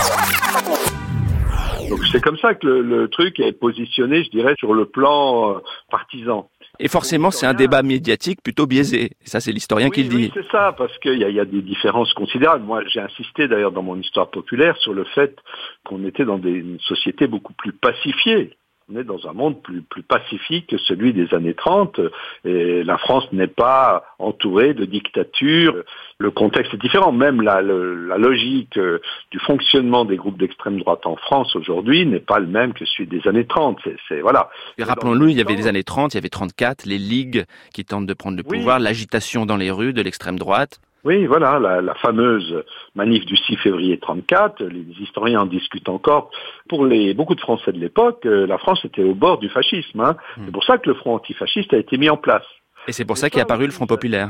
Donc 1.90 2.00
c'est 2.12 2.22
comme 2.22 2.38
ça 2.38 2.56
que 2.56 2.66
le, 2.66 2.82
le 2.82 3.08
truc 3.10 3.40
est 3.40 3.52
positionné, 3.52 4.24
je 4.24 4.32
dirais, 4.32 4.56
sur 4.58 4.74
le 4.74 4.86
plan 4.86 5.52
euh, 5.52 5.60
partisan. 5.92 6.50
Et 6.80 6.88
forcément, 6.88 7.32
c'est 7.32 7.46
un 7.46 7.54
débat 7.54 7.82
médiatique 7.84 8.42
plutôt 8.44 8.66
biaisé. 8.68 9.04
Et 9.06 9.28
ça, 9.28 9.40
c'est 9.40 9.52
l'historien 9.52 9.90
qui 9.90 10.04
le 10.04 10.10
dit. 10.10 10.16
Oui, 10.16 10.32
c'est 10.34 10.50
ça, 10.52 10.74
parce 10.78 10.98
qu'il 11.00 11.18
y, 11.18 11.24
a- 11.24 11.30
il 11.30 11.36
y 11.36 11.40
a 11.40 11.46
des 11.46 11.62
différences 11.62 12.14
considérables. 12.14 12.64
Moi, 12.64 12.84
j'ai 12.88 13.00
insisté 13.00 13.48
d'ailleurs 13.48 13.72
dans 13.72 13.84
mon 13.84 14.00
histoire 14.00 14.30
populaire 14.30 14.76
sur 14.78 14.94
le 14.94 15.04
fait 15.06 15.36
qu'on 15.86 16.06
était 16.06 16.26
dans 16.26 16.38
des, 16.38 16.52
une 16.52 16.80
société 16.82 17.28
beaucoup 17.28 17.54
plus 17.54 17.72
pacifiée. 17.74 18.58
On 18.88 19.00
est 19.00 19.04
dans 19.04 19.28
un 19.28 19.34
monde 19.34 19.64
plus, 19.64 19.82
plus 19.82 20.04
pacifique 20.04 20.68
que 20.68 20.78
celui 20.78 21.12
des 21.12 21.34
années 21.34 21.56
30 21.56 22.00
et 22.46 22.84
la 22.84 23.00
France 23.00 23.26
n'est 23.32 23.48
pas 23.48 24.06
entourée 24.20 24.76
de 24.76 24.86
dictatures. 24.86 25.84
Le 26.20 26.32
contexte 26.32 26.74
est 26.74 26.78
différent. 26.78 27.12
Même 27.12 27.42
la, 27.42 27.62
le- 27.62 28.08
la 28.08 28.18
logique 28.18 28.78
euh, 28.78 29.00
du 29.32 29.40
fonctionnement 29.40 30.06
des 30.06 30.16
groupes 30.16 30.38
d'extrême 30.38 30.80
droite 30.80 31.06
en 31.06 31.18
France 31.18 31.54
aujourd'hui 31.58 32.06
n'est 32.06 32.22
pas 32.22 32.40
le 32.40 32.48
même 32.48 32.72
que 32.74 32.86
celui 32.86 33.08
des 33.08 33.28
années 33.28 33.46
30. 33.46 33.80
C'est, 33.84 33.98
c'est- 34.08 34.22
voilà. 34.22 34.50
Rappelons-le, 34.80 35.30
il 35.30 35.38
y 35.38 35.42
avait 35.42 35.56
les 35.56 35.68
années 35.68 35.84
30, 35.84 36.14
il 36.14 36.18
y 36.18 36.20
avait 36.20 36.30
34, 36.30 36.86
les 36.86 36.98
ligues 36.98 37.44
qui 37.74 37.84
tentent 37.84 38.06
de 38.08 38.14
prendre 38.14 38.38
le 38.38 38.44
Oui. 38.48 38.60
pouvoir, 38.60 38.80
l'agitation 38.80 39.46
dans 39.46 39.58
les 39.58 39.72
rues 39.72 39.92
de 39.92 40.02
l'extrême 40.02 40.40
droite. 40.40 40.80
Oui, 41.04 41.26
voilà, 41.28 41.60
la, 41.60 41.82
la 41.82 41.94
fameuse 41.96 42.64
manif 42.96 43.26
du 43.26 43.36
6 43.36 43.58
février 43.58 44.00
34, 44.00 44.64
les 44.64 44.86
historiens 45.04 45.42
en 45.42 45.46
discutent 45.46 45.90
encore. 45.90 46.32
Pour 46.70 46.86
les, 46.86 47.14
beaucoup 47.14 47.36
de 47.36 47.42
Français 47.42 47.72
de 47.74 47.78
l'époque, 47.78 48.26
euh, 48.26 48.48
la 48.48 48.58
France 48.58 48.84
était 48.86 49.04
au 49.04 49.14
bord 49.14 49.38
du 49.38 49.50
fascisme. 49.50 50.00
hein. 50.00 50.16
C'est 50.44 50.52
pour 50.52 50.64
ça 50.64 50.78
que 50.80 50.90
le 50.90 50.96
front 50.96 51.14
antifasciste 51.16 51.74
a 51.74 51.78
été 51.78 51.98
mis 51.98 52.10
en 52.10 52.18
place. 52.18 52.46
Et 52.88 52.92
c'est 52.94 53.06
pour 53.06 53.18
ça 53.18 53.30
qu'est 53.30 53.42
apparu 53.42 53.66
le 53.66 53.72
Front 53.72 53.86
populaire. 53.86 54.30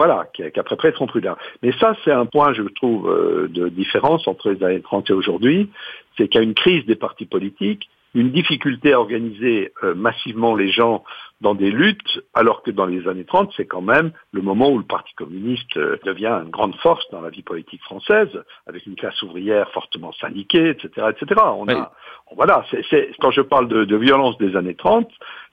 Voilà, 0.00 0.20
a- 0.20 0.50
qu'après 0.50 0.76
près 0.76 0.92
Front 0.92 1.06
prudent. 1.06 1.36
Mais 1.62 1.72
ça, 1.72 1.94
c'est 2.02 2.10
un 2.10 2.24
point, 2.24 2.54
je 2.54 2.62
trouve, 2.62 3.06
euh, 3.10 3.48
de 3.50 3.68
différence 3.68 4.26
entre 4.26 4.48
les 4.50 4.64
années 4.64 4.80
30 4.80 5.10
et 5.10 5.12
aujourd'hui. 5.12 5.68
C'est 6.16 6.26
qu'il 6.26 6.40
y 6.40 6.42
a 6.42 6.46
une 6.46 6.54
crise 6.54 6.86
des 6.86 6.94
partis 6.94 7.26
politiques 7.26 7.90
une 8.14 8.32
difficulté 8.32 8.92
à 8.92 9.00
organiser 9.00 9.72
euh, 9.84 9.94
massivement 9.94 10.54
les 10.56 10.70
gens 10.70 11.04
dans 11.40 11.54
des 11.54 11.70
luttes, 11.70 12.20
alors 12.34 12.62
que 12.62 12.70
dans 12.70 12.86
les 12.86 13.06
années 13.08 13.24
30, 13.24 13.52
c'est 13.56 13.66
quand 13.66 13.80
même 13.80 14.12
le 14.32 14.42
moment 14.42 14.70
où 14.70 14.78
le 14.78 14.84
Parti 14.84 15.14
communiste 15.14 15.76
euh, 15.76 15.96
devient 16.04 16.40
une 16.44 16.50
grande 16.50 16.74
force 16.76 17.08
dans 17.12 17.20
la 17.20 17.30
vie 17.30 17.42
politique 17.42 17.82
française, 17.82 18.28
avec 18.66 18.84
une 18.86 18.96
classe 18.96 19.20
ouvrière 19.22 19.70
fortement 19.70 20.12
syndiquée, 20.14 20.70
etc., 20.70 21.08
etc. 21.10 21.40
On 21.56 21.68
a, 21.68 21.92
voilà, 22.34 22.64
c'est, 22.90 23.10
quand 23.20 23.30
je 23.30 23.42
parle 23.42 23.68
de, 23.68 23.84
de, 23.84 23.96
violence 23.96 24.36
des 24.38 24.56
années 24.56 24.74
30, 24.74 25.08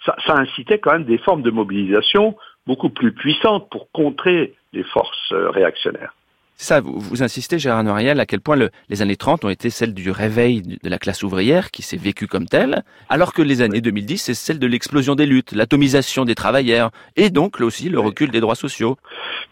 ça, 0.06 0.16
ça 0.26 0.34
incitait 0.36 0.80
quand 0.80 0.94
même 0.94 1.06
des 1.06 1.20
formes 1.20 1.44
de 1.44 1.52
mobilisation 1.52 2.36
beaucoup 2.68 2.90
plus 2.90 3.14
puissantes 3.14 3.70
pour 3.72 3.90
contrer 3.92 4.54
les 4.74 4.84
forces 4.84 5.32
euh, 5.32 5.50
réactionnaires. 5.50 6.14
Ça, 6.60 6.82
vous, 6.82 7.00
vous, 7.00 7.22
insistez, 7.22 7.60
Gérard 7.60 7.84
Noiriel, 7.84 8.20
à 8.20 8.26
quel 8.26 8.42
point 8.42 8.56
le, 8.56 8.72
les 8.90 9.04
années 9.04 9.16
30 9.16 9.46
ont 9.46 9.50
été 9.50 9.70
celles 9.70 9.94
du 9.94 10.10
réveil 10.10 10.64
de 10.64 10.90
la 10.90 10.98
classe 10.98 11.22
ouvrière 11.22 11.70
qui 11.70 11.84
s'est 11.84 11.98
vécue 11.98 12.26
comme 12.26 12.48
telle, 12.48 12.84
alors 13.10 13.34
que 13.34 13.44
les 13.44 13.62
années 13.62 13.80
2010, 13.80 14.18
c'est 14.18 14.34
celle 14.34 14.58
de 14.58 14.66
l'explosion 14.66 15.14
des 15.14 15.28
luttes, 15.28 15.52
l'atomisation 15.52 16.26
des 16.26 16.34
travailleurs, 16.34 16.90
et 17.16 17.30
donc 17.30 17.60
là 17.60 17.68
aussi 17.68 17.90
le 17.90 18.00
recul 18.00 18.32
des 18.32 18.40
droits 18.40 18.56
sociaux. 18.56 18.98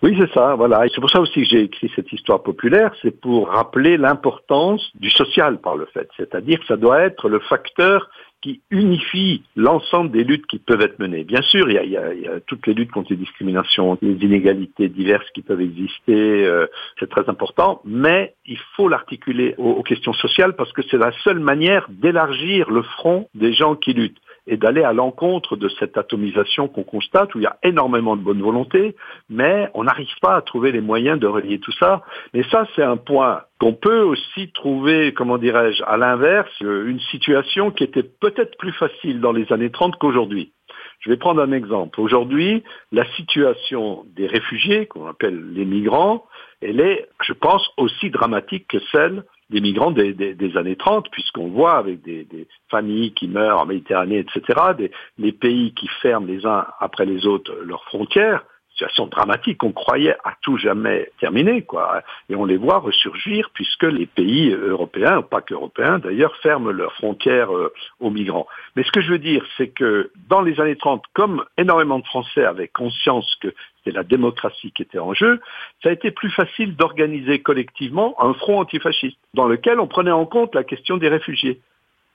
Oui, 0.02 0.18
c'est 0.20 0.34
ça, 0.34 0.56
voilà. 0.56 0.84
Et 0.84 0.90
c'est 0.90 1.00
pour 1.00 1.12
ça 1.12 1.22
aussi 1.22 1.44
que 1.44 1.48
j'ai 1.48 1.62
écrit 1.62 1.92
cette 1.96 2.12
histoire 2.12 2.42
populaire, 2.42 2.92
c'est 3.04 3.22
pour 3.22 3.50
rappeler 3.50 3.98
l'importance 3.98 4.90
du 4.96 5.12
social 5.12 5.60
par 5.60 5.76
le 5.76 5.86
fait. 5.94 6.10
C'est-à-dire 6.18 6.60
que 6.60 6.66
ça 6.66 6.76
doit 6.76 7.02
être 7.02 7.30
le 7.30 7.40
facteur 7.40 8.10
qui 8.46 8.62
unifie 8.70 9.42
l'ensemble 9.56 10.12
des 10.12 10.24
luttes 10.24 10.46
qui 10.46 10.60
peuvent 10.60 10.82
être 10.82 11.00
menées. 11.00 11.24
Bien 11.24 11.42
sûr, 11.42 11.68
il 11.68 11.90
y 11.90 11.98
a, 11.98 12.40
toutes 12.46 12.68
les 12.68 12.76
luttes 12.76 12.92
contre 12.92 13.08
les 13.10 13.18
discriminations, 13.18 13.98
les 14.04 14.24
inégalités 14.24 14.88
diverses 14.88 15.28
qui 15.34 15.42
peuvent 15.42 15.62
exister, 15.62 16.46
euh, 16.46 16.68
c'est 17.00 17.10
très 17.10 17.28
important, 17.28 17.82
mais 17.86 18.36
il 18.46 18.60
faut 18.76 18.88
l'articuler 18.88 19.56
aux 19.58 19.82
questions 19.82 20.14
sociales 20.14 20.56
parce 20.56 20.72
que 20.74 20.84
c'est 20.92 21.00
la 21.00 21.12
seule 21.24 21.40
manière 21.40 21.88
d'élargir 21.90 22.70
le 22.70 22.84
front 22.84 23.28
des 23.34 23.52
gens 23.52 23.76
qui 23.76 23.94
luttent 23.94 24.22
et 24.48 24.58
d'aller 24.58 24.84
à 24.84 24.94
l'encontre 24.94 25.56
de 25.56 25.68
cette 25.70 25.98
atomisation 25.98 26.68
qu'on 26.68 26.84
constate, 26.84 27.34
où 27.36 27.40
il 27.40 27.44
y 27.44 27.48
a 27.48 27.58
énormément 27.64 28.16
de 28.16 28.22
bonne 28.22 28.42
volonté, 28.42 28.96
mais 29.30 29.70
on 29.74 29.86
n'arrive 29.86 30.14
pas 30.22 30.36
à 30.36 30.42
trouver 30.42 30.72
les 30.72 30.82
moyens 30.82 31.20
de 31.20 31.28
relier 31.28 31.60
tout 31.60 31.72
ça. 31.74 32.04
Mais 32.34 32.44
ça, 32.52 32.68
c'est 32.76 32.84
un 32.84 32.98
point 32.98 33.42
qu'on 33.60 33.74
peut 33.74 34.02
aussi 34.02 34.52
trouver, 34.54 35.14
comment 35.14 35.38
dirais-je, 35.38 35.84
à 35.84 35.98
l'inverse, 35.98 36.52
une 36.62 37.00
situation 37.12 37.72
qui 37.72 37.84
était 37.84 38.04
peut-être 38.04 38.58
plus 38.58 38.74
facile 38.74 39.20
dans 39.22 39.32
les 39.32 39.52
années 39.52 39.72
30 39.72 39.96
qu'aujourd'hui. 39.98 40.52
Je 41.00 41.10
vais 41.10 41.18
prendre 41.18 41.42
un 41.42 41.52
exemple. 41.52 42.00
Aujourd'hui, 42.02 42.64
la 42.92 43.06
situation 43.16 44.06
des 44.16 44.28
réfugiés, 44.28 44.88
qu'on 44.88 45.08
appelle 45.08 45.54
les 45.54 45.66
migrants, 45.66 46.26
elle 46.62 46.80
est, 46.80 47.08
je 47.22 47.34
pense, 47.34 47.70
aussi 47.78 48.10
dramatique 48.10 48.68
que 48.68 48.80
celle 48.92 49.24
des 49.50 49.62
migrants 49.62 49.92
des, 49.92 50.14
des, 50.14 50.58
années 50.58 50.76
30, 50.76 51.10
puisqu'on 51.12 51.50
voit 51.50 51.78
avec 51.78 52.02
des, 52.02 52.24
des, 52.26 52.48
familles 52.70 53.14
qui 53.14 53.28
meurent 53.28 53.62
en 53.62 53.66
Méditerranée, 53.66 54.20
etc., 54.20 54.42
des, 54.78 54.92
les 55.18 55.32
pays 55.32 55.74
qui 55.74 55.88
ferment 56.02 56.26
les 56.26 56.46
uns 56.46 56.66
après 56.80 57.06
les 57.06 57.26
autres 57.28 57.54
leurs 57.64 57.84
frontières, 57.86 58.44
situation 58.76 59.08
dramatique 59.08 59.60
qu'on 59.60 59.72
croyait 59.72 60.16
à 60.24 60.34
tout 60.42 60.58
jamais 60.58 61.10
terminée, 61.20 61.62
quoi. 61.62 62.02
Et 62.30 62.36
on 62.36 62.46
les 62.46 62.58
voit 62.58 62.80
ressurgir 62.80 63.50
puisque 63.54 63.84
les 63.84 64.06
pays 64.06 64.52
européens, 64.52 65.22
pas 65.22 65.42
qu'européens 65.42 66.00
d'ailleurs, 66.00 66.36
ferment 66.38 66.72
leurs 66.72 66.94
frontières 66.94 67.56
euh, 67.56 67.74
aux 68.00 68.10
migrants. 68.10 68.48
Mais 68.76 68.84
ce 68.84 68.92
que 68.92 69.02
je 69.02 69.12
veux 69.12 69.20
dire, 69.20 69.46
c'est 69.58 69.70
que 69.70 70.12
dans 70.30 70.42
les 70.42 70.60
années 70.60 70.76
30, 70.76 71.04
comme 71.14 71.46
énormément 71.58 72.00
de 72.00 72.06
Français 72.06 72.44
avaient 72.44 72.68
conscience 72.68 73.36
que 73.42 73.54
c'était 73.78 73.96
la 73.96 74.04
démocratie 74.04 74.72
qui 74.72 74.82
était 74.82 75.00
en 75.00 75.14
jeu, 75.14 75.40
ça 75.82 75.90
a 75.90 75.92
été 75.94 76.12
plus 76.12 76.32
facile 76.32 76.76
d'organiser 76.76 77.40
collectivement 77.40 78.16
un 78.20 78.34
front 78.34 78.60
antifasciste 78.60 79.18
dans 79.34 79.48
lequel 79.48 79.80
on 79.80 79.88
prenait 79.88 80.12
en 80.12 80.26
compte 80.26 80.54
la 80.54 80.64
question 80.64 80.98
des 80.98 81.08
réfugiés. 81.08 81.62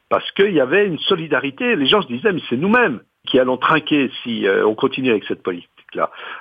Parce 0.09 0.29
qu'il 0.33 0.53
y 0.53 0.61
avait 0.61 0.87
une 0.87 0.99
solidarité, 0.99 1.77
les 1.77 1.87
gens 1.87 2.03
se 2.03 2.09
disaient, 2.09 2.33
mais 2.33 2.43
c'est 2.51 2.57
nous-mêmes 2.57 3.01
qui 3.27 3.39
allons 3.39 3.57
trinquer 3.57 4.11
si 4.23 4.47
euh, 4.47 4.67
on 4.67 4.75
continue 4.75 5.11
avec 5.11 5.25
cette 5.25 5.43
politique. 5.43 5.71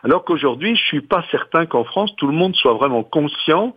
Alors 0.04 0.24
qu'aujourd'hui, 0.24 0.76
je 0.76 0.84
suis 0.84 1.02
pas 1.02 1.24
certain 1.32 1.66
qu'en 1.66 1.84
France, 1.84 2.16
tout 2.18 2.28
le 2.28 2.34
monde 2.34 2.56
soit 2.56 2.74
vraiment 2.74 3.04
conscient 3.04 3.76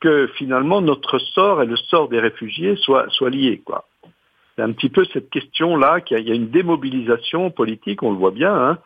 que 0.00 0.28
finalement 0.36 0.80
notre 0.80 1.18
sort 1.18 1.62
et 1.62 1.66
le 1.66 1.76
sort 1.76 2.08
des 2.08 2.20
réfugiés 2.20 2.76
soient, 2.76 3.08
liés. 3.28 3.62
C'est 4.56 4.62
un 4.62 4.72
petit 4.72 4.88
peu 4.88 5.04
cette 5.12 5.30
question-là, 5.30 6.00
qu'il 6.00 6.26
y 6.26 6.30
a 6.30 6.34
une 6.34 6.50
démobilisation 6.50 7.50
politique, 7.50 8.02
on 8.02 8.12
le 8.12 8.18
voit 8.18 8.30
bien, 8.30 8.54
hein, 8.54 8.78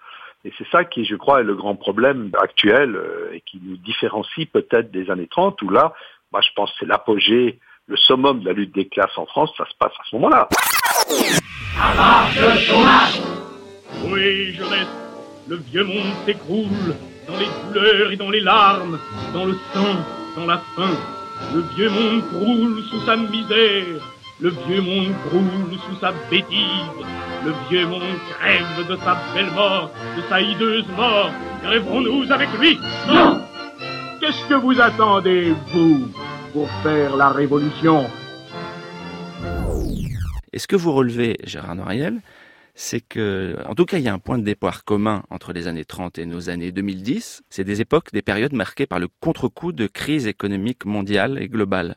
et 0.44 0.52
c'est 0.58 0.68
ça 0.70 0.84
qui, 0.84 1.04
je 1.04 1.14
crois, 1.14 1.40
est 1.40 1.44
le 1.44 1.54
grand 1.54 1.76
problème 1.76 2.30
actuel 2.40 2.96
euh, 2.96 3.30
et 3.32 3.40
qui 3.42 3.60
nous 3.62 3.76
différencie 3.76 4.48
peut-être 4.48 4.90
des 4.90 5.08
années 5.10 5.28
30, 5.28 5.60
où 5.62 5.70
là, 5.70 5.92
moi 6.32 6.40
je 6.40 6.48
pense 6.56 6.70
que 6.72 6.78
c'est 6.80 6.86
l'apogée, 6.86 7.60
le 7.86 7.96
summum 7.96 8.40
de 8.40 8.46
la 8.46 8.52
lutte 8.52 8.74
des 8.74 8.88
classes 8.88 9.16
en 9.16 9.26
France, 9.26 9.52
ça 9.56 9.64
se 9.66 9.74
passe 9.78 9.92
à 9.92 10.02
ce 10.10 10.16
moment-là. 10.16 10.48
Oui, 14.04 14.52
jeunesse, 14.54 15.01
le 15.48 15.56
vieux 15.56 15.84
monde 15.84 16.12
s'écroule 16.24 16.94
dans 17.26 17.36
les 17.36 17.48
douleurs 17.66 18.12
et 18.12 18.16
dans 18.16 18.30
les 18.30 18.40
larmes, 18.40 18.98
dans 19.32 19.44
le 19.44 19.54
sang, 19.72 19.96
dans 20.36 20.46
la 20.46 20.62
faim. 20.76 20.96
Le 21.54 21.62
vieux 21.74 21.90
monde 21.90 22.22
croule 22.28 22.82
sous 22.90 23.00
sa 23.04 23.16
misère, 23.16 24.00
le 24.40 24.50
vieux 24.66 24.80
monde 24.80 25.14
croule 25.28 25.78
sous 25.88 26.00
sa 26.00 26.12
bêtise. 26.30 27.06
Le 27.44 27.52
vieux 27.68 27.86
monde 27.86 28.02
crève 28.38 28.88
de 28.88 28.96
sa 28.96 29.18
belle 29.34 29.50
mort, 29.52 29.90
de 30.16 30.22
sa 30.28 30.40
hideuse 30.40 30.86
mort. 30.96 31.30
Crèverons-nous 31.64 32.30
avec 32.30 32.48
lui? 32.60 32.78
Non 33.08 33.40
Qu'est-ce 34.20 34.48
que 34.48 34.54
vous 34.54 34.80
attendez, 34.80 35.52
vous, 35.72 36.08
pour 36.52 36.70
faire 36.84 37.16
la 37.16 37.30
révolution? 37.30 38.06
Et 40.52 40.58
ce 40.60 40.68
que 40.68 40.76
vous 40.76 40.92
relevez, 40.92 41.36
Gérard 41.42 41.74
Noiriel, 41.74 42.20
c'est 42.74 43.00
que, 43.00 43.56
en 43.66 43.74
tout 43.74 43.84
cas, 43.84 43.98
il 43.98 44.04
y 44.04 44.08
a 44.08 44.14
un 44.14 44.18
point 44.18 44.38
de 44.38 44.44
départ 44.44 44.84
commun 44.84 45.22
entre 45.30 45.52
les 45.52 45.68
années 45.68 45.84
30 45.84 46.18
et 46.18 46.26
nos 46.26 46.48
années 46.48 46.72
2010. 46.72 47.42
C'est 47.50 47.64
des 47.64 47.80
époques, 47.80 48.12
des 48.12 48.22
périodes 48.22 48.54
marquées 48.54 48.86
par 48.86 48.98
le 48.98 49.08
contre-coup 49.20 49.72
de 49.72 49.86
crise 49.86 50.26
économique 50.26 50.84
mondiale 50.84 51.38
et 51.40 51.48
globale. 51.48 51.96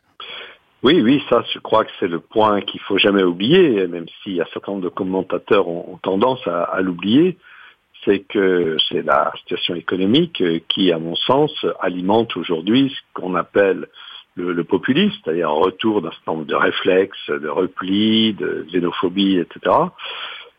Oui, 0.83 1.01
oui, 1.01 1.23
ça, 1.29 1.43
je 1.53 1.59
crois 1.59 1.85
que 1.85 1.91
c'est 1.99 2.07
le 2.07 2.19
point 2.19 2.61
qu'il 2.61 2.81
faut 2.81 2.97
jamais 2.97 3.23
oublier, 3.23 3.87
même 3.87 4.05
si 4.21 4.39
un 4.39 4.45
certain 4.53 4.73
nombre 4.73 4.83
de 4.83 4.89
commentateurs 4.89 5.67
ont, 5.67 5.97
tendance 6.03 6.45
à, 6.45 6.63
à 6.63 6.81
l'oublier, 6.81 7.37
c'est 8.03 8.19
que 8.19 8.77
c'est 8.87 9.01
la 9.01 9.31
situation 9.39 9.73
économique 9.73 10.43
qui, 10.67 10.91
à 10.91 10.99
mon 10.99 11.15
sens, 11.15 11.65
alimente 11.79 12.37
aujourd'hui 12.37 12.93
ce 12.95 13.19
qu'on 13.19 13.33
appelle 13.33 13.87
le, 14.35 14.53
le 14.53 14.63
populisme, 14.63 15.15
c'est-à-dire 15.23 15.49
un 15.49 15.53
retour 15.53 16.01
d'un 16.01 16.11
certain 16.11 16.33
nombre 16.33 16.45
de 16.45 16.55
réflexes, 16.55 17.29
de 17.29 17.47
repli, 17.47 18.33
de 18.33 18.67
xénophobie, 18.69 19.37
etc. 19.37 19.75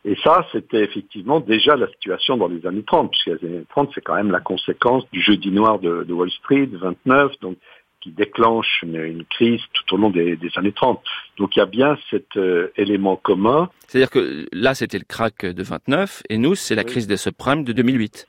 Et 0.06 0.16
ça, 0.22 0.46
c'était 0.52 0.84
effectivement 0.84 1.40
déjà 1.40 1.74
la 1.74 1.88
situation 1.88 2.36
dans 2.36 2.46
les 2.46 2.64
années 2.64 2.84
30, 2.84 3.10
puisque 3.10 3.42
les 3.42 3.48
années 3.48 3.66
30, 3.70 3.90
c'est 3.92 4.00
quand 4.00 4.14
même 4.14 4.30
la 4.30 4.38
conséquence 4.38 5.02
du 5.10 5.20
jeudi 5.20 5.50
noir 5.50 5.80
de, 5.80 6.04
de 6.04 6.12
Wall 6.12 6.30
Street, 6.30 6.68
29, 6.72 7.32
donc 7.40 7.56
qui 8.00 8.12
déclenche 8.12 8.82
une, 8.84 8.94
une, 8.94 9.24
crise 9.24 9.60
tout 9.72 9.94
au 9.94 9.98
long 9.98 10.10
des, 10.10 10.36
des, 10.36 10.50
années 10.54 10.70
30. 10.70 11.02
Donc 11.38 11.56
il 11.56 11.58
y 11.58 11.62
a 11.62 11.66
bien 11.66 11.98
cet 12.08 12.36
euh, 12.36 12.70
élément 12.76 13.16
commun. 13.16 13.68
C'est-à-dire 13.88 14.10
que 14.10 14.46
là, 14.52 14.76
c'était 14.76 14.98
le 14.98 15.04
crack 15.04 15.44
de 15.44 15.62
29, 15.64 16.22
et 16.30 16.38
nous, 16.38 16.54
c'est 16.54 16.76
la 16.76 16.82
oui. 16.82 16.88
crise 16.88 17.08
des 17.08 17.16
subprimes 17.16 17.64
de 17.64 17.72
2008. 17.72 18.28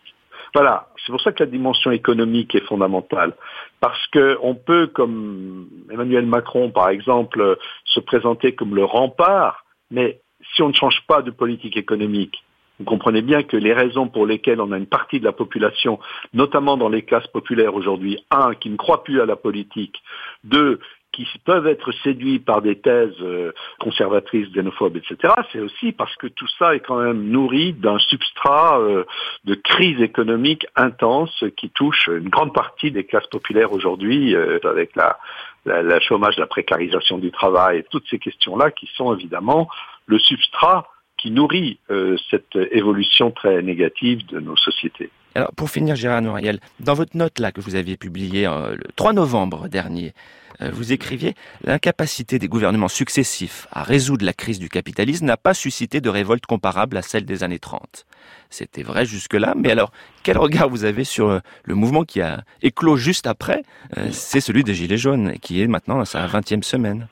Voilà, 0.56 0.90
c'est 1.06 1.12
pour 1.12 1.22
ça 1.22 1.32
que 1.32 1.44
la 1.44 1.50
dimension 1.50 1.92
économique 1.92 2.56
est 2.56 2.66
fondamentale. 2.66 3.36
Parce 3.82 4.08
que 4.08 4.40
on 4.42 4.56
peut, 4.56 4.88
comme 4.88 5.68
Emmanuel 5.92 6.26
Macron, 6.26 6.72
par 6.72 6.90
exemple, 6.90 7.60
se 7.86 8.00
présenter 8.00 8.56
comme 8.56 8.74
le 8.74 8.84
rempart, 8.84 9.64
mais 9.92 10.22
si 10.56 10.62
on 10.62 10.70
ne 10.70 10.74
change 10.74 11.02
pas 11.08 11.22
de 11.22 11.32
politique 11.32 11.78
économique, 11.78 12.44
vous 12.80 12.86
comprenez 12.86 13.22
bien 13.22 13.44
que 13.44 13.58
les 13.58 13.74
raisons 13.74 14.08
pour 14.08 14.26
lesquelles 14.26 14.62
on 14.62 14.72
a 14.72 14.78
une 14.78 14.86
partie 14.86 15.20
de 15.20 15.26
la 15.26 15.32
population, 15.32 16.00
notamment 16.34 16.78
dans 16.78 16.90
les 16.90 17.02
classes 17.02 17.28
populaires 17.28 17.74
aujourd'hui, 17.74 18.20
un, 18.30 18.54
qui 18.54 18.70
ne 18.70 18.78
croit 18.78 19.04
plus 19.04 19.20
à 19.20 19.26
la 19.26 19.36
politique, 19.36 19.96
deux, 20.44 20.80
qui 21.12 21.26
peuvent 21.46 21.66
être 21.66 21.92
séduits 22.04 22.38
par 22.38 22.62
des 22.62 22.80
thèses 22.80 23.16
euh, 23.22 23.52
conservatrices, 23.80 24.52
xénophobes, 24.52 24.98
etc., 24.98 25.34
c'est 25.52 25.60
aussi 25.60 25.92
parce 25.92 26.16
que 26.18 26.28
tout 26.28 26.48
ça 26.60 26.76
est 26.76 26.80
quand 26.80 27.00
même 27.00 27.24
nourri 27.30 27.74
d'un 27.74 27.98
substrat 27.98 28.80
euh, 28.80 29.04
de 29.46 29.56
crise 29.56 30.00
économique 30.02 30.68
intense 30.76 31.44
qui 31.56 31.72
touche 31.72 32.08
une 32.08 32.30
grande 32.30 32.54
partie 32.54 32.92
des 32.92 33.06
classes 33.06 33.28
populaires 33.28 33.72
aujourd'hui, 33.72 34.36
euh, 34.36 34.60
avec 34.66 34.96
la, 34.96 35.18
la, 35.66 35.82
la 35.82 36.00
chômage, 36.00 36.38
la 36.38 36.46
précarisation 36.46 37.18
du 37.18 37.32
travail, 37.32 37.84
toutes 37.90 38.06
ces 38.10 38.20
questions-là 38.20 38.70
qui 38.70 38.88
sont 38.96 39.16
évidemment 39.16 39.70
le 40.08 40.20
substrat 40.20 40.88
qui 41.18 41.32
nourrit 41.32 41.80
euh, 41.90 42.18
cette 42.30 42.56
évolution 42.72 43.32
très 43.32 43.62
négative 43.62 44.26
de 44.28 44.40
nos 44.40 44.56
sociétés. 44.56 45.10
Alors, 45.36 45.52
pour 45.54 45.70
finir, 45.70 45.96
Gérard 45.96 46.22
Noiriel, 46.22 46.60
dans 46.80 46.94
votre 46.96 47.16
note 47.16 47.40
là 47.40 47.52
que 47.52 47.62
vous 47.62 47.76
aviez 47.76 47.98
publiée 47.98 48.48
euh, 48.48 48.76
le 48.76 48.84
3 48.96 49.14
novembre 49.14 49.68
dernier, 49.68 50.14
euh, 50.62 50.72
vous 50.72 50.92
écriviez 50.92 51.36
L'incapacité 51.64 52.40
des 52.40 52.48
gouvernements 52.48 52.88
successifs 52.88 53.68
à 53.72 53.84
résoudre 53.84 54.26
la 54.26 54.34
crise 54.34 54.60
du 54.60 54.70
capitalisme 54.70 55.26
n'a 55.26 55.38
pas 55.38 55.54
suscité 55.54 56.02
de 56.02 56.10
révolte 56.10 56.46
comparable 56.46 56.98
à 56.98 57.02
celle 57.02 57.26
des 57.26 57.44
années 57.44 57.60
30. 57.60 58.06
C'était 58.50 58.84
vrai 58.84 59.06
jusque-là, 59.06 59.54
mais 59.56 59.72
alors, 59.72 59.92
quel 60.24 60.38
regard 60.38 60.70
vous 60.70 60.86
avez 60.86 61.04
sur 61.04 61.30
euh, 61.30 61.40
le 61.64 61.76
mouvement 61.76 62.04
qui 62.04 62.22
a 62.22 62.44
éclos 62.62 62.98
juste 62.98 63.28
après 63.28 63.64
euh, 63.98 64.10
C'est 64.12 64.42
celui 64.42 64.64
des 64.64 64.74
Gilets 64.74 64.98
jaunes, 64.98 65.34
qui 65.40 65.62
est 65.62 65.68
maintenant 65.68 66.00
à 66.00 66.06
sa 66.06 66.26
20e 66.28 66.64
semaine? 66.64 67.08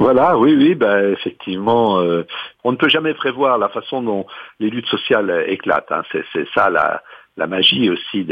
Voilà, 0.00 0.38
oui, 0.38 0.56
oui, 0.56 0.74
ben 0.74 1.12
effectivement, 1.12 2.00
euh, 2.00 2.22
on 2.64 2.72
ne 2.72 2.78
peut 2.78 2.88
jamais 2.88 3.12
prévoir 3.12 3.58
la 3.58 3.68
façon 3.68 4.00
dont 4.00 4.24
les 4.58 4.70
luttes 4.70 4.86
sociales 4.86 5.44
éclatent. 5.46 5.92
Hein. 5.92 6.04
C'est, 6.10 6.48
ça 6.54 6.70
la, 6.70 7.02
magie 7.46 7.90
aussi 7.90 8.26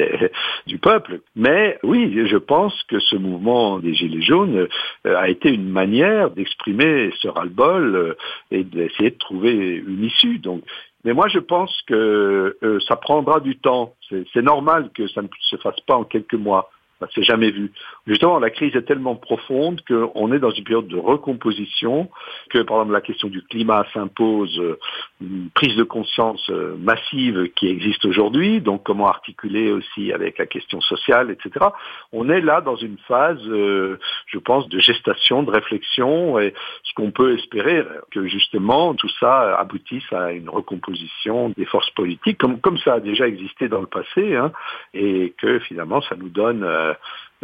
du 0.66 0.78
peuple. 0.78 1.20
Mais 1.36 1.78
oui, 1.82 2.26
je 2.26 2.38
pense 2.38 2.82
que 2.84 2.98
ce 2.98 3.16
mouvement 3.16 3.80
des 3.80 3.92
Gilets 3.92 4.22
jaunes 4.22 4.66
euh, 5.06 5.16
a 5.16 5.28
été 5.28 5.50
une 5.50 5.68
manière 5.68 6.30
d'exprimer 6.30 7.10
ce 7.18 7.28
ras-le-bol 7.28 7.96
euh, 7.96 8.14
et 8.50 8.64
d'essayer 8.64 9.10
de 9.10 9.18
trouver 9.18 9.52
une 9.52 10.04
issue. 10.04 10.38
Donc, 10.38 10.62
mais 11.04 11.12
moi, 11.12 11.28
je 11.28 11.38
pense 11.38 11.82
que 11.86 12.56
ça 12.88 12.96
prendra 12.96 13.40
du 13.40 13.58
temps. 13.58 13.94
c'est 14.10 14.42
normal 14.42 14.90
que 14.94 15.06
ça 15.06 15.20
ne 15.20 15.28
se 15.40 15.56
fasse 15.56 15.80
pas 15.86 15.96
en 15.96 16.04
quelques 16.04 16.34
mois. 16.34 16.70
Ça 17.00 17.06
s'est 17.14 17.22
jamais 17.22 17.50
vu. 17.50 17.70
Justement, 18.08 18.40
la 18.40 18.50
crise 18.50 18.74
est 18.74 18.82
tellement 18.82 19.14
profonde 19.14 19.80
qu'on 19.86 20.32
est 20.32 20.40
dans 20.40 20.50
une 20.50 20.64
période 20.64 20.88
de 20.88 20.96
recomposition, 20.96 22.10
que 22.50 22.58
par 22.58 22.78
exemple 22.78 22.92
la 22.92 23.00
question 23.00 23.28
du 23.28 23.42
climat 23.42 23.86
s'impose 23.92 24.58
euh, 24.58 24.78
une 25.20 25.48
prise 25.50 25.76
de 25.76 25.84
conscience 25.84 26.44
euh, 26.50 26.76
massive 26.76 27.50
qui 27.54 27.68
existe 27.68 28.04
aujourd'hui, 28.04 28.60
donc 28.60 28.82
comment 28.82 29.06
articuler 29.06 29.70
aussi 29.70 30.12
avec 30.12 30.38
la 30.38 30.46
question 30.46 30.80
sociale, 30.80 31.30
etc. 31.30 31.66
On 32.12 32.28
est 32.28 32.40
là 32.40 32.60
dans 32.60 32.76
une 32.76 32.98
phase, 33.06 33.46
euh, 33.46 33.98
je 34.26 34.38
pense, 34.38 34.68
de 34.68 34.80
gestation, 34.80 35.44
de 35.44 35.52
réflexion, 35.52 36.40
et 36.40 36.52
ce 36.82 36.94
qu'on 36.94 37.12
peut 37.12 37.38
espérer, 37.38 37.84
que 38.10 38.26
justement 38.26 38.94
tout 38.94 39.10
ça 39.20 39.56
aboutisse 39.56 40.12
à 40.12 40.32
une 40.32 40.48
recomposition 40.48 41.50
des 41.50 41.64
forces 41.64 41.90
politiques, 41.90 42.38
comme, 42.38 42.78
ça 42.78 42.94
a 42.94 43.00
déjà 43.00 43.28
existé 43.28 43.68
dans 43.68 43.80
le 43.80 43.86
passé, 43.86 44.34
hein, 44.34 44.50
et 44.94 45.34
que 45.38 45.60
finalement 45.60 46.00
ça 46.02 46.16
nous 46.16 46.28
donne 46.28 46.64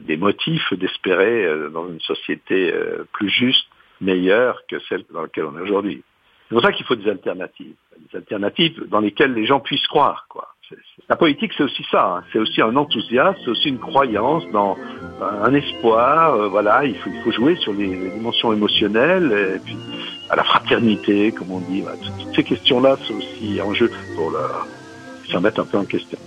des 0.03 0.17
motifs 0.17 0.73
d'espérer 0.75 1.45
euh, 1.45 1.69
dans 1.71 1.89
une 1.89 2.01
société 2.01 2.73
euh, 2.73 3.07
plus 3.13 3.31
juste, 3.31 3.67
meilleure 4.01 4.63
que 4.69 4.79
celle 4.89 5.05
dans 5.13 5.23
laquelle 5.23 5.45
on 5.45 5.57
est 5.59 5.63
aujourd'hui. 5.63 6.03
C'est 6.49 6.55
pour 6.55 6.63
ça 6.63 6.73
qu'il 6.73 6.85
faut 6.85 6.97
des 6.97 7.09
alternatives, 7.09 7.75
des 8.11 8.17
alternatives 8.17 8.85
dans 8.89 9.01
lesquelles 9.01 9.33
les 9.35 9.47
gens 9.47 9.61
puissent 9.61 9.87
croire. 9.87 10.27
La 11.09 11.17
politique, 11.17 11.53
c'est 11.57 11.63
aussi 11.63 11.85
ça. 11.91 12.17
Hein. 12.17 12.25
C'est 12.33 12.39
aussi 12.39 12.61
un 12.61 12.75
enthousiasme, 12.75 13.39
c'est 13.45 13.51
aussi 13.51 13.69
une 13.69 13.79
croyance 13.79 14.45
dans 14.51 14.77
un 15.21 15.55
espoir. 15.55 16.49
voilà, 16.49 16.85
il 16.85 16.97
faut, 16.97 17.31
jouer 17.31 17.57
sur 17.57 17.73
les, 17.73 18.11
dimensions 18.11 18.53
émotionnelles 18.53 19.61
à 20.31 20.37
la 20.37 20.43
fraternité, 20.43 21.33
comme 21.33 21.51
on 21.51 21.61
dit. 21.61 21.85
Toutes 22.21 22.35
ces 22.35 22.45
questions-là 22.45 22.97
sont 22.97 23.17
aussi 23.17 23.61
en 23.61 23.73
jeu 23.75 23.91
pour 24.17 24.31
leur, 24.31 24.67
se 25.27 25.37
remettre 25.37 25.61
un 25.61 25.67
peu 25.67 25.79
en 25.79 25.85
question. 25.85 26.19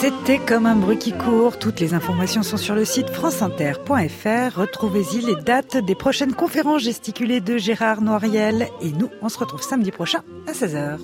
C'était 0.00 0.38
comme 0.38 0.66
un 0.66 0.76
bruit 0.76 0.98
qui 0.98 1.12
court. 1.12 1.58
Toutes 1.58 1.80
les 1.80 1.92
informations 1.92 2.42
sont 2.42 2.56
sur 2.56 2.74
le 2.74 2.84
site 2.84 3.10
franceinter.fr. 3.10 4.58
Retrouvez-y 4.58 5.20
les 5.20 5.36
dates 5.42 5.76
des 5.76 5.94
prochaines 5.94 6.34
conférences 6.34 6.82
gesticulées 6.82 7.40
de 7.40 7.58
Gérard 7.58 8.00
Noiriel. 8.00 8.68
Et 8.80 8.92
nous, 8.92 9.10
on 9.22 9.28
se 9.28 9.38
retrouve 9.38 9.62
samedi 9.62 9.90
prochain 9.90 10.22
à 10.46 10.52
16h. 10.52 10.96